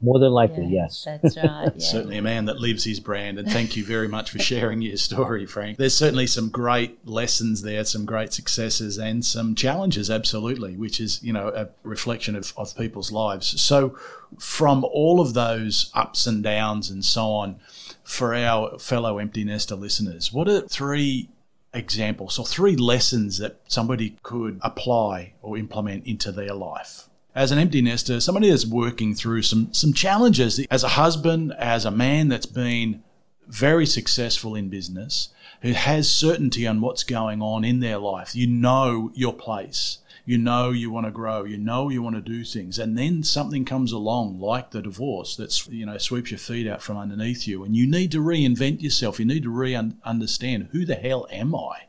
More 0.00 0.18
than 0.18 0.32
likely, 0.32 0.64
yeah, 0.64 0.82
yes. 0.82 1.04
That's 1.04 1.36
right. 1.36 1.44
Yeah. 1.64 1.70
certainly 1.78 2.18
a 2.18 2.22
man 2.22 2.44
that 2.46 2.60
lives 2.60 2.84
his 2.84 3.00
brand. 3.00 3.38
And 3.38 3.50
thank 3.50 3.76
you 3.76 3.84
very 3.84 4.08
much 4.08 4.30
for 4.30 4.38
sharing 4.38 4.82
your 4.82 4.96
story, 4.96 5.46
Frank. 5.46 5.78
There's 5.78 5.96
certainly 5.96 6.26
some 6.26 6.48
great 6.48 7.06
lessons 7.06 7.62
there, 7.62 7.84
some 7.84 8.04
great 8.04 8.32
successes, 8.32 8.98
and 8.98 9.24
some 9.24 9.54
challenges, 9.54 10.10
absolutely, 10.10 10.76
which 10.76 11.00
is, 11.00 11.22
you 11.22 11.32
know, 11.32 11.48
a 11.48 11.68
reflection 11.82 12.36
of, 12.36 12.52
of 12.56 12.76
people's 12.76 13.12
lives. 13.12 13.60
So, 13.60 13.98
from 14.38 14.84
all 14.84 15.20
of 15.20 15.34
those 15.34 15.90
ups 15.94 16.26
and 16.26 16.42
downs 16.42 16.90
and 16.90 17.04
so 17.04 17.26
on, 17.26 17.60
for 18.02 18.34
our 18.34 18.78
fellow 18.78 19.18
empty 19.18 19.44
nester 19.44 19.74
listeners, 19.74 20.32
what 20.32 20.48
are 20.48 20.60
three 20.62 21.28
examples 21.72 22.38
or 22.38 22.46
three 22.46 22.76
lessons 22.76 23.38
that 23.38 23.60
somebody 23.66 24.16
could 24.22 24.58
apply 24.62 25.34
or 25.42 25.56
implement 25.58 26.06
into 26.06 26.30
their 26.30 26.54
life? 26.54 27.08
As 27.34 27.50
an 27.50 27.58
empty 27.58 27.82
nester, 27.82 28.20
somebody 28.20 28.48
that's 28.48 28.66
working 28.66 29.14
through 29.14 29.42
some 29.42 29.72
some 29.72 29.92
challenges 29.92 30.60
as 30.70 30.84
a 30.84 30.90
husband, 30.90 31.52
as 31.58 31.84
a 31.84 31.90
man 31.90 32.28
that's 32.28 32.46
been 32.46 33.02
very 33.46 33.86
successful 33.86 34.54
in 34.54 34.68
business, 34.68 35.28
who 35.62 35.72
has 35.72 36.12
certainty 36.12 36.66
on 36.66 36.80
what's 36.80 37.04
going 37.04 37.42
on 37.42 37.64
in 37.64 37.80
their 37.80 37.98
life. 37.98 38.34
You 38.34 38.46
know 38.46 39.10
your 39.14 39.34
place. 39.34 39.98
You 40.26 40.38
know 40.38 40.70
you 40.70 40.90
want 40.90 41.06
to 41.06 41.10
grow. 41.10 41.44
You 41.44 41.58
know 41.58 41.90
you 41.90 42.02
want 42.02 42.16
to 42.16 42.22
do 42.22 42.44
things. 42.44 42.78
And 42.78 42.96
then 42.96 43.22
something 43.22 43.66
comes 43.66 43.92
along 43.92 44.40
like 44.40 44.70
the 44.70 44.80
divorce 44.80 45.36
that's, 45.36 45.68
you 45.68 45.84
know, 45.84 45.98
sweeps 45.98 46.30
your 46.30 46.38
feet 46.38 46.66
out 46.66 46.80
from 46.80 46.96
underneath 46.96 47.46
you. 47.46 47.62
And 47.62 47.76
you 47.76 47.86
need 47.86 48.10
to 48.12 48.22
reinvent 48.22 48.80
yourself. 48.80 49.18
You 49.18 49.26
need 49.26 49.42
to 49.42 49.50
re 49.50 49.74
understand 49.74 50.68
who 50.72 50.86
the 50.86 50.94
hell 50.94 51.26
am 51.30 51.54
I? 51.54 51.88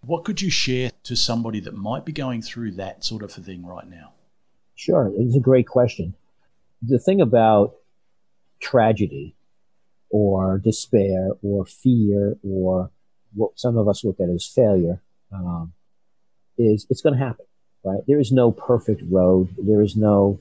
What 0.00 0.24
could 0.24 0.42
you 0.42 0.50
share 0.50 0.90
to 1.04 1.14
somebody 1.14 1.60
that 1.60 1.74
might 1.74 2.04
be 2.04 2.12
going 2.12 2.42
through 2.42 2.72
that 2.72 3.04
sort 3.04 3.22
of 3.22 3.30
thing 3.32 3.64
right 3.64 3.88
now? 3.88 4.14
Sure. 4.80 5.12
It's 5.14 5.36
a 5.36 5.40
great 5.40 5.66
question. 5.66 6.14
The 6.80 6.98
thing 6.98 7.20
about 7.20 7.74
tragedy 8.60 9.36
or 10.08 10.56
despair 10.56 11.32
or 11.42 11.66
fear 11.66 12.38
or 12.42 12.90
what 13.34 13.58
some 13.58 13.76
of 13.76 13.88
us 13.88 14.04
look 14.04 14.18
at 14.20 14.30
as 14.30 14.46
failure 14.46 15.02
um, 15.34 15.74
is 16.56 16.86
it's 16.88 17.02
going 17.02 17.12
to 17.12 17.22
happen, 17.22 17.44
right? 17.84 18.00
There 18.06 18.18
is 18.18 18.32
no 18.32 18.52
perfect 18.52 19.02
road. 19.06 19.54
There 19.58 19.82
is 19.82 19.96
no 19.96 20.40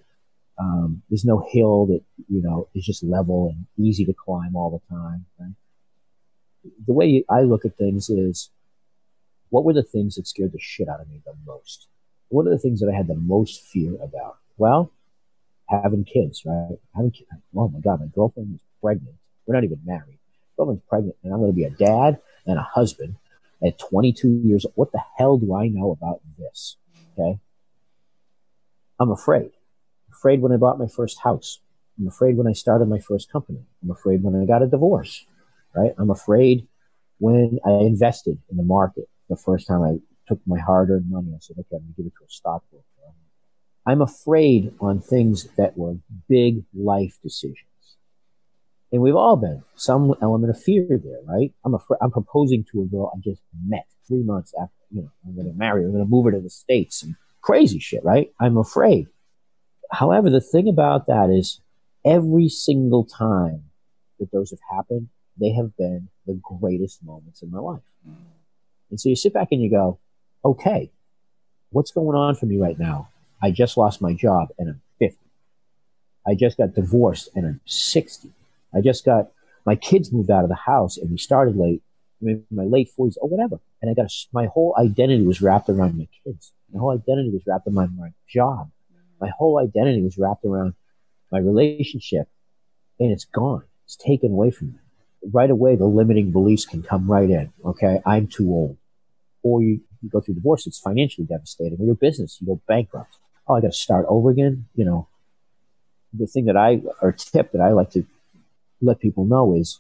um, 0.58 1.02
there's 1.10 1.26
no 1.26 1.46
hill 1.52 1.88
that 1.88 2.02
you 2.30 2.42
know 2.42 2.70
is 2.74 2.86
just 2.86 3.04
level 3.04 3.54
and 3.54 3.66
easy 3.78 4.06
to 4.06 4.14
climb 4.14 4.56
all 4.56 4.70
the 4.72 4.96
time. 4.96 5.26
Right? 5.38 5.52
The 6.88 6.94
way 6.94 7.26
I 7.30 7.42
look 7.42 7.66
at 7.66 7.76
things 7.76 8.10
is, 8.10 8.52
what 9.50 9.66
were 9.66 9.74
the 9.74 9.84
things 9.84 10.16
that 10.16 10.28
scared 10.28 10.54
the 10.54 10.60
shit 10.62 10.88
out 10.88 11.02
of 11.02 11.10
me 11.10 11.20
the 11.26 11.34
most? 11.46 11.90
What 12.30 12.46
of 12.46 12.52
the 12.52 12.60
things 12.60 12.80
that 12.80 12.90
I 12.90 12.96
had 12.96 13.08
the 13.08 13.16
most 13.16 13.66
fear 13.66 13.96
about? 14.02 14.38
Well, 14.58 14.92
having 15.68 16.04
kids, 16.04 16.44
right? 16.46 16.78
Having 16.96 17.12
kids. 17.12 17.30
Oh 17.56 17.68
my 17.68 17.80
god, 17.80 18.00
my 18.00 18.08
girlfriend 18.08 18.56
is 18.56 18.62
pregnant. 18.82 19.16
We're 19.46 19.56
not 19.56 19.64
even 19.64 19.80
married. 19.86 20.20
Girlfriend's 20.58 20.84
pregnant, 20.88 21.16
and 21.24 21.34
I'm 21.34 21.40
going 21.40 21.52
to 21.52 21.56
be 21.56 21.64
a 21.64 21.70
dad 21.70 22.20
and 22.46 22.58
a 22.58 22.64
husband 22.64 23.16
at 23.66 23.80
22 23.80 24.42
years 24.44 24.66
old. 24.66 24.74
What 24.76 24.92
the 24.92 25.02
hell 25.18 25.38
do 25.38 25.56
I 25.56 25.68
know 25.68 25.92
about 25.92 26.22
this? 26.38 26.78
Okay. 27.18 27.40
I'm 29.00 29.12
afraid. 29.12 29.52
Afraid 30.12 30.42
when 30.42 30.52
I 30.52 30.58
bought 30.58 30.80
my 30.80 30.88
first 30.88 31.20
house. 31.20 31.60
I'm 32.00 32.08
afraid 32.08 32.38
when 32.38 32.48
I 32.48 32.54
started 32.54 32.88
my 32.88 33.00
first 33.00 33.32
company. 33.32 33.60
I'm 33.84 33.92
afraid 33.92 34.24
when 34.24 34.42
I 34.42 34.46
got 34.46 34.62
a 34.62 34.68
divorce, 34.68 35.26
right? 35.76 35.94
I'm 35.98 36.10
afraid 36.10 36.68
when 37.20 37.60
I 37.66 37.72
invested 37.72 38.38
in 38.50 38.58
the 38.58 38.64
market 38.64 39.10
the 39.30 39.36
first 39.36 39.68
time 39.68 39.84
I 39.84 40.00
took 40.30 40.40
my 40.46 40.60
hard 40.60 40.90
earned 40.92 41.10
money. 41.10 41.34
I 41.36 41.40
said, 41.42 41.58
okay, 41.60 41.76
I'm 41.76 41.80
going 41.80 41.94
to 41.96 41.98
give 41.98 42.06
it 42.06 42.14
to 42.20 42.26
a 42.26 42.30
stockbroker. 42.30 42.86
I'm 43.86 44.02
afraid 44.02 44.74
on 44.80 45.02
things 45.02 45.48
that 45.58 45.78
were 45.78 45.96
big 46.28 46.64
life 46.74 47.18
decisions 47.24 47.70
and 48.92 49.02
we've 49.02 49.16
all 49.16 49.36
been 49.36 49.64
some 49.76 50.16
element 50.22 50.50
of 50.50 50.62
fear 50.62 50.88
there, 50.90 51.20
right? 51.28 51.54
I'm 51.64 51.76
a, 51.76 51.80
I'm 52.02 52.12
proposing 52.12 52.66
to 52.72 52.82
a 52.82 52.86
girl 52.86 53.12
I 53.16 53.20
just 53.20 53.42
met 53.66 53.86
three 54.08 54.24
months 54.24 54.54
after, 54.60 54.74
you 54.90 55.04
know, 55.04 55.12
I'm 55.26 55.36
going 55.36 55.48
to 55.48 55.58
marry 55.58 55.82
her. 55.82 55.88
I'm 55.88 55.94
going 55.94 56.04
to 56.04 56.10
move 56.10 56.26
her 56.26 56.32
to 56.32 56.40
the 56.40 56.50
States 56.50 57.04
and 57.04 57.16
crazy 57.42 57.80
shit, 57.80 58.04
right? 58.04 58.32
I'm 58.40 58.58
afraid. 58.58 59.08
However, 59.92 60.30
the 60.30 60.42
thing 60.42 60.68
about 60.68 61.06
that 61.08 61.30
is 61.30 61.62
every 62.04 62.50
single 62.50 63.06
time 63.06 63.66
that 64.20 64.32
those 64.32 64.50
have 64.52 64.60
happened, 64.72 65.10
they 65.40 65.52
have 65.54 65.76
been 65.78 66.10
the 66.26 66.40
greatest 66.44 67.04
moments 67.04 67.44
in 67.44 67.52
my 67.52 67.60
life. 67.60 67.82
Mm. 68.08 68.16
And 68.90 69.00
so 69.00 69.10
you 69.10 69.16
sit 69.16 69.34
back 69.34 69.50
and 69.52 69.62
you 69.62 69.70
go, 69.70 70.00
okay, 70.44 70.92
what's 71.72 71.92
going 71.92 72.16
on 72.16 72.36
for 72.36 72.46
me 72.46 72.58
right 72.58 72.78
now? 72.78 73.10
I 73.42 73.52
just 73.52 73.78
lost 73.78 74.02
my 74.02 74.14
job 74.14 74.50
and 74.58 74.70
I'm 74.70 74.82
50. 75.00 75.18
I 76.28 76.36
just 76.36 76.58
got 76.58 76.76
divorced 76.76 77.30
and 77.36 77.46
I'm 77.46 77.62
60. 77.66 78.30
I 78.74 78.82
just 78.82 79.06
got 79.06 79.32
my 79.66 79.76
kids 79.76 80.12
moved 80.12 80.32
out 80.32 80.44
of 80.44 80.50
the 80.50 80.56
house 80.56 80.98
and 80.98 81.10
we 81.10 81.18
started 81.18 81.56
late, 81.56 81.82
in 82.22 82.46
my 82.52 82.64
late 82.64 82.90
forties 82.90 83.18
or 83.22 83.30
whatever. 83.30 83.60
And 83.82 83.90
I 83.90 83.94
got 83.94 84.12
a, 84.12 84.28
my 84.34 84.48
whole 84.48 84.76
identity 84.78 85.26
was 85.26 85.42
wrapped 85.42 85.70
around 85.70 85.98
my 85.98 86.08
kids. 86.24 86.52
My 86.72 86.80
whole 86.80 86.92
identity 86.92 87.30
was 87.30 87.44
wrapped 87.48 87.68
around 87.68 87.98
my 87.98 88.10
job. 88.28 88.70
My 89.20 89.30
whole 89.38 89.60
identity 89.60 90.02
was 90.02 90.18
wrapped 90.18 90.46
around 90.46 90.74
my 91.32 91.40
relationship, 91.40 92.28
and 93.00 93.12
it's 93.12 93.26
gone. 93.26 93.64
It's 93.86 93.96
taken 93.96 94.32
away 94.32 94.52
from 94.52 94.68
me. 94.68 94.80
Right 95.32 95.50
away, 95.50 95.76
the 95.76 95.86
limiting 95.86 96.32
beliefs 96.32 96.66
can 96.66 96.82
come 96.84 97.10
right 97.12 97.30
in. 97.30 97.52
Okay, 97.66 98.00
I'm 98.06 98.28
too 98.28 98.50
old, 98.50 98.78
or 99.44 99.62
you, 99.62 99.82
you 100.02 100.10
go 100.10 100.22
through 100.22 100.36
divorce. 100.36 100.68
It's 100.68 100.80
financially 100.80 101.28
devastating. 101.28 101.80
Or 101.80 101.86
your 101.86 101.96
business, 101.96 102.38
you 102.40 102.48
go 102.48 102.62
bankrupt. 102.68 103.18
Oh, 103.48 103.56
I 103.56 103.62
got 103.62 103.68
to 103.68 103.78
start 103.78 104.06
over 104.08 104.30
again. 104.30 104.66
You 104.76 104.86
know, 104.86 105.08
the 106.14 106.28
thing 106.28 106.46
that 106.46 106.58
I 106.58 106.82
or 107.02 107.12
tip 107.12 107.52
that 107.52 107.62
I 107.62 107.72
like 107.72 107.92
to 107.92 108.06
let 108.82 109.00
people 109.00 109.26
know 109.26 109.56
is 109.56 109.80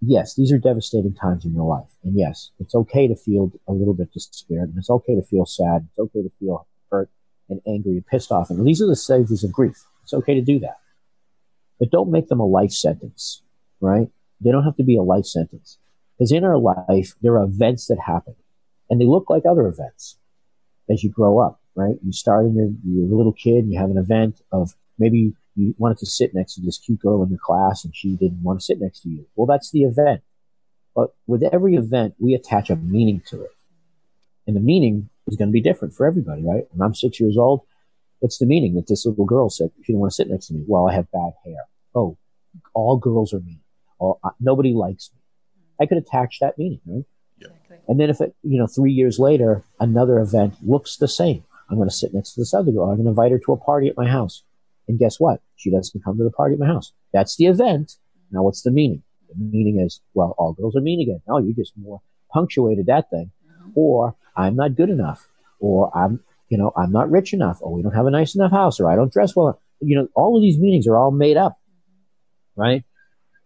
yes, 0.00 0.34
these 0.34 0.52
are 0.52 0.58
devastating 0.58 1.14
times 1.14 1.44
in 1.44 1.54
your 1.54 1.64
life. 1.64 1.90
And 2.04 2.16
yes, 2.16 2.50
it's 2.58 2.74
okay 2.74 3.06
to 3.08 3.16
feel 3.16 3.52
a 3.68 3.72
little 3.72 3.94
bit 3.94 4.12
despaired 4.12 4.70
and 4.70 4.78
it's 4.78 4.90
okay 4.90 5.14
to 5.14 5.22
feel 5.22 5.46
sad. 5.46 5.86
It's 5.90 5.98
okay 5.98 6.22
to 6.22 6.30
feel 6.40 6.66
hurt 6.90 7.10
and 7.48 7.60
angry 7.66 7.92
and 7.92 8.06
pissed 8.06 8.32
off. 8.32 8.50
And 8.50 8.66
these 8.66 8.80
are 8.80 8.86
the 8.86 8.96
stages 8.96 9.44
of 9.44 9.52
grief. 9.52 9.84
It's 10.02 10.14
okay 10.14 10.34
to 10.34 10.40
do 10.40 10.58
that. 10.60 10.78
But 11.78 11.90
don't 11.90 12.10
make 12.10 12.28
them 12.28 12.40
a 12.40 12.46
life 12.46 12.72
sentence, 12.72 13.42
right? 13.80 14.08
They 14.40 14.50
don't 14.52 14.64
have 14.64 14.76
to 14.76 14.84
be 14.84 14.96
a 14.96 15.02
life 15.02 15.26
sentence. 15.26 15.78
Because 16.16 16.32
in 16.32 16.44
our 16.44 16.58
life, 16.58 17.14
there 17.22 17.34
are 17.34 17.44
events 17.44 17.86
that 17.86 17.98
happen 17.98 18.34
and 18.90 19.00
they 19.00 19.06
look 19.06 19.30
like 19.30 19.44
other 19.46 19.66
events 19.66 20.18
as 20.90 21.02
you 21.04 21.10
grow 21.10 21.38
up, 21.38 21.60
right? 21.76 21.96
You 22.04 22.12
start 22.12 22.44
in 22.44 22.54
your, 22.54 22.70
you're 22.84 23.12
a 23.12 23.16
little 23.16 23.32
kid, 23.32 23.66
you 23.68 23.78
have 23.78 23.90
an 23.90 23.96
event 23.96 24.42
of 24.52 24.74
maybe 24.98 25.32
you 25.54 25.74
wanted 25.78 25.98
to 25.98 26.06
sit 26.06 26.34
next 26.34 26.54
to 26.54 26.60
this 26.60 26.78
cute 26.78 27.00
girl 27.00 27.22
in 27.22 27.30
your 27.30 27.38
class 27.38 27.84
and 27.84 27.94
she 27.94 28.16
didn't 28.16 28.42
want 28.42 28.58
to 28.58 28.64
sit 28.64 28.80
next 28.80 29.00
to 29.00 29.08
you. 29.08 29.26
Well, 29.36 29.46
that's 29.46 29.70
the 29.70 29.84
event. 29.84 30.22
But 30.94 31.14
with 31.26 31.42
every 31.42 31.76
event, 31.76 32.14
we 32.18 32.34
attach 32.34 32.68
a 32.68 32.76
meaning 32.76 33.22
to 33.28 33.42
it. 33.42 33.50
And 34.46 34.56
the 34.56 34.60
meaning 34.60 35.08
is 35.28 35.36
going 35.36 35.48
to 35.48 35.52
be 35.52 35.60
different 35.60 35.94
for 35.94 36.06
everybody, 36.06 36.42
right? 36.42 36.64
When 36.70 36.84
I'm 36.84 36.94
six 36.94 37.20
years 37.20 37.36
old, 37.38 37.62
what's 38.18 38.38
the 38.38 38.46
meaning 38.46 38.74
that 38.74 38.88
this 38.88 39.06
little 39.06 39.24
girl 39.24 39.48
said 39.48 39.70
she 39.78 39.92
didn't 39.92 40.00
want 40.00 40.12
to 40.12 40.16
sit 40.16 40.28
next 40.28 40.48
to 40.48 40.54
me? 40.54 40.64
Well, 40.66 40.88
I 40.88 40.94
have 40.94 41.10
bad 41.12 41.32
hair. 41.44 41.68
Oh, 41.94 42.16
all 42.74 42.96
girls 42.96 43.32
are 43.32 43.40
mean. 43.40 43.60
Oh, 44.00 44.18
uh, 44.24 44.30
nobody 44.40 44.72
likes 44.72 45.10
me. 45.14 45.20
I 45.80 45.86
could 45.86 45.98
attach 45.98 46.40
that 46.40 46.58
meaning, 46.58 46.80
right? 46.86 47.04
And 47.90 47.98
then 47.98 48.08
if 48.08 48.20
it, 48.20 48.36
you 48.44 48.56
know, 48.56 48.68
three 48.68 48.92
years 48.92 49.18
later, 49.18 49.64
another 49.80 50.20
event 50.20 50.54
looks 50.64 50.96
the 50.96 51.08
same. 51.08 51.42
I'm 51.68 51.76
going 51.76 51.88
to 51.88 51.94
sit 51.94 52.14
next 52.14 52.34
to 52.34 52.40
this 52.40 52.54
other 52.54 52.70
girl. 52.70 52.84
I'm 52.84 52.94
going 52.94 53.06
to 53.06 53.10
invite 53.10 53.32
her 53.32 53.40
to 53.40 53.52
a 53.52 53.56
party 53.56 53.88
at 53.88 53.96
my 53.96 54.08
house. 54.08 54.44
And 54.86 54.96
guess 54.96 55.18
what? 55.18 55.40
She 55.56 55.72
doesn't 55.72 56.04
come 56.04 56.16
to 56.16 56.22
the 56.22 56.30
party 56.30 56.54
at 56.54 56.60
my 56.60 56.68
house. 56.68 56.92
That's 57.12 57.34
the 57.34 57.46
event. 57.46 57.96
Now, 58.30 58.44
what's 58.44 58.62
the 58.62 58.70
meaning? 58.70 59.02
The 59.28 59.34
meaning 59.44 59.80
is, 59.80 60.00
well, 60.14 60.36
all 60.38 60.52
girls 60.52 60.76
are 60.76 60.80
mean 60.80 61.00
again. 61.00 61.20
Oh, 61.28 61.38
no, 61.38 61.44
you 61.44 61.52
just 61.52 61.72
more 61.76 62.00
punctuated 62.32 62.86
that 62.86 63.10
thing. 63.10 63.32
Or 63.74 64.14
I'm 64.36 64.54
not 64.54 64.76
good 64.76 64.90
enough. 64.90 65.26
Or 65.58 65.90
I'm, 65.92 66.20
you 66.48 66.58
know, 66.58 66.72
I'm 66.76 66.92
not 66.92 67.10
rich 67.10 67.32
enough. 67.32 67.58
Or 67.60 67.72
we 67.72 67.82
don't 67.82 67.94
have 67.94 68.06
a 68.06 68.12
nice 68.12 68.36
enough 68.36 68.52
house. 68.52 68.78
Or 68.78 68.88
I 68.88 68.94
don't 68.94 69.12
dress 69.12 69.34
well. 69.34 69.60
You 69.80 69.96
know, 69.96 70.08
all 70.14 70.36
of 70.36 70.42
these 70.42 70.60
meanings 70.60 70.86
are 70.86 70.96
all 70.96 71.10
made 71.10 71.36
up. 71.36 71.58
Right? 72.54 72.84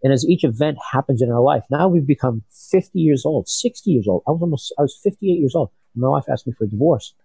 And 0.05 0.13
as 0.13 0.23
each 0.29 0.43
event 0.43 0.77
happens 0.91 1.23
in 1.23 1.31
our 1.31 1.41
life, 1.41 1.63
now 1.71 1.87
we've 1.87 2.05
become 2.05 2.43
50 2.71 2.99
years 2.99 3.25
old, 3.25 3.49
60 3.49 3.89
years 3.89 4.07
old. 4.07 4.21
I 4.27 4.31
was 4.31 4.41
almost, 4.43 4.71
I 4.77 4.83
was 4.83 4.99
58 5.03 5.27
years 5.27 5.55
old. 5.55 5.71
My 5.95 6.07
wife 6.09 6.25
asked 6.31 6.45
me 6.45 6.53
for 6.55 6.65
a 6.65 6.69
divorce. 6.69 7.15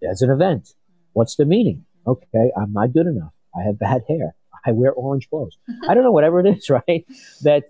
That's 0.00 0.22
an 0.22 0.30
event. 0.30 0.72
What's 1.12 1.36
the 1.36 1.44
meaning? 1.44 1.84
Okay, 2.06 2.50
I'm 2.56 2.72
not 2.72 2.94
good 2.94 3.06
enough. 3.06 3.34
I 3.54 3.64
have 3.64 3.78
bad 3.78 4.04
hair. 4.08 4.34
I 4.64 4.72
wear 4.72 4.92
orange 4.92 5.28
clothes. 5.28 5.58
I 5.86 5.92
don't 5.92 6.04
know, 6.04 6.10
whatever 6.10 6.40
it 6.40 6.46
is, 6.56 6.70
right? 6.88 7.04
That 7.42 7.64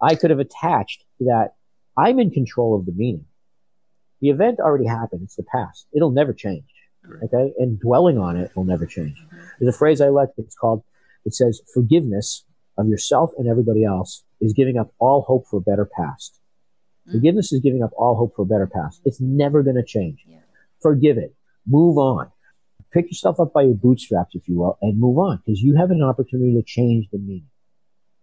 I 0.00 0.14
could 0.14 0.30
have 0.30 0.38
attached 0.38 1.04
that 1.20 1.50
I'm 1.94 2.18
in 2.18 2.30
control 2.30 2.74
of 2.74 2.86
the 2.86 2.92
meaning. 2.92 3.26
The 4.22 4.30
event 4.30 4.60
already 4.60 4.86
happened. 4.86 5.24
It's 5.24 5.36
the 5.36 5.42
past. 5.42 5.88
It'll 5.94 6.10
never 6.10 6.32
change. 6.32 6.64
Okay. 7.22 7.52
And 7.58 7.78
dwelling 7.78 8.16
on 8.16 8.38
it 8.38 8.50
will 8.56 8.64
never 8.64 8.86
change. 8.86 9.22
Mm-hmm. 9.26 9.44
There's 9.60 9.74
a 9.74 9.78
phrase 9.78 10.00
I 10.00 10.08
like. 10.08 10.30
It's 10.38 10.56
called, 10.56 10.84
it 11.26 11.34
says, 11.34 11.60
forgiveness 11.74 12.45
of 12.78 12.88
yourself 12.88 13.32
and 13.38 13.48
everybody 13.48 13.84
else 13.84 14.24
is 14.40 14.52
giving 14.52 14.78
up 14.78 14.92
all 14.98 15.22
hope 15.22 15.46
for 15.48 15.58
a 15.58 15.60
better 15.60 15.88
past. 15.96 16.40
Mm-hmm. 17.02 17.18
Forgiveness 17.18 17.52
is 17.52 17.60
giving 17.60 17.82
up 17.82 17.90
all 17.96 18.16
hope 18.16 18.34
for 18.36 18.42
a 18.42 18.46
better 18.46 18.66
past. 18.66 19.00
It's 19.04 19.20
never 19.20 19.62
going 19.62 19.76
to 19.76 19.84
change. 19.84 20.24
Yeah. 20.26 20.38
Forgive 20.80 21.18
it. 21.18 21.34
Move 21.66 21.98
on 21.98 22.30
pick 22.96 23.06
yourself 23.06 23.38
up 23.38 23.52
by 23.52 23.62
your 23.62 23.74
bootstraps, 23.74 24.34
if 24.34 24.48
you 24.48 24.56
will, 24.56 24.78
and 24.80 24.98
move 24.98 25.18
on 25.18 25.42
because 25.44 25.60
you 25.60 25.76
have 25.76 25.90
an 25.90 26.02
opportunity 26.02 26.54
to 26.54 26.62
change 26.62 27.06
the 27.12 27.18
meaning. 27.18 27.48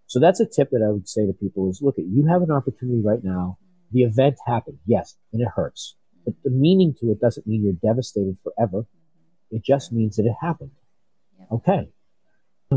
So 0.07 0.19
that's 0.19 0.39
a 0.39 0.45
tip 0.45 0.69
that 0.71 0.85
I 0.85 0.91
would 0.91 1.07
say 1.07 1.25
to 1.25 1.33
people 1.33 1.69
is 1.69 1.81
look 1.81 1.97
at 1.97 2.05
you 2.05 2.25
have 2.27 2.41
an 2.41 2.51
opportunity 2.51 3.01
right 3.03 3.23
now. 3.23 3.57
The 3.91 4.03
event 4.03 4.37
happened, 4.45 4.79
yes, 4.85 5.15
and 5.31 5.41
it 5.41 5.47
hurts. 5.55 5.95
But 6.25 6.35
the 6.43 6.49
meaning 6.49 6.95
to 6.99 7.11
it 7.11 7.19
doesn't 7.19 7.45
mean 7.45 7.63
you're 7.63 7.93
devastated 7.93 8.37
forever. 8.43 8.85
It 9.51 9.63
just 9.63 9.91
means 9.91 10.15
that 10.15 10.25
it 10.25 10.35
happened. 10.41 10.71
Okay. 11.51 11.89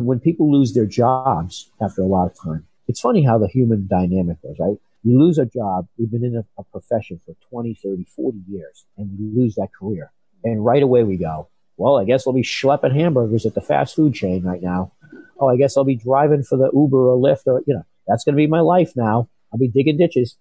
When 0.05 0.20
people 0.20 0.51
lose 0.51 0.74
their 0.74 0.86
jobs 0.86 1.70
after 1.80 2.03
a 2.03 2.07
lot 2.07 2.26
of 2.26 2.38
time, 2.40 2.66
it's 2.88 3.01
funny 3.01 3.22
how 3.22 3.38
the 3.38 3.49
human 3.49 3.86
dynamic 3.86 4.42
goes, 4.42 4.57
right? 4.59 4.76
You 5.03 5.18
lose 5.18 5.38
a 5.38 5.47
job. 5.47 5.88
We've 5.99 6.11
been 6.11 6.24
in 6.24 6.36
a, 6.36 6.44
a 6.59 6.64
profession 6.64 7.20
for 7.24 7.34
20, 7.51 7.74
30, 7.74 8.05
40 8.05 8.38
years, 8.49 8.84
and 8.97 9.11
we 9.18 9.40
lose 9.40 9.55
that 9.55 9.68
career. 9.72 10.12
And 10.44 10.64
right 10.64 10.82
away 10.82 11.05
we 11.05 11.16
go, 11.16 11.49
well, 11.76 11.97
I 11.97 12.05
guess 12.05 12.26
I'll 12.26 12.32
be 12.32 12.42
schlepping 12.42 12.94
hamburgers 12.94 13.47
at 13.47 13.55
the 13.55 13.61
fast 13.61 13.97
food 13.97 14.14
chain 14.14 14.42
right 14.42 14.62
now. 14.62 14.92
Oh, 15.38 15.49
I 15.49 15.57
guess 15.57 15.76
I'll 15.76 15.84
be 15.84 15.97
driving 15.97 16.42
for 16.42 16.57
the 16.57 16.70
Uber 16.72 17.11
or 17.11 17.18
Lyft 17.18 17.47
or, 17.47 17.62
you 17.66 17.74
know, 17.74 17.84
that's 18.07 18.24
going 18.24 18.34
to 18.34 18.36
be 18.36 18.47
my 18.47 18.61
life 18.61 18.92
now. 18.97 19.28
I'll 19.53 19.59
be 19.59 19.68
digging 19.68 19.99
ditches. 19.99 20.36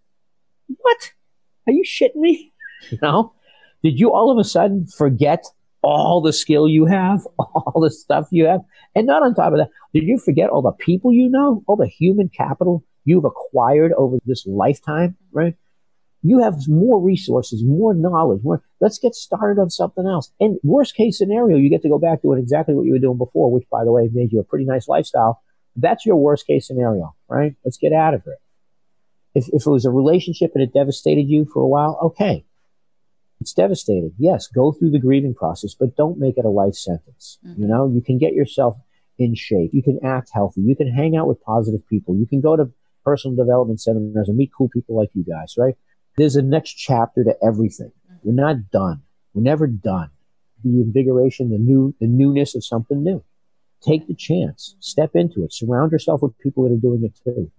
What? 0.68 1.12
Are 1.68 1.74
you 1.74 1.84
shitting 1.84 2.16
me? 2.16 2.52
You 2.92 3.00
know? 3.02 3.34
Did 3.82 4.00
you 4.00 4.12
all 4.12 4.30
of 4.30 4.38
a 4.38 4.44
sudden 4.44 4.86
forget 4.86 5.46
all 5.86 6.20
the 6.20 6.34
skill 6.34 6.68
you 6.68 6.86
have, 6.86 7.26
all 7.40 7.80
the 7.82 7.92
stuff 7.92 8.28
you 8.32 8.46
have? 8.46 8.62
And 8.96 9.06
not 9.06 9.24
on 9.24 9.36
top 9.36 9.54
of 9.54 9.60
that, 9.60 9.70
did 9.94 10.04
you 10.04 10.18
forget 10.18 10.50
all 10.50 10.62
the 10.62 10.72
people 10.72 11.14
you 11.14 11.30
know, 11.30 11.64
all 11.68 11.76
the 11.76 11.88
human 11.88 12.30
capital 12.30 12.84
you've 13.06 13.26
acquired 13.26 13.94
over 13.94 14.18
this 14.26 14.46
lifetime, 14.48 15.16
right? 15.32 15.56
You 16.24 16.40
have 16.40 16.68
more 16.68 17.00
resources, 17.00 17.64
more 17.64 17.94
knowledge, 17.94 18.42
more. 18.44 18.64
Let's 18.82 18.98
get 18.98 19.14
started 19.14 19.62
on 19.62 19.70
something 19.70 20.08
else. 20.08 20.32
And 20.40 20.58
worst 20.64 20.96
case 20.96 21.20
scenario, 21.20 21.58
you 21.58 21.70
get 21.70 21.84
to 21.84 21.90
go 21.90 22.00
back 22.00 22.24
doing 22.24 22.40
exactly 22.40 22.74
what 22.74 22.86
you 22.86 22.94
were 22.94 23.00
doing 23.00 23.20
before, 23.20 23.52
which 23.52 23.70
by 23.70 23.84
the 23.84 23.92
way 23.92 24.10
made 24.12 24.34
you 24.34 24.40
a 24.40 24.44
pretty 24.44 24.66
nice 24.66 24.88
lifestyle. 24.88 25.44
That's 25.76 26.04
your 26.04 26.16
worst 26.16 26.48
case 26.48 26.66
scenario, 26.66 27.16
right? 27.30 27.54
Let's 27.64 27.78
get 27.78 27.94
out 27.94 28.16
of 28.16 28.22
it. 28.26 28.40
If, 29.36 29.50
if 29.50 29.68
it 29.68 29.70
was 29.70 29.86
a 29.86 29.92
relationship 29.92 30.54
and 30.56 30.64
it 30.64 30.74
devastated 30.74 31.28
you 31.28 31.46
for 31.46 31.62
a 31.62 31.68
while, 31.68 32.00
okay. 32.02 32.46
It's 33.42 33.54
devastated. 33.54 34.14
Yes, 34.18 34.48
go 34.48 34.72
through 34.72 34.92
the 34.92 35.00
grieving 35.00 35.36
process, 35.36 35.76
but 35.78 35.96
don't 35.96 36.20
make 36.20 36.38
it 36.38 36.46
a 36.46 36.50
life 36.50 36.76
sentence. 36.76 37.38
Mm-hmm. 37.46 37.62
You 37.62 37.68
know, 37.68 37.92
you 37.94 38.02
can 38.02 38.18
get 38.18 38.34
yourself 38.34 38.78
in 39.18 39.36
shape. 39.36 39.72
You 39.74 39.84
can 39.84 40.00
act 40.04 40.30
healthy. 40.34 40.62
You 40.62 40.76
can 40.76 40.92
hang 40.92 41.16
out 41.16 41.28
with 41.28 41.44
positive 41.44 41.88
people. 41.88 42.16
You 42.16 42.26
can 42.26 42.42
go 42.42 42.56
to 42.56 42.72
personal 43.04 43.36
development 43.36 43.82
seminars 43.82 44.30
and 44.30 44.38
meet 44.38 44.52
cool 44.58 44.70
people 44.70 44.96
like 44.96 45.10
you 45.14 45.24
guys, 45.24 45.56
right? 45.58 45.76
There's 46.18 46.36
a 46.36 46.42
next 46.42 46.74
chapter 46.74 47.24
to 47.24 47.36
everything. 47.46 47.92
We're 48.24 48.34
not 48.34 48.72
done. 48.72 49.04
We're 49.34 49.44
never 49.44 49.68
done. 49.68 50.10
The 50.64 50.82
invigoration, 50.82 51.52
the 51.52 51.60
new, 51.60 51.94
the 52.00 52.08
newness 52.08 52.56
of 52.56 52.66
something 52.66 53.04
new. 53.04 53.24
Take 53.84 54.08
the 54.08 54.16
chance. 54.16 54.76
Step 54.80 55.12
into 55.14 55.44
it. 55.44 55.54
Surround 55.54 55.92
yourself 55.92 56.22
with 56.22 56.38
people 56.40 56.64
that 56.64 56.74
are 56.74 56.80
doing 56.80 57.04
it 57.04 57.20
too. 57.24 57.52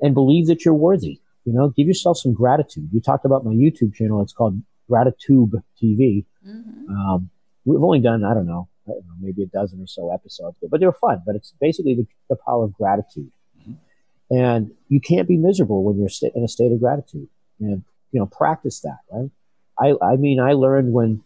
And 0.00 0.14
believe 0.14 0.46
that 0.46 0.64
you're 0.64 0.74
worthy. 0.74 1.20
You 1.44 1.52
know, 1.52 1.68
give 1.68 1.86
yourself 1.86 2.16
some 2.16 2.32
gratitude. 2.32 2.88
You 2.92 3.00
talked 3.00 3.26
about 3.26 3.44
my 3.44 3.52
YouTube 3.52 3.94
channel. 3.94 4.22
It's 4.22 4.32
called 4.32 4.62
Gratitude 4.88 5.52
TV. 5.82 6.24
Mm-hmm. 6.46 6.90
Um, 6.90 7.30
we've 7.64 7.82
only 7.82 8.00
done, 8.00 8.24
I 8.24 8.34
don't 8.34 8.46
know, 8.46 8.68
I 8.86 8.92
don't 8.92 9.06
know, 9.06 9.14
maybe 9.20 9.42
a 9.42 9.46
dozen 9.46 9.80
or 9.80 9.86
so 9.86 10.12
episodes, 10.12 10.56
but 10.70 10.80
they 10.80 10.86
were 10.86 10.92
fun. 10.92 11.22
But 11.24 11.36
it's 11.36 11.54
basically 11.60 11.94
the, 11.94 12.06
the 12.28 12.36
power 12.36 12.64
of 12.64 12.74
gratitude. 12.74 13.30
Mm-hmm. 13.60 14.36
And 14.36 14.72
you 14.88 15.00
can't 15.00 15.28
be 15.28 15.36
miserable 15.36 15.84
when 15.84 15.98
you're 15.98 16.10
in 16.34 16.44
a 16.44 16.48
state 16.48 16.72
of 16.72 16.80
gratitude. 16.80 17.28
And 17.60 17.84
you 18.12 18.20
know, 18.20 18.26
practice 18.26 18.80
that, 18.80 18.98
right? 19.10 19.30
I, 19.78 19.94
I 20.04 20.16
mean, 20.16 20.38
I 20.38 20.52
learned 20.52 20.92
when 20.92 21.22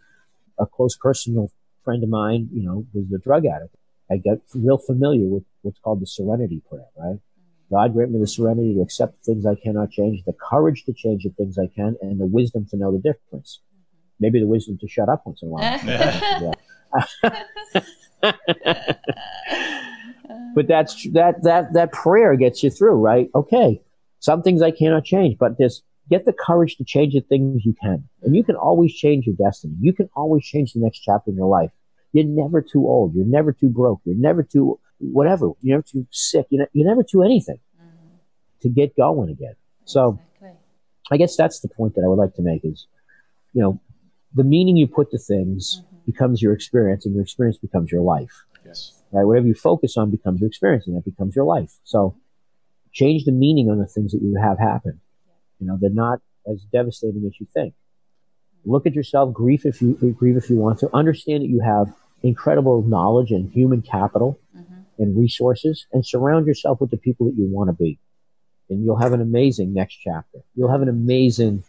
a 0.59 0.67
close 0.67 0.97
personal 0.97 1.51
friend 1.85 2.03
of 2.03 2.09
mine, 2.09 2.49
you 2.53 2.63
know, 2.63 2.87
was 2.95 3.05
a 3.15 3.19
drug 3.19 3.45
addict. 3.45 3.75
I 4.11 4.17
got 4.17 4.39
real 4.55 4.79
familiar 4.79 5.27
with 5.27 5.45
what's 5.63 5.79
called 5.81 6.01
the 6.01 6.07
serenity 6.07 6.63
prayer, 6.69 6.87
right? 6.97 7.19
God 7.71 7.93
grant 7.93 8.13
me 8.13 8.21
the 8.21 8.27
serenity 8.27 8.75
to 8.75 8.81
accept 8.81 9.25
things 9.25 9.47
I 9.47 9.55
cannot 9.55 9.91
change, 9.91 10.23
the 10.25 10.33
courage 10.33 10.85
to 10.85 10.93
change 10.93 11.25
the 11.25 11.31
things 11.31 11.59
I 11.59 11.67
can, 11.67 11.97
and 12.01 12.19
the 12.19 12.27
wisdom 12.27 12.67
to 12.71 12.77
know 12.77 12.93
the 12.93 12.99
difference. 12.99 13.61
Mm-hmm. 13.61 13.83
Maybe 14.21 14.41
the 14.41 14.47
wisdom 14.47 14.79
to 14.79 14.89
shut 14.89 15.09
up 15.09 15.27
once 15.27 15.43
in 15.43 15.49
a 15.49 15.51
while. 15.51 16.55
but 20.55 20.67
that's 20.67 21.09
that 21.13 21.43
that 21.43 21.73
that 21.75 21.93
prayer 21.93 22.37
gets 22.37 22.63
you 22.63 22.71
through, 22.71 22.95
right? 22.95 23.29
Okay, 23.35 23.83
some 24.21 24.43
things 24.43 24.63
I 24.63 24.71
cannot 24.71 25.05
change, 25.05 25.37
but 25.39 25.59
this 25.59 25.83
get 26.11 26.25
the 26.25 26.33
courage 26.33 26.77
to 26.77 26.85
change 26.85 27.15
the 27.15 27.21
things 27.21 27.65
you 27.65 27.75
can. 27.81 28.09
And 28.23 28.35
you 28.35 28.43
can 28.43 28.57
always 28.57 28.95
change 28.95 29.27
your 29.27 29.37
destiny. 29.37 29.75
You 29.81 29.93
can 29.93 30.09
always 30.17 30.45
change 30.45 30.73
the 30.73 30.81
next 30.81 31.01
chapter 31.01 31.31
in 31.31 31.37
your 31.37 31.49
life. 31.49 31.71
You're 32.13 32.25
never 32.25 32.63
too 32.63 32.87
old. 32.87 33.15
You're 33.15 33.27
never 33.27 33.53
too 33.53 33.69
broke. 33.69 34.01
You're 34.05 34.17
never 34.17 34.43
too 34.43 34.81
whatever. 34.99 35.51
You're 35.61 35.79
never 35.79 35.87
too 35.91 36.07
sick. 36.11 36.47
You're, 36.51 36.69
you're 36.73 36.87
never 36.87 37.03
too 37.03 37.23
anything 37.23 37.59
mm-hmm. 37.77 38.17
to 38.63 38.69
get 38.69 38.97
going 38.97 39.31
again. 39.31 39.55
So 39.85 40.19
exactly. 40.35 40.59
I 41.11 41.17
guess 41.17 41.37
that's 41.37 41.61
the 41.61 41.69
point 41.69 41.95
that 41.95 42.03
I 42.05 42.09
would 42.09 42.19
like 42.19 42.35
to 42.35 42.43
make 42.43 42.65
is, 42.65 42.87
you 43.53 43.63
know, 43.63 43.81
the 44.35 44.45
meaning 44.45 44.77
you 44.77 44.87
put 44.87 45.11
to 45.11 45.19
things 45.19 45.83
mm-hmm. 45.83 45.97
becomes 46.07 46.43
your 46.43 46.53
experience 46.53 47.07
and 47.07 47.15
your 47.15 47.23
experience 47.23 47.59
becomes 47.59 47.91
your 47.91 48.03
life. 48.03 48.45
Yes. 48.65 49.03
Right? 49.13 49.25
Whatever 49.25 49.47
you 49.47 49.55
focus 49.55 49.97
on 49.97 50.11
becomes 50.11 50.41
your 50.41 50.49
experience 50.49 50.87
and 50.87 50.97
that 50.97 51.05
becomes 51.05 51.35
your 51.35 51.47
life. 51.47 51.79
So 51.85 52.17
change 52.93 53.25
the 53.25 53.33
meaning 53.33 53.71
on 53.71 53.79
the 53.79 53.87
things 53.87 54.13
that 54.13 54.23
you 54.23 54.37
have 54.41 54.59
happen 54.59 55.01
you 55.59 55.67
know, 55.67 55.77
they're 55.81 55.91
not 55.91 56.21
as 56.51 56.63
devastating 56.73 57.25
as 57.27 57.39
you 57.41 57.47
think. 57.53 57.75
Look 58.65 58.87
at 58.87 58.95
yourself, 58.95 59.33
grieve 59.33 59.65
if 59.65 59.81
you 59.81 59.95
grieve 60.19 60.37
if 60.37 60.51
you 60.51 60.57
want 60.57 60.79
to. 60.81 60.91
Understand 60.95 61.43
that 61.43 61.49
you 61.49 61.61
have 61.61 61.93
incredible 62.23 62.83
knowledge 62.83 63.31
and 63.31 63.51
human 63.51 63.83
capital. 63.83 64.39
And 64.99 65.17
resources, 65.17 65.87
and 65.93 66.05
surround 66.05 66.47
yourself 66.47 66.81
with 66.81 66.91
the 66.91 66.97
people 66.97 67.27
that 67.27 67.37
you 67.37 67.49
want 67.49 67.69
to 67.69 67.75
be. 67.75 67.99
And 68.71 68.85
you'll 68.85 69.01
have 69.01 69.13
an 69.13 69.21
amazing 69.21 69.73
next 69.73 69.97
chapter. 69.97 70.41
You'll 70.55 70.71
have 70.71 70.83
an 70.83 70.89
amazing 70.89 71.65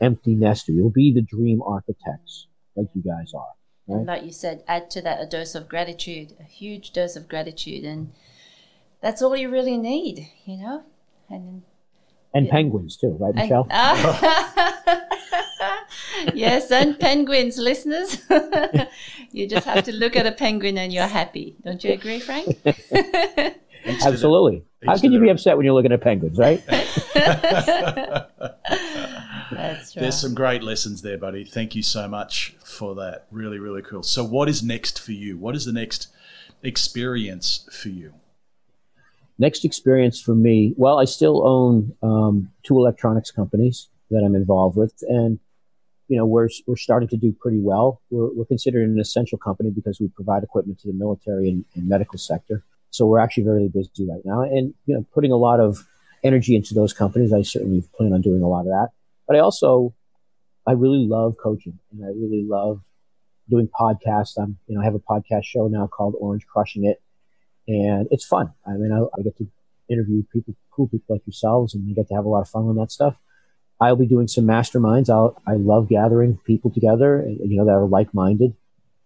empty 0.00 0.34
nester. 0.34 0.72
You'll 0.72 0.90
be 0.90 1.12
the 1.12 1.22
dream 1.22 1.62
architects 1.62 2.46
like 2.76 2.88
you 2.94 3.02
guys 3.02 3.32
are. 3.34 3.46
Right? 3.88 3.98
And 3.98 4.06
like 4.06 4.24
you 4.24 4.32
said, 4.32 4.62
add 4.66 4.90
to 4.90 5.02
that 5.02 5.20
a 5.20 5.26
dose 5.26 5.54
of 5.54 5.68
gratitude, 5.68 6.34
a 6.40 6.44
huge 6.44 6.92
dose 6.92 7.16
of 7.16 7.28
gratitude, 7.28 7.84
and 7.84 8.12
that's 9.00 9.22
all 9.22 9.36
you 9.36 9.48
really 9.48 9.76
need, 9.76 10.28
you 10.44 10.56
know. 10.58 10.84
And 11.28 11.62
and 12.34 12.48
penguins 12.50 12.96
too, 12.96 13.16
right, 13.18 13.34
Michelle? 13.34 13.66
uh, 13.70 15.00
yes, 16.34 16.70
and 16.70 16.98
penguins, 16.98 17.56
listeners. 17.58 18.22
you 19.36 19.46
just 19.46 19.66
have 19.66 19.84
to 19.84 19.92
look 19.92 20.16
at 20.16 20.26
a 20.26 20.32
penguin 20.32 20.78
and 20.78 20.90
you're 20.92 21.06
happy. 21.06 21.56
Don't 21.62 21.84
you 21.84 21.92
agree, 21.92 22.20
Frank? 22.20 22.56
Absolutely. 23.84 24.64
How 24.86 24.96
can 24.96 25.12
you 25.12 25.20
be 25.20 25.28
upset 25.28 25.58
when 25.58 25.66
you're 25.66 25.74
looking 25.74 25.92
at 25.92 26.00
penguins, 26.00 26.38
right? 26.38 26.64
That's 26.66 28.34
right. 29.52 29.92
There's 29.94 30.18
some 30.18 30.34
great 30.34 30.62
lessons 30.62 31.02
there, 31.02 31.18
buddy. 31.18 31.44
Thank 31.44 31.76
you 31.76 31.82
so 31.82 32.08
much 32.08 32.56
for 32.64 32.94
that. 32.94 33.26
Really, 33.30 33.58
really 33.58 33.82
cool. 33.82 34.02
So, 34.02 34.24
what 34.24 34.48
is 34.48 34.62
next 34.62 34.98
for 34.98 35.12
you? 35.12 35.36
What 35.36 35.54
is 35.54 35.66
the 35.66 35.72
next 35.72 36.08
experience 36.62 37.68
for 37.70 37.90
you? 37.90 38.14
Next 39.38 39.66
experience 39.66 40.18
for 40.18 40.34
me, 40.34 40.72
well, 40.78 40.98
I 40.98 41.04
still 41.04 41.46
own 41.46 41.94
um, 42.02 42.52
two 42.62 42.78
electronics 42.78 43.30
companies 43.30 43.88
that 44.10 44.22
I'm 44.24 44.34
involved 44.34 44.76
with, 44.78 44.94
and 45.02 45.38
you 46.08 46.16
know 46.16 46.26
we're 46.26 46.48
we're 46.66 46.76
starting 46.76 47.08
to 47.08 47.16
do 47.16 47.32
pretty 47.32 47.60
well. 47.60 48.00
We're, 48.10 48.32
we're 48.32 48.44
considered 48.44 48.88
an 48.88 48.98
essential 48.98 49.38
company 49.38 49.70
because 49.70 50.00
we 50.00 50.08
provide 50.08 50.42
equipment 50.42 50.80
to 50.80 50.88
the 50.88 50.94
military 50.94 51.48
and, 51.48 51.64
and 51.74 51.88
medical 51.88 52.18
sector. 52.18 52.64
So 52.90 53.06
we're 53.06 53.18
actually 53.18 53.44
very 53.44 53.68
busy 53.68 54.08
right 54.08 54.24
now, 54.24 54.42
and 54.42 54.74
you 54.86 54.94
know 54.94 55.04
putting 55.12 55.32
a 55.32 55.36
lot 55.36 55.60
of 55.60 55.84
energy 56.24 56.56
into 56.56 56.74
those 56.74 56.92
companies. 56.92 57.32
I 57.32 57.42
certainly 57.42 57.84
plan 57.96 58.12
on 58.12 58.20
doing 58.20 58.42
a 58.42 58.48
lot 58.48 58.60
of 58.60 58.66
that. 58.66 58.88
But 59.26 59.36
I 59.36 59.40
also 59.40 59.94
I 60.66 60.72
really 60.72 61.06
love 61.06 61.36
coaching, 61.42 61.78
and 61.92 62.04
I 62.04 62.08
really 62.08 62.44
love 62.48 62.80
doing 63.48 63.68
podcasts. 63.68 64.38
I'm 64.38 64.58
you 64.66 64.74
know 64.74 64.82
I 64.82 64.84
have 64.84 64.94
a 64.94 65.00
podcast 65.00 65.44
show 65.44 65.68
now 65.68 65.86
called 65.86 66.14
Orange 66.18 66.46
Crushing 66.46 66.84
It 66.84 67.02
and 67.68 68.08
it's 68.10 68.24
fun. 68.24 68.52
I 68.66 68.72
mean, 68.72 68.92
I, 68.92 69.00
I, 69.18 69.22
get 69.22 69.36
to 69.38 69.48
interview 69.88 70.22
people, 70.32 70.54
cool 70.70 70.88
people 70.88 71.16
like 71.16 71.26
yourselves, 71.26 71.74
and 71.74 71.86
you 71.88 71.94
get 71.94 72.08
to 72.08 72.14
have 72.14 72.24
a 72.24 72.28
lot 72.28 72.42
of 72.42 72.48
fun 72.48 72.64
on 72.64 72.76
that 72.76 72.92
stuff. 72.92 73.16
I'll 73.80 73.96
be 73.96 74.06
doing 74.06 74.28
some 74.28 74.44
masterminds. 74.44 75.10
I'll, 75.10 75.40
I 75.46 75.54
love 75.54 75.88
gathering 75.88 76.38
people 76.44 76.70
together, 76.70 77.26
you 77.28 77.56
know, 77.56 77.64
that 77.66 77.72
are 77.72 77.86
like-minded. 77.86 78.54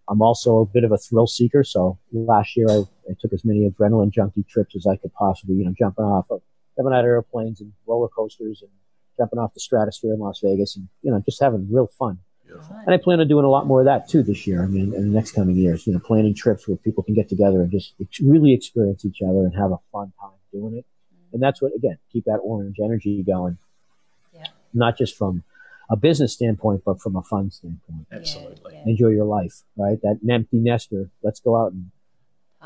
I'm 0.09 0.23
also 0.23 0.59
a 0.59 0.67
bit 0.67 0.85
of 0.85 0.93
a 0.93 0.99
thrill 0.99 1.27
seeker. 1.27 1.63
So 1.65 1.99
last 2.13 2.57
year 2.57 2.67
I, 2.69 2.83
I 3.09 3.15
took 3.21 3.33
as 3.33 3.45
many 3.45 3.69
adrenaline 3.69 4.11
junkie 4.11 4.45
trips 4.49 4.75
as 4.77 4.87
I 4.87 4.97
could 4.97 5.13
possibly, 5.15 5.57
you 5.57 5.65
know, 5.65 5.75
jumping 5.79 6.05
off 6.05 6.27
of, 6.31 6.43
jumping 6.77 6.95
out 6.95 7.01
of 7.01 7.07
airplanes 7.07 7.61
and 7.61 7.73
roller 7.87 8.09
coasters 8.09 8.63
and 8.63 8.71
jumping 9.17 9.39
off 9.39 9.55
the 9.55 9.61
stratosphere 9.61 10.15
in 10.15 10.21
Las 10.21 10.41
Vegas 10.43 10.77
and, 10.77 10.89
you 11.03 11.11
know, 11.11 11.21
just 11.25 11.41
having 11.41 11.69
real 11.71 11.87
fun. 11.87 12.19
Beautiful. 12.45 12.77
And 12.85 12.95
I 12.95 12.97
plan 12.97 13.21
on 13.21 13.29
doing 13.29 13.45
a 13.45 13.51
lot 13.51 13.67
more 13.67 13.81
of 13.81 13.87
that 13.87 14.09
too 14.09 14.23
this 14.23 14.47
year. 14.47 14.63
I 14.63 14.67
mean, 14.67 14.95
in 14.95 15.13
the 15.13 15.17
next 15.17 15.33
coming 15.33 15.55
years, 15.55 15.87
you 15.87 15.93
know, 15.93 16.01
planning 16.01 16.35
trips 16.35 16.67
where 16.67 16.77
people 16.77 17.05
can 17.05 17.15
get 17.15 17.29
together 17.29 17.61
and 17.61 17.71
just 17.71 17.95
really 18.21 18.53
experience 18.53 19.05
each 19.05 19.23
other 19.23 19.41
and 19.41 19.55
have 19.55 19.71
a 19.71 19.79
fun 19.93 20.13
time 20.21 20.31
doing 20.53 20.75
it. 20.75 20.87
Mm-hmm. 21.15 21.35
And 21.35 21.43
that's 21.43 21.63
what, 21.63 21.73
again, 21.77 21.99
keep 22.13 22.25
that 22.25 22.39
orange 22.43 22.77
energy 22.83 23.23
going. 23.23 23.59
Yeah. 24.73 24.79
Not 24.87 24.99
just 24.99 25.17
from 25.17 25.45
a 25.91 25.97
business 25.97 26.33
standpoint, 26.33 26.83
but 26.85 27.01
from 27.01 27.17
a 27.17 27.23
fun 27.23 27.51
standpoint. 27.51 28.07
Absolutely. 28.13 28.75
Yeah, 28.75 28.83
yeah. 28.85 28.91
Enjoy 28.91 29.09
your 29.09 29.25
life, 29.25 29.63
right? 29.77 30.01
That 30.03 30.21
empty 30.29 30.59
nester. 30.59 31.11
Let's 31.23 31.41
go 31.41 31.57
out 31.57 31.73
and 31.73 31.91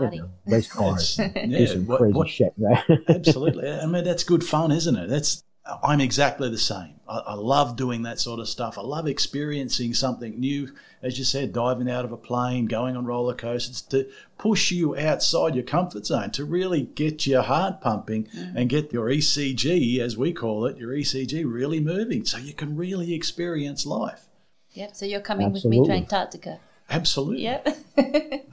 you 0.01 0.23
know, 0.23 0.31
race 0.47 0.71
cars, 0.71 1.19
yeah, 1.37 1.47
do 1.47 1.67
some 1.67 1.87
what, 1.87 1.99
crazy 1.99 2.15
what, 2.15 2.29
shit, 2.29 2.53
right? 2.59 2.83
absolutely. 3.09 3.71
I 3.71 3.87
mean, 3.87 4.05
that's 4.05 4.25
good 4.25 4.43
fun, 4.45 4.73
isn't 4.73 4.97
it? 4.97 5.09
That's 5.09 5.45
I'm 5.83 6.01
exactly 6.01 6.51
the 6.51 6.59
same. 6.59 7.01
I, 7.09 7.19
I, 7.19 7.35
love 7.35 7.77
doing 7.77 8.03
that 8.03 8.21
sort 8.21 8.39
of 8.39 8.49
stuff. 8.49 8.77
I 8.77 8.83
love 8.83 9.07
experiencing 9.07 9.95
something 9.95 10.39
new. 10.39 10.73
As 11.03 11.19
you 11.19 11.25
said, 11.25 11.53
diving 11.55 11.91
out 11.91 12.05
of 12.05 12.13
a 12.13 12.19
plane, 12.19 12.67
going 12.67 12.97
on 12.97 13.07
roller 13.07 13.35
coasters 13.35 13.81
to 13.83 14.09
push 14.37 14.71
you 14.71 14.97
outside 14.97 15.55
your 15.55 15.65
comfort 15.65 16.05
zone, 16.07 16.31
to 16.33 16.45
really 16.45 16.83
get 16.83 17.27
your 17.27 17.43
heart 17.43 17.81
pumping 17.81 18.25
mm. 18.25 18.55
and 18.55 18.69
get 18.69 18.93
your 18.93 19.09
ECG, 19.09 20.01
as 20.01 20.17
we 20.17 20.33
call 20.33 20.67
it, 20.67 20.77
your 20.77 20.91
ECG 20.91 21.51
really 21.51 21.81
moving 21.81 22.25
so 22.27 22.37
you 22.37 22.53
can 22.53 22.77
really 22.77 23.15
experience 23.15 23.87
life. 23.87 24.27
Yep. 24.73 24.97
So 24.97 25.07
you're 25.07 25.21
coming 25.21 25.47
Absolutely. 25.47 25.81
with 25.81 25.89
me 25.89 25.95
to 25.95 26.03
Antarctica. 26.03 26.61
Absolutely. 26.91 27.43
Yep. 27.45 27.77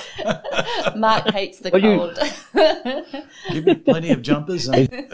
Mark 0.96 1.30
hates 1.30 1.58
the 1.58 1.70
well, 1.70 1.82
cold. 1.82 2.18
You, 2.54 3.52
give 3.52 3.64
me 3.64 3.74
plenty 3.74 4.10
of 4.10 4.22
jumpers. 4.22 4.68
And 4.68 4.88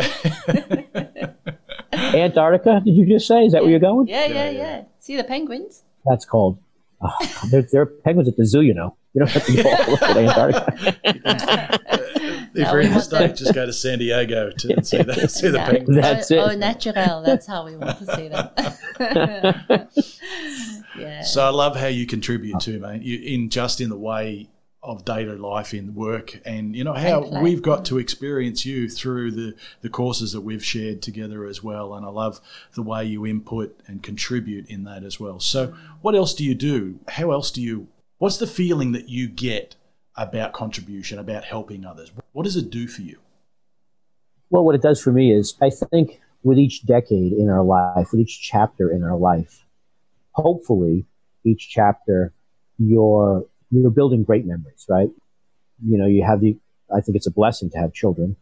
Antarctica, 1.93 2.81
did 2.85 2.95
you 2.95 3.07
just 3.07 3.27
say? 3.27 3.45
Is 3.45 3.53
that 3.53 3.59
yeah. 3.59 3.63
where 3.63 3.71
you're 3.71 3.81
going? 3.81 4.07
Yeah, 4.07 4.27
yeah, 4.27 4.35
Yeah, 4.35 4.51
yeah, 4.51 4.59
yeah. 4.59 4.83
See 4.99 5.17
the 5.17 5.25
penguins? 5.25 5.83
That's 6.05 6.25
cold. 6.25 6.59
Ah, 7.01 7.17
oh, 7.21 7.49
there, 7.51 7.63
there 7.63 7.83
are 7.83 7.87
penguins 7.87 8.29
at 8.29 8.37
the 8.37 8.45
zoo, 8.47 8.61
you 8.61 8.75
know. 8.75 8.97
You 9.15 9.21
don't 9.21 9.31
have 9.31 9.47
to 9.47 9.63
go 9.63 9.69
all 9.71 9.97
the 9.97 10.15
way 10.17 10.27
to 10.27 10.31
Antarctica. 11.05 11.79
If 12.55 12.67
No, 12.67 12.73
you're 12.73 12.81
in 12.81 12.89
the 12.89 12.97
want 12.97 13.11
that. 13.11 13.19
States, 13.19 13.41
just 13.41 13.55
go 13.55 13.67
to 13.67 13.73
San 13.73 13.99
Diego 13.99 14.51
to 14.51 14.85
see 14.85 15.03
the, 15.03 15.29
see 15.29 15.49
the 15.49 15.59
No. 15.59 15.65
penguins. 15.67 16.01
That's 16.01 16.31
oh, 16.33 16.37
oh 16.37 16.47
it. 16.47 16.53
Oh, 16.53 16.57
natural. 16.57 17.23
That's 17.23 17.47
how 17.47 17.65
we 17.65 17.77
want 17.77 17.99
to 17.99 18.17
see 18.17 18.29
them. 18.29 18.51
yeah. 20.99 21.23
So 21.23 21.45
I 21.45 21.51
love 21.51 21.77
how 21.77 21.87
you 21.87 22.07
contribute 22.07 22.59
to, 22.61 22.79
mate. 22.79 23.03
You 23.03 23.19
in 23.21 23.51
just 23.51 23.81
in 23.81 23.91
the 23.91 23.99
way 23.99 24.49
of 24.83 25.05
daily 25.05 25.37
life 25.37 25.75
in 25.75 25.95
work, 25.95 26.41
and 26.45 26.77
you 26.77 26.85
know 26.85 26.93
how 26.93 27.41
we've 27.43 27.63
got 27.63 27.85
to 27.87 27.99
experience 27.99 28.65
you 28.65 28.89
through 28.89 29.33
the 29.33 29.55
the 29.81 29.89
courses 29.89 30.33
that 30.33 30.43
we've 30.43 30.65
shared 30.65 31.03
together 31.03 31.45
as 31.45 31.63
well. 31.63 31.95
And 31.95 32.07
I 32.07 32.11
love 32.11 32.41
the 32.75 32.83
way 32.83 33.05
you 33.05 33.27
input 33.27 33.79
and 33.87 34.03
contribute 34.03 34.69
in 34.69 34.85
that 34.85 35.03
as 35.03 35.19
well. 35.19 35.41
So, 35.41 35.75
what 36.01 36.15
else 36.15 36.33
do 36.35 36.45
you 36.45 36.55
do? 36.55 37.01
How 37.09 37.33
else 37.33 37.51
do 37.51 37.61
you? 37.61 37.89
What's 38.19 38.39
the 38.39 38.47
feeling 38.47 38.93
that 38.93 39.09
you 39.09 39.29
get 39.29 39.77
about 40.17 40.53
contribution, 40.53 41.19
about 41.19 41.45
helping 41.45 41.85
others? 41.85 42.13
What 42.33 42.45
does 42.45 42.57
it 42.57 42.71
do 42.71 42.87
for 42.87 43.03
you? 43.03 43.19
Well, 44.51 44.65
what 44.65 44.75
it 44.75 44.83
does 44.83 45.01
for 45.01 45.13
me 45.13 45.33
is 45.33 45.57
I 45.61 45.71
think 45.71 46.21
with 46.43 46.59
each 46.59 46.87
decade 46.87 47.33
in 47.33 47.49
our 47.49 47.65
life, 47.65 48.13
with 48.13 48.21
each 48.21 48.41
chapter 48.41 48.91
in 48.91 49.03
our 49.03 49.17
life, 49.17 49.65
hopefully 50.33 51.07
each 51.45 51.69
chapter 51.69 52.33
you're 52.79 53.45
you're 53.71 53.91
building 53.91 54.25
great 54.25 54.47
memories, 54.47 54.87
right? 54.89 55.09
You 55.85 55.99
know, 55.99 56.07
you 56.07 56.25
have 56.25 56.41
the 56.41 56.57
I 56.95 57.01
think 57.01 57.17
it's 57.17 57.27
a 57.27 57.31
blessing 57.31 57.71
to 57.71 57.79
have 57.79 57.93
children, 57.93 58.37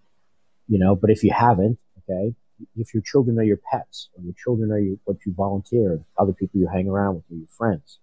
you 0.68 0.78
know, 0.78 0.94
but 0.94 1.10
if 1.10 1.24
you 1.24 1.32
haven't, 1.32 1.78
okay, 1.98 2.34
if 2.76 2.94
your 2.94 3.02
children 3.02 3.38
are 3.38 3.42
your 3.42 3.58
pets 3.70 4.08
or 4.16 4.22
your 4.22 4.34
children 4.34 4.70
are 4.70 4.78
your, 4.78 4.96
what 5.04 5.16
you 5.26 5.34
volunteer, 5.34 6.00
other 6.16 6.32
people 6.32 6.60
you 6.60 6.68
hang 6.72 6.88
around 6.88 7.16
with, 7.16 7.24
or 7.30 7.36
your 7.36 7.48
friends, 7.48 7.98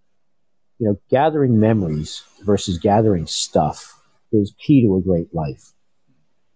you 0.79 0.87
know, 0.87 0.99
gathering 1.09 1.59
memories 1.59 2.23
versus 2.41 2.77
gathering 2.77 3.25
stuff 3.25 4.01
is 4.33 4.53
key 4.59 4.81
to 4.81 4.97
a 4.97 5.01
great 5.01 5.33
life 5.33 5.73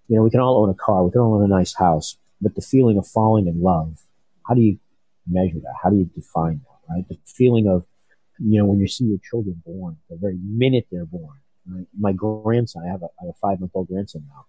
you 0.08 0.16
know, 0.16 0.24
we 0.24 0.30
can 0.30 0.40
all 0.40 0.64
own 0.64 0.70
a 0.70 0.74
car, 0.74 1.04
we 1.04 1.12
can 1.12 1.22
all 1.22 1.36
own 1.36 1.44
a 1.44 1.48
nice 1.48 1.76
house, 1.76 2.18
but 2.42 2.56
the 2.56 2.62
feeling 2.62 2.98
of 2.98 3.08
falling 3.08 3.48
in 3.48 3.62
love, 3.62 4.00
how 4.48 4.54
do 4.54 4.62
you 4.62 4.80
measure 5.28 5.60
that? 5.60 5.74
How 5.82 5.90
do 5.90 5.98
you 5.98 6.06
define 6.16 6.62
that, 6.64 6.94
right? 6.94 7.08
The 7.08 7.18
feeling 7.26 7.68
of, 7.68 7.86
you 8.40 8.60
know, 8.60 8.66
when 8.66 8.80
you 8.80 8.88
see 8.88 9.06
your 9.06 9.20
children 9.30 9.62
born, 9.66 9.98
the 10.10 10.18
very 10.18 10.38
minute 10.44 10.88
they're 10.92 11.06
born, 11.06 11.38
right? 11.70 11.88
My 11.98 12.14
grandson, 12.14 12.84
I 12.86 12.92
have 12.92 13.02
a, 13.04 13.06
I 13.06 13.26
have 13.26 13.30
a 13.30 13.40
five 13.42 13.60
month 13.60 13.72
old 13.74 13.88
grandson 13.88 14.26
now. 14.28 14.46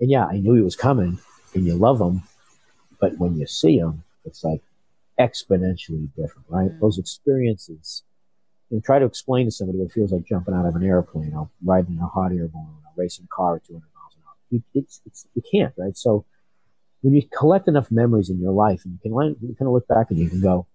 And 0.00 0.10
yeah, 0.10 0.26
I 0.26 0.38
knew 0.38 0.54
he 0.54 0.62
was 0.62 0.76
coming 0.76 1.18
and 1.54 1.64
you 1.64 1.74
love 1.74 2.00
him, 2.00 2.22
but 3.00 3.18
when 3.18 3.36
you 3.36 3.46
see 3.46 3.78
him, 3.78 4.02
it's 4.24 4.44
like 4.44 4.62
exponentially 5.18 6.08
different, 6.16 6.46
right? 6.48 6.70
Mm. 6.70 6.80
Those 6.80 6.98
experiences, 6.98 8.02
and 8.70 8.82
try 8.82 8.98
to 8.98 9.04
explain 9.06 9.46
to 9.46 9.50
somebody 9.50 9.78
what 9.78 9.86
it 9.86 9.92
feels 9.92 10.12
like 10.12 10.24
jumping 10.24 10.54
out 10.54 10.66
of 10.66 10.74
an 10.76 10.84
airplane 10.84 11.32
or 11.34 11.48
riding 11.64 11.98
a 12.00 12.06
hot 12.06 12.32
air 12.32 12.48
balloon 12.48 12.82
or 12.84 12.92
racing 12.96 13.26
a 13.30 13.34
car 13.34 13.56
at 13.56 13.64
200 13.64 13.80
miles 13.80 14.14
an 14.16 14.22
hour. 14.26 14.34
You, 14.50 14.62
it's, 14.74 15.00
it's, 15.06 15.26
you 15.34 15.42
can't, 15.50 15.72
right? 15.76 15.96
So 15.96 16.24
when 17.02 17.14
you 17.14 17.22
collect 17.36 17.68
enough 17.68 17.90
memories 17.90 18.30
in 18.30 18.40
your 18.40 18.52
life 18.52 18.84
and 18.84 18.94
you 18.94 18.98
can, 19.00 19.14
learn- 19.16 19.36
you 19.40 19.54
kind 19.54 19.68
of 19.68 19.72
look 19.72 19.86
back 19.86 20.10
and 20.10 20.18
you 20.18 20.28
can 20.28 20.40
go, 20.40 20.66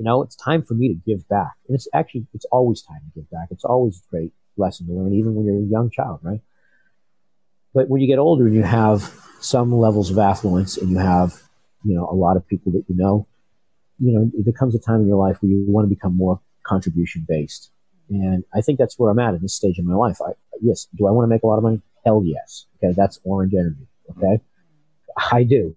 you 0.00 0.04
know, 0.04 0.22
it's 0.22 0.34
time 0.34 0.62
for 0.62 0.72
me 0.72 0.88
to 0.88 0.94
give 0.94 1.28
back. 1.28 1.52
And 1.68 1.74
it's 1.74 1.86
actually, 1.92 2.26
it's 2.32 2.46
always 2.46 2.80
time 2.80 3.00
to 3.04 3.20
give 3.20 3.30
back. 3.30 3.48
It's 3.50 3.66
always 3.66 3.98
a 3.98 4.10
great 4.10 4.32
lesson 4.56 4.86
to 4.86 4.94
learn, 4.94 5.12
even 5.12 5.34
when 5.34 5.44
you're 5.44 5.58
a 5.58 5.60
young 5.60 5.90
child, 5.90 6.20
right? 6.22 6.40
But 7.74 7.90
when 7.90 8.00
you 8.00 8.06
get 8.06 8.18
older 8.18 8.46
and 8.46 8.54
you 8.54 8.62
have 8.62 9.14
some 9.42 9.70
levels 9.70 10.10
of 10.10 10.16
affluence 10.16 10.78
and 10.78 10.90
you 10.90 10.96
have, 10.96 11.34
you 11.84 11.94
know, 11.94 12.08
a 12.08 12.14
lot 12.14 12.38
of 12.38 12.48
people 12.48 12.72
that 12.72 12.84
you 12.88 12.96
know, 12.96 13.28
you 13.98 14.12
know, 14.12 14.30
there 14.42 14.54
comes 14.54 14.74
a 14.74 14.78
time 14.78 15.02
in 15.02 15.06
your 15.06 15.18
life 15.18 15.36
where 15.42 15.50
you 15.50 15.66
want 15.68 15.84
to 15.84 15.94
become 15.94 16.16
more 16.16 16.40
contribution 16.62 17.26
based. 17.28 17.70
And 18.08 18.42
I 18.54 18.62
think 18.62 18.78
that's 18.78 18.98
where 18.98 19.10
I'm 19.10 19.18
at 19.18 19.34
in 19.34 19.42
this 19.42 19.54
stage 19.54 19.78
of 19.78 19.84
my 19.84 19.94
life. 19.94 20.16
I, 20.26 20.30
yes. 20.62 20.86
Do 20.96 21.08
I 21.08 21.10
want 21.10 21.24
to 21.24 21.28
make 21.28 21.42
a 21.42 21.46
lot 21.46 21.58
of 21.58 21.62
money? 21.62 21.82
Hell 22.06 22.22
yes. 22.24 22.64
Okay. 22.82 22.94
That's 22.96 23.20
orange 23.22 23.52
energy. 23.52 23.86
Okay. 24.12 24.42
I 25.30 25.42
do. 25.42 25.76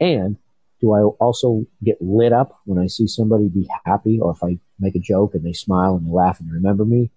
And 0.00 0.36
do 0.82 0.92
I 0.92 1.02
also 1.02 1.64
get 1.82 2.02
lit 2.02 2.32
up 2.32 2.60
when 2.64 2.78
I 2.78 2.88
see 2.88 3.06
somebody 3.06 3.48
be 3.48 3.68
happy 3.86 4.18
or 4.20 4.32
if 4.32 4.42
I 4.42 4.58
make 4.80 4.96
a 4.96 4.98
joke 4.98 5.34
and 5.34 5.44
they 5.44 5.52
smile 5.52 5.94
and 5.94 6.04
they 6.04 6.10
laugh 6.10 6.40
and 6.40 6.50
they 6.50 6.54
remember 6.54 6.84
me? 6.84 7.10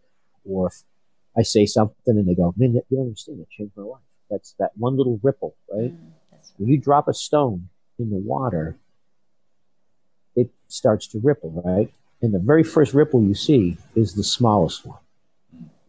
Or 0.45 0.67
if 0.67 0.83
I 1.35 1.41
say 1.41 1.65
something 1.65 1.95
and 2.05 2.27
they 2.27 2.35
go, 2.35 2.53
man, 2.55 2.75
you 2.75 2.81
don't 2.91 3.07
understand. 3.07 3.39
That 3.39 3.49
changed 3.49 3.73
my 3.75 3.83
life. 3.83 4.01
That's 4.29 4.53
that 4.59 4.71
one 4.77 4.95
little 4.95 5.19
ripple, 5.23 5.55
right? 5.73 5.91
Mm, 5.91 6.11
that's 6.31 6.53
When 6.57 6.69
you 6.69 6.77
drop 6.77 7.07
a 7.07 7.13
stone 7.13 7.69
in 7.97 8.11
the 8.11 8.17
water, 8.17 8.77
it 10.35 10.51
starts 10.67 11.07
to 11.07 11.19
ripple, 11.19 11.63
right? 11.65 11.91
And 12.21 12.33
the 12.33 12.39
very 12.39 12.63
first 12.63 12.93
ripple 12.93 13.23
you 13.23 13.33
see 13.33 13.77
is 13.95 14.13
the 14.13 14.23
smallest 14.23 14.85
one. 14.85 14.99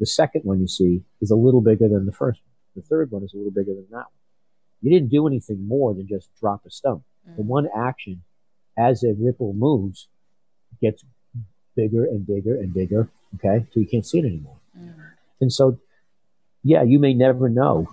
The 0.00 0.06
second 0.06 0.42
one 0.44 0.60
you 0.60 0.68
see 0.68 1.02
is 1.20 1.30
a 1.30 1.36
little 1.36 1.60
bigger 1.60 1.88
than 1.88 2.06
the 2.06 2.12
first 2.12 2.40
one. 2.40 2.82
The 2.82 2.88
third 2.88 3.10
one 3.10 3.22
is 3.22 3.34
a 3.34 3.36
little 3.36 3.52
bigger 3.52 3.74
than 3.74 3.86
that 3.90 3.96
one. 3.96 4.06
You 4.80 4.90
didn't 4.90 5.10
do 5.10 5.26
anything 5.26 5.66
more 5.68 5.92
than 5.92 6.06
just 6.06 6.30
drop 6.40 6.64
a 6.66 6.70
stone. 6.70 7.02
The 7.34 7.42
one 7.42 7.68
action, 7.76 8.22
as 8.78 9.02
a 9.02 9.14
ripple 9.18 9.52
moves, 9.52 10.08
gets 10.80 11.04
bigger 11.74 12.04
and 12.04 12.26
bigger 12.26 12.54
and 12.54 12.72
bigger, 12.72 13.08
okay? 13.34 13.66
So 13.72 13.80
you 13.80 13.86
can't 13.86 14.06
see 14.06 14.20
it 14.20 14.24
anymore. 14.24 14.58
Mm. 14.78 14.94
And 15.40 15.52
so, 15.52 15.78
yeah, 16.62 16.82
you 16.82 16.98
may 16.98 17.14
never 17.14 17.48
know 17.48 17.88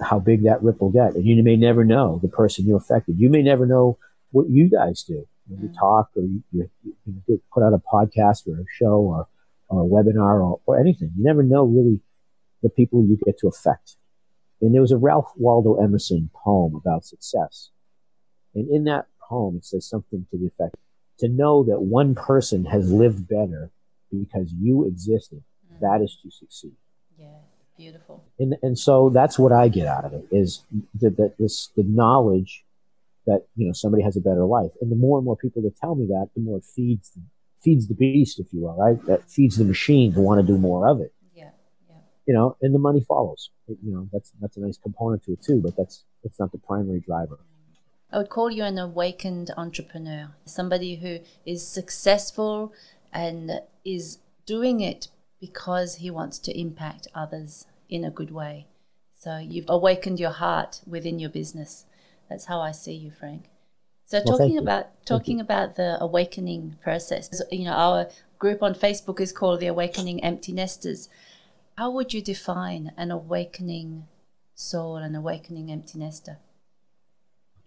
how 0.00 0.18
big 0.18 0.42
that 0.44 0.62
ripple 0.62 0.90
get, 0.90 1.14
and 1.14 1.24
you 1.24 1.42
may 1.42 1.56
never 1.56 1.84
know 1.84 2.18
the 2.22 2.28
person 2.28 2.66
you 2.66 2.76
affected. 2.76 3.18
You 3.18 3.30
may 3.30 3.42
never 3.42 3.66
know 3.66 3.98
what 4.32 4.48
you 4.48 4.68
guys 4.68 5.02
do 5.02 5.26
when 5.48 5.60
you 5.62 5.68
Mm. 5.68 5.78
talk 5.78 6.10
or 6.16 6.22
you, 6.22 6.42
you, 6.52 6.70
you 7.28 7.40
put 7.52 7.62
out 7.62 7.72
a 7.72 7.78
podcast 7.78 8.46
or 8.48 8.60
a 8.60 8.64
show 8.68 9.00
or, 9.00 9.28
or 9.68 9.82
a 9.82 9.86
webinar 9.86 10.44
or, 10.44 10.60
or 10.66 10.78
anything. 10.78 11.12
You 11.16 11.24
never 11.24 11.42
know 11.42 11.64
really 11.64 12.00
the 12.62 12.68
people 12.68 13.04
you 13.04 13.18
get 13.24 13.38
to 13.38 13.48
affect. 13.48 13.96
And 14.60 14.74
there 14.74 14.80
was 14.80 14.92
a 14.92 14.96
Ralph 14.96 15.30
Waldo 15.36 15.74
Emerson 15.82 16.30
poem 16.34 16.74
about 16.74 17.04
success. 17.04 17.70
And 18.56 18.68
in 18.76 18.84
that 18.84 19.04
poem, 19.28 19.56
it 19.56 19.64
says 19.64 19.84
something 19.86 20.26
to 20.30 20.38
the 20.38 20.46
effect 20.46 20.74
to 21.18 21.28
know 21.28 21.62
that 21.64 21.80
one 21.82 22.14
person 22.14 22.64
has 22.64 22.90
lived 22.92 23.28
better 23.28 23.70
because 24.10 24.48
you 24.52 24.74
existed, 24.86 25.42
Mm. 25.72 25.80
that 25.80 26.00
is 26.02 26.12
to 26.22 26.30
succeed 26.30 26.76
Yeah, 27.18 27.38
beautiful. 27.76 28.16
and 28.38 28.56
and 28.62 28.78
so 28.86 29.10
that's 29.10 29.36
what 29.38 29.52
I 29.52 29.68
get 29.68 29.86
out 29.86 30.04
of 30.06 30.12
it 30.14 30.26
is 30.30 30.48
that 31.00 31.16
that 31.20 31.32
this 31.38 31.56
the 31.76 31.82
knowledge 32.00 32.64
that 33.26 33.40
you 33.56 33.66
know 33.66 33.72
somebody 33.72 34.02
has 34.08 34.16
a 34.16 34.20
better 34.20 34.44
life, 34.58 34.72
and 34.80 34.88
the 34.92 34.96
more 35.04 35.18
and 35.18 35.24
more 35.24 35.36
people 35.44 35.60
that 35.62 35.76
tell 35.76 35.94
me 36.00 36.06
that, 36.14 36.26
the 36.34 36.40
more 36.40 36.58
it 36.58 36.64
feeds 36.64 37.06
feeds 37.66 37.88
the 37.88 37.94
beast, 37.94 38.38
if 38.38 38.52
you 38.52 38.60
will, 38.62 38.76
right? 38.76 38.98
That 39.06 39.20
feeds 39.36 39.56
the 39.56 39.64
machine 39.64 40.12
to 40.14 40.20
want 40.20 40.40
to 40.40 40.46
do 40.52 40.56
more 40.58 40.86
of 40.88 41.00
it, 41.00 41.12
Yeah, 41.34 41.50
yeah. 41.90 41.96
you 42.26 42.34
know, 42.34 42.56
and 42.62 42.72
the 42.72 42.78
money 42.88 43.00
follows. 43.00 43.50
It- 43.68 43.78
you 43.82 43.92
know, 43.94 44.08
that's 44.12 44.30
that's 44.40 44.56
a 44.56 44.60
nice 44.60 44.78
component 44.78 45.24
to 45.24 45.32
it 45.32 45.42
too, 45.42 45.60
but 45.60 45.74
that's 45.76 46.04
that's 46.22 46.38
not 46.38 46.52
the 46.52 46.58
primary 46.70 47.00
driver. 47.00 47.38
I 48.16 48.20
would 48.20 48.30
call 48.30 48.50
you 48.50 48.64
an 48.64 48.78
awakened 48.78 49.50
entrepreneur, 49.58 50.30
somebody 50.46 50.94
who 50.96 51.18
is 51.44 51.68
successful 51.68 52.72
and 53.12 53.60
is 53.84 54.20
doing 54.46 54.80
it 54.80 55.08
because 55.38 55.96
he 55.96 56.10
wants 56.10 56.38
to 56.38 56.58
impact 56.58 57.08
others 57.14 57.66
in 57.90 58.04
a 58.04 58.10
good 58.10 58.30
way. 58.30 58.68
So 59.18 59.36
you've 59.36 59.68
awakened 59.68 60.18
your 60.18 60.30
heart 60.30 60.80
within 60.86 61.18
your 61.18 61.28
business. 61.28 61.84
That's 62.30 62.46
how 62.46 62.62
I 62.62 62.70
see 62.70 62.94
you, 62.94 63.10
Frank. 63.10 63.50
So 64.06 64.22
Well, 64.24 64.38
talking 64.38 64.56
about 64.56 65.04
talking 65.04 65.38
about 65.38 65.76
the 65.76 65.98
awakening 66.00 66.78
process, 66.82 67.42
you 67.52 67.66
know, 67.66 67.72
our 67.72 68.08
group 68.38 68.62
on 68.62 68.74
Facebook 68.74 69.20
is 69.20 69.30
called 69.30 69.60
the 69.60 69.66
Awakening 69.66 70.24
Empty 70.24 70.52
Nesters. 70.52 71.10
How 71.76 71.90
would 71.90 72.14
you 72.14 72.22
define 72.22 72.92
an 72.96 73.10
awakening 73.10 74.06
soul, 74.54 74.96
an 74.96 75.14
awakening 75.14 75.70
empty 75.70 75.98
nester? 75.98 76.38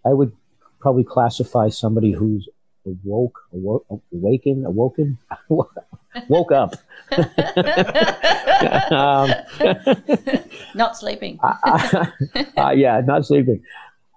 I 0.04 0.10
would 0.10 0.32
probably 0.80 1.04
classify 1.04 1.68
somebody 1.68 2.12
who's 2.12 2.48
awoke, 2.86 3.38
awoke 3.52 3.86
awakened, 4.12 4.66
awoken, 4.66 5.18
woke 6.28 6.52
up. 6.52 6.74
um, 8.92 9.30
Not 10.74 10.96
sleeping. 10.96 11.38
uh, 11.42 12.70
yeah, 12.74 13.00
not 13.04 13.26
sleeping. 13.26 13.62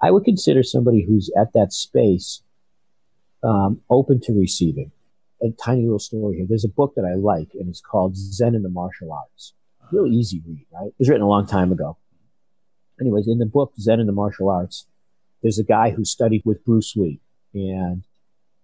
I 0.01 0.11
would 0.11 0.25
consider 0.25 0.63
somebody 0.63 1.05
who's 1.05 1.31
at 1.37 1.53
that 1.53 1.73
space 1.73 2.41
um, 3.43 3.81
open 3.89 4.19
to 4.21 4.33
receiving. 4.33 4.91
A 5.41 5.51
tiny 5.61 5.83
little 5.83 5.99
story 5.99 6.37
here. 6.37 6.45
There's 6.47 6.63
a 6.65 6.69
book 6.69 6.93
that 6.95 7.05
I 7.05 7.15
like, 7.15 7.49
and 7.53 7.67
it's 7.67 7.81
called 7.81 8.15
Zen 8.15 8.55
in 8.55 8.63
the 8.63 8.69
Martial 8.69 9.11
Arts. 9.11 9.53
Really 9.91 10.11
easy 10.11 10.41
read, 10.47 10.65
right? 10.71 10.87
It 10.87 10.95
was 10.97 11.09
written 11.09 11.23
a 11.23 11.27
long 11.27 11.45
time 11.45 11.71
ago. 11.71 11.97
Anyways, 12.99 13.27
in 13.27 13.39
the 13.39 13.45
book 13.45 13.73
Zen 13.79 13.99
in 13.99 14.07
the 14.07 14.13
Martial 14.13 14.49
Arts, 14.49 14.87
there's 15.43 15.59
a 15.59 15.63
guy 15.63 15.91
who 15.91 16.05
studied 16.05 16.41
with 16.45 16.63
Bruce 16.65 16.95
Lee, 16.95 17.19
and 17.53 18.03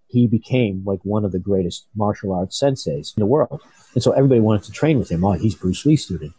he 0.08 0.26
became 0.26 0.84
like 0.86 1.02
one 1.04 1.24
of 1.24 1.32
the 1.32 1.40
greatest 1.40 1.86
martial 1.96 2.34
arts 2.34 2.60
senseis 2.60 3.16
in 3.16 3.22
the 3.22 3.28
world. 3.28 3.62
And 3.94 4.02
so 4.02 4.12
everybody 4.12 4.40
wanted 4.40 4.64
to 4.64 4.72
train 4.72 4.98
with 4.98 5.12
him. 5.12 5.24
Oh, 5.24 5.34
he's 5.34 5.54
Bruce 5.54 5.86
Lee 5.86 5.98
student. 5.98 6.34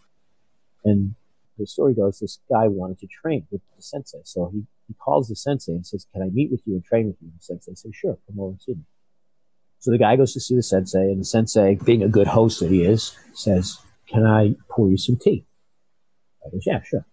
And 0.85 1.15
the 1.57 1.67
story 1.67 1.95
goes, 1.95 2.19
this 2.19 2.41
guy 2.51 2.67
wanted 2.67 2.99
to 3.01 3.07
train 3.07 3.47
with 3.51 3.61
the 3.77 3.83
sensei. 3.83 4.21
So 4.25 4.51
he, 4.53 4.65
he 4.89 4.95
calls 4.95 5.29
the 5.29 5.37
sensei 5.37 5.73
and 5.73 5.87
says, 5.87 6.07
Can 6.13 6.23
I 6.23 6.31
meet 6.31 6.51
with 6.51 6.63
you 6.65 6.75
and 6.75 6.85
train 6.85 7.07
with 7.07 7.17
you? 7.21 7.29
And 7.29 7.39
the 7.39 7.45
sensei 7.45 7.75
says, 7.75 7.95
Sure, 7.95 8.19
come 8.27 8.41
over 8.41 8.51
and 8.51 8.63
see 8.63 8.73
me. 8.73 8.85
So 9.79 9.91
the 9.91 9.99
guy 9.99 10.17
goes 10.17 10.33
to 10.35 10.41
see 10.41 10.57
the 10.57 10.63
sensei, 10.63 11.11
and 11.11 11.21
the 11.21 11.25
sensei, 11.25 11.77
being 11.77 12.03
a 12.03 12.09
good 12.09 12.27
host 12.27 12.61
that 12.61 12.71
he 12.71 12.85
is, 12.85 13.17
says, 13.35 13.79
Can 14.09 14.27
I 14.27 14.57
pour 14.69 14.91
you 14.91 14.97
some 14.97 15.17
tea? 15.17 15.45
I 16.45 16.51
goes, 16.51 16.65
Yeah, 16.67 16.83
sure. 16.83 17.05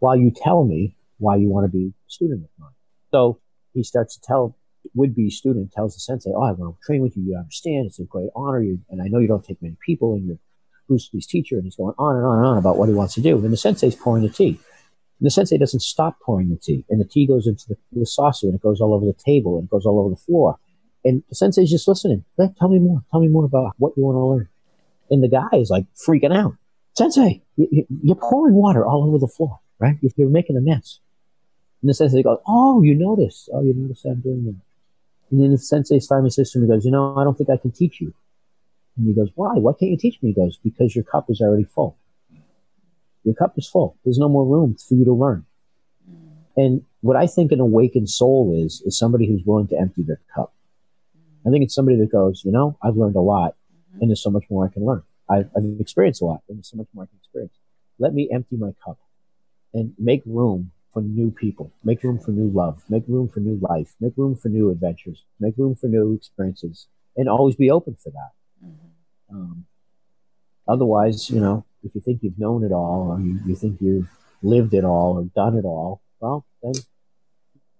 While 0.00 0.16
you 0.16 0.30
tell 0.30 0.64
me 0.64 0.96
why 1.20 1.36
you 1.36 1.48
want 1.48 1.64
to 1.64 1.70
be 1.70 1.86
a 1.86 2.10
student 2.10 2.44
of 2.44 2.50
mine. 2.58 2.70
So 3.12 3.40
he 3.72 3.82
starts 3.82 4.16
to 4.16 4.20
tell 4.20 4.56
would 4.94 5.14
be 5.14 5.30
student 5.30 5.72
tells 5.72 5.94
the 5.94 6.00
sensei, 6.00 6.30
Oh, 6.34 6.42
I 6.42 6.52
want 6.52 6.76
to 6.76 6.86
train 6.86 7.02
with 7.02 7.16
you. 7.16 7.22
You 7.22 7.36
understand. 7.36 7.86
It's 7.86 7.98
a 7.98 8.04
great 8.04 8.30
honor. 8.34 8.62
You, 8.62 8.80
and 8.90 9.02
I 9.02 9.06
know 9.06 9.18
you 9.18 9.28
don't 9.28 9.44
take 9.44 9.60
many 9.62 9.76
people 9.84 10.14
and 10.14 10.26
you're 10.26 10.38
Bruce 10.88 11.10
Lee's 11.12 11.26
teacher. 11.26 11.56
And 11.56 11.64
he's 11.64 11.76
going 11.76 11.94
on 11.98 12.16
and 12.16 12.24
on 12.24 12.38
and 12.38 12.46
on 12.46 12.58
about 12.58 12.76
what 12.76 12.88
he 12.88 12.94
wants 12.94 13.14
to 13.14 13.20
do. 13.20 13.36
And 13.36 13.52
the 13.52 13.56
sensei's 13.56 13.94
pouring 13.94 14.22
the 14.22 14.30
tea. 14.30 14.58
And 15.18 15.26
the 15.26 15.30
sensei 15.30 15.58
doesn't 15.58 15.80
stop 15.80 16.18
pouring 16.20 16.50
the 16.50 16.56
tea. 16.56 16.84
And 16.88 17.00
the 17.00 17.04
tea 17.04 17.26
goes 17.26 17.46
into 17.46 17.64
the, 17.68 17.76
the 17.92 18.06
saucer 18.06 18.46
and 18.46 18.54
it 18.54 18.62
goes 18.62 18.80
all 18.80 18.94
over 18.94 19.04
the 19.04 19.12
table 19.12 19.58
and 19.58 19.64
it 19.64 19.70
goes 19.70 19.86
all 19.86 20.00
over 20.00 20.10
the 20.10 20.16
floor. 20.16 20.56
And 21.04 21.22
the 21.28 21.34
sensei's 21.34 21.70
just 21.70 21.88
listening. 21.88 22.24
Tell 22.58 22.68
me 22.68 22.78
more. 22.78 23.02
Tell 23.10 23.20
me 23.20 23.28
more 23.28 23.44
about 23.44 23.74
what 23.78 23.92
you 23.96 24.04
want 24.04 24.16
to 24.16 24.24
learn. 24.24 24.48
And 25.10 25.22
the 25.22 25.28
guy 25.28 25.58
is 25.58 25.70
like 25.70 25.86
freaking 25.94 26.34
out. 26.34 26.54
Sensei, 26.96 27.42
you, 27.56 27.86
you're 28.02 28.16
pouring 28.16 28.54
water 28.54 28.84
all 28.84 29.06
over 29.06 29.18
the 29.18 29.28
floor, 29.28 29.60
right? 29.78 29.96
You're 30.16 30.28
making 30.28 30.56
a 30.56 30.60
mess. 30.60 31.00
And 31.82 31.88
the 31.88 31.94
sensei 31.94 32.22
goes, 32.22 32.38
Oh, 32.46 32.82
you 32.82 32.94
notice. 32.94 33.48
Oh, 33.52 33.62
you 33.62 33.74
notice 33.74 34.04
I'm 34.04 34.20
doing 34.20 34.44
that. 34.44 34.56
And 35.30 35.42
then 35.42 35.52
the 35.52 35.58
sensei 35.58 36.00
finally 36.00 36.30
says 36.30 36.52
he 36.52 36.66
goes, 36.66 36.84
You 36.84 36.90
know, 36.90 37.16
I 37.16 37.24
don't 37.24 37.36
think 37.36 37.50
I 37.50 37.56
can 37.56 37.70
teach 37.70 38.00
you. 38.00 38.12
And 38.96 39.06
he 39.06 39.14
goes, 39.14 39.30
Why? 39.34 39.54
Why 39.54 39.72
can't 39.72 39.90
you 39.90 39.96
teach 39.96 40.18
me? 40.22 40.30
He 40.30 40.34
goes, 40.34 40.58
Because 40.62 40.94
your 40.94 41.04
cup 41.04 41.30
is 41.30 41.40
already 41.40 41.64
full. 41.64 41.96
Your 43.24 43.34
cup 43.34 43.56
is 43.56 43.68
full. 43.68 43.96
There's 44.04 44.18
no 44.18 44.28
more 44.28 44.46
room 44.46 44.76
for 44.76 44.94
you 44.94 45.04
to 45.04 45.12
learn. 45.12 45.44
And 46.56 46.82
what 47.00 47.16
I 47.16 47.26
think 47.26 47.52
an 47.52 47.60
awakened 47.60 48.10
soul 48.10 48.54
is, 48.64 48.82
is 48.84 48.98
somebody 48.98 49.26
who's 49.26 49.42
willing 49.44 49.68
to 49.68 49.78
empty 49.78 50.02
their 50.02 50.20
cup. 50.34 50.52
I 51.46 51.50
think 51.50 51.64
it's 51.64 51.74
somebody 51.74 51.96
that 51.98 52.10
goes, 52.12 52.42
you 52.44 52.52
know, 52.52 52.76
I've 52.82 52.96
learned 52.96 53.16
a 53.16 53.20
lot 53.20 53.54
and 54.00 54.10
there's 54.10 54.22
so 54.22 54.30
much 54.30 54.44
more 54.50 54.66
I 54.66 54.72
can 54.72 54.84
learn. 54.84 55.02
I've, 55.28 55.48
I've 55.56 55.80
experienced 55.80 56.20
a 56.20 56.26
lot 56.26 56.42
and 56.48 56.58
there's 56.58 56.70
so 56.70 56.76
much 56.76 56.88
more 56.92 57.04
I 57.04 57.06
can 57.06 57.18
experience. 57.18 57.54
Let 57.98 58.12
me 58.12 58.28
empty 58.30 58.56
my 58.56 58.72
cup 58.84 58.98
and 59.72 59.94
make 59.98 60.22
room 60.26 60.72
for 60.92 61.02
new 61.02 61.30
people, 61.30 61.72
make 61.84 62.02
room 62.02 62.18
for 62.18 62.32
new 62.32 62.50
love, 62.50 62.82
make 62.88 63.04
room 63.06 63.28
for 63.28 63.40
new 63.40 63.58
life, 63.60 63.94
make 64.00 64.12
room 64.16 64.34
for 64.34 64.48
new 64.48 64.70
adventures, 64.70 65.24
make 65.38 65.54
room 65.56 65.74
for 65.74 65.86
new 65.86 66.14
experiences, 66.14 66.86
and 67.16 67.28
always 67.28 67.54
be 67.54 67.70
open 67.70 67.96
for 68.02 68.10
that. 68.10 68.30
Mm-hmm. 68.64 69.36
Um, 69.36 69.66
otherwise, 70.66 71.30
you 71.30 71.40
know, 71.40 71.64
if 71.84 71.94
you 71.94 72.00
think 72.00 72.22
you've 72.22 72.38
known 72.38 72.64
it 72.64 72.72
all 72.72 73.12
or 73.12 73.20
you, 73.20 73.38
you 73.46 73.54
think 73.54 73.80
you've 73.80 74.08
lived 74.42 74.74
it 74.74 74.84
all 74.84 75.18
or 75.18 75.24
done 75.24 75.56
it 75.56 75.64
all, 75.64 76.02
well, 76.18 76.44
then, 76.62 76.72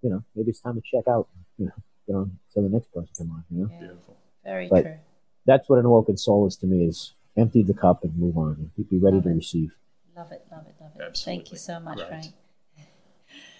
you 0.01 0.09
know, 0.09 0.23
maybe 0.35 0.51
it's 0.51 0.61
time 0.61 0.75
to 0.75 0.81
check 0.81 1.07
out, 1.07 1.27
you 1.57 1.65
know, 1.65 1.71
get 2.07 2.15
on 2.15 2.39
to 2.53 2.61
the 2.61 2.69
next 2.69 2.91
person 2.93 3.09
come 3.17 3.31
on, 3.31 3.43
you 3.49 3.63
know? 3.63 3.69
Yeah. 3.71 3.79
Beautiful. 3.79 4.17
Very 4.43 4.67
but 4.69 4.81
true. 4.83 4.97
That's 5.45 5.67
what 5.67 5.79
an 5.79 5.85
awoken 5.85 6.17
soul 6.17 6.47
is 6.47 6.55
to 6.57 6.67
me 6.67 6.85
is 6.85 7.13
empty 7.35 7.63
the 7.63 7.73
cup 7.73 8.03
and 8.03 8.15
move 8.17 8.37
on 8.37 8.71
and 8.77 8.89
be 8.89 8.97
ready 8.97 9.17
love 9.17 9.23
to 9.23 9.29
it. 9.29 9.35
receive. 9.35 9.71
Love 10.15 10.31
it, 10.31 10.45
love 10.51 10.65
it, 10.67 10.75
love 10.79 10.91
it. 10.95 11.01
Absolutely. 11.01 11.43
Thank 11.43 11.51
you 11.51 11.57
so 11.57 11.79
much, 11.79 11.97
Great. 11.97 12.07
Frank. 12.07 12.25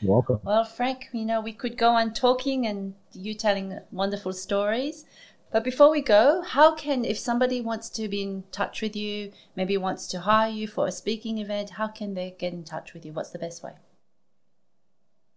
You're 0.02 0.14
welcome. 0.14 0.40
Well, 0.44 0.66
Frank, 0.66 1.10
you 1.14 1.26
know, 1.26 1.40
we 1.42 1.54
could 1.54 1.78
go 1.78 1.90
on 1.90 2.14
talking 2.14 2.66
and 2.66 2.96
you 3.14 3.36
telling 3.36 3.80
wonderful 3.92 4.34
stories. 4.34 5.06
But 5.52 5.64
before 5.64 5.92
we 5.92 6.02
go, 6.02 6.42
how 6.42 6.74
can, 6.74 7.06
if 7.06 7.20
somebody 7.20 7.62
wants 7.62 7.90
to 7.92 8.08
be 8.08 8.24
in 8.24 8.44
touch 8.52 8.82
with 8.82 8.96
you, 8.96 9.32
maybe 9.56 9.78
wants 9.78 10.08
to 10.08 10.22
hire 10.22 10.50
you 10.50 10.68
for 10.68 10.88
a 10.88 10.92
speaking 10.92 11.38
event, 11.38 11.72
how 11.72 11.88
can 11.88 12.16
they 12.16 12.36
get 12.40 12.54
in 12.54 12.64
touch 12.64 12.94
with 12.94 13.06
you? 13.06 13.12
What's 13.12 13.30
the 13.30 13.40
best 13.40 13.62
way? 13.62 13.74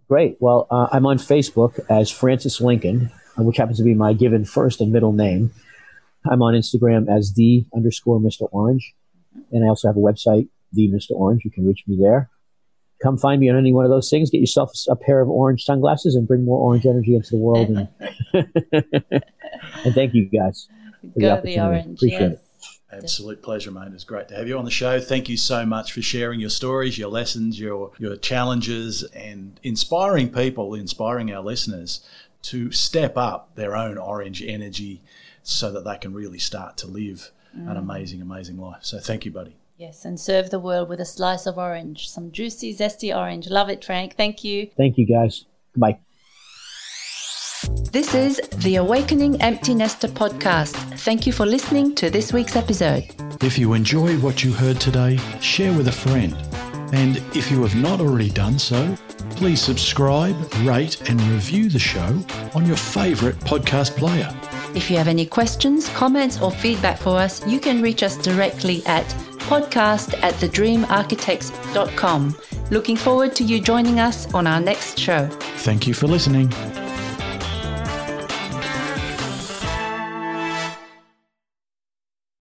Great. 0.09 0.37
Well, 0.41 0.67
uh, 0.71 0.89
I'm 0.93 1.05
on 1.07 1.19
Facebook 1.19 1.81
as 1.91 2.11
Francis 2.11 2.61
Lincoln, 2.61 3.11
which 3.37 3.57
happens 3.57 3.79
to 3.79 3.85
be 3.85 3.95
my 3.95 4.13
given 4.13 4.45
first 4.45 4.81
and 4.81 4.93
middle 4.93 5.13
name. 5.13 5.51
I'm 6.31 6.41
on 6.41 6.55
Instagram 6.55 7.15
as 7.15 7.35
the 7.35 7.67
underscore 7.75 8.21
Mr. 8.21 8.49
Orange. 8.53 8.95
And 9.51 9.65
I 9.65 9.69
also 9.69 9.89
have 9.89 9.97
a 9.97 10.01
website, 10.01 10.49
the 10.73 10.89
Mr. 10.89 11.11
Orange. 11.11 11.43
You 11.45 11.51
can 11.51 11.67
reach 11.67 11.83
me 11.87 11.99
there. 12.01 12.31
Come 13.05 13.19
find 13.19 13.39
me 13.39 13.51
on 13.51 13.57
any 13.59 13.71
one 13.71 13.85
of 13.85 13.91
those 13.91 14.09
things. 14.09 14.31
Get 14.31 14.41
yourself 14.41 14.73
a 14.89 14.97
pair 14.97 15.21
of 15.21 15.29
orange 15.29 15.63
sunglasses 15.65 16.15
and 16.15 16.27
bring 16.27 16.43
more 16.43 16.59
orange 16.59 16.87
energy 16.87 17.15
into 17.15 17.33
the 17.33 17.37
world. 17.37 17.69
And, 17.69 17.89
and 19.85 19.95
thank 19.95 20.15
you 20.15 20.25
guys. 20.25 20.69
for 21.03 21.21
Go 21.21 21.27
the 21.27 21.31
opportunity. 21.31 21.61
orange. 21.61 21.99
Appreciate 21.99 22.21
yes. 22.21 22.33
it. 22.33 22.41
Absolute 22.91 23.43
pleasure, 23.43 23.71
mate. 23.71 23.89
It's 23.93 24.05
great 24.05 24.29
to 24.29 24.37
have 24.37 24.49
you 24.49 24.57
on 24.57 24.65
the 24.65 24.71
show. 24.71 25.01
Thank 25.01 25.29
you 25.29 25.37
so 25.37 25.67
much 25.67 25.93
for 25.93 26.01
sharing 26.01 26.41
your 26.41 26.49
stories, 26.49 26.97
your 26.97 27.11
lessons, 27.11 27.61
your 27.61 27.91
your 27.99 28.17
challenges, 28.17 29.03
and 29.15 29.61
inspiring 29.63 30.31
people, 30.31 30.75
inspiring 30.75 31.31
our 31.31 31.43
listeners 31.43 32.07
to 32.43 32.71
step 32.73 33.19
up 33.19 33.55
their 33.55 33.77
own 33.77 33.99
orange 33.99 34.43
energy 34.43 35.03
so 35.43 35.71
that 35.73 35.85
they 35.85 35.99
can 35.99 36.15
really 36.15 36.39
start 36.39 36.79
to 36.79 36.87
live 36.87 37.33
an 37.53 37.67
mm. 37.67 37.79
amazing, 37.79 38.23
amazing 38.23 38.59
life. 38.59 38.83
So 38.83 38.99
thank 38.99 39.25
you, 39.25 39.31
buddy. 39.31 39.57
Yes, 39.77 40.05
and 40.05 40.21
serve 40.21 40.51
the 40.51 40.61
world 40.61 40.89
with 40.89 41.01
a 41.01 41.05
slice 41.05 41.47
of 41.47 41.59
orange, 41.59 42.09
some 42.09 42.31
juicy, 42.31 42.73
zesty 42.73 43.15
orange. 43.15 43.49
Love 43.49 43.69
it, 43.69 43.85
Frank. 43.85 44.15
Thank 44.17 44.45
you. 44.45 44.71
Thank 44.77 44.97
you 44.97 45.05
guys. 45.05 45.47
Bye. 45.77 45.99
This 47.91 48.15
is 48.15 48.41
the 48.59 48.77
Awakening 48.77 49.43
Empty 49.43 49.75
Nester 49.75 50.07
podcast. 50.07 50.75
Thank 51.01 51.27
you 51.27 51.33
for 51.33 51.45
listening 51.45 51.93
to 51.97 52.09
this 52.09 52.33
week's 52.33 52.55
episode. 52.55 53.05
If 53.43 53.59
you 53.59 53.73
enjoy 53.73 54.17
what 54.19 54.45
you 54.45 54.53
heard 54.53 54.81
today, 54.81 55.19
share 55.41 55.73
with 55.73 55.89
a 55.89 55.93
friend. 55.93 56.37
And 56.95 57.17
if 57.35 57.51
you 57.51 57.61
have 57.63 57.75
not 57.75 58.01
already 58.01 58.31
done 58.31 58.61
so, 58.61 58.97
please 59.31 59.61
subscribe, 59.61 60.37
rate, 60.63 61.11
and 61.11 61.21
review 61.23 61.69
the 61.69 61.81
show 61.81 62.25
on 62.55 62.65
your 62.65 62.77
favourite 62.77 63.35
podcast 63.41 63.97
player. 63.97 64.33
If 64.77 64.89
you 64.89 64.97
have 64.99 65.09
any 65.09 65.27
questions, 65.27 65.89
comments, 65.89 66.41
or 66.41 66.53
feedback 66.53 66.99
for 66.99 67.17
us, 67.17 67.45
you 67.45 67.59
can 67.59 67.83
reach 67.83 68.05
us 68.05 68.17
directly 68.17 68.85
at 68.87 69.05
podcast 69.45 70.15
at 70.23 70.35
thedreamarchitects.com. 70.35 72.37
Looking 72.71 72.97
forward 72.97 73.37
to 73.37 73.45
you 73.45 73.61
joining 73.61 74.01
us 74.01 74.33
on 74.35 74.47
our 74.47 74.61
next 74.61 74.99
show. 74.99 75.27
Thank 75.59 75.87
you 75.87 75.95
for 75.95 76.07
listening. 76.07 76.53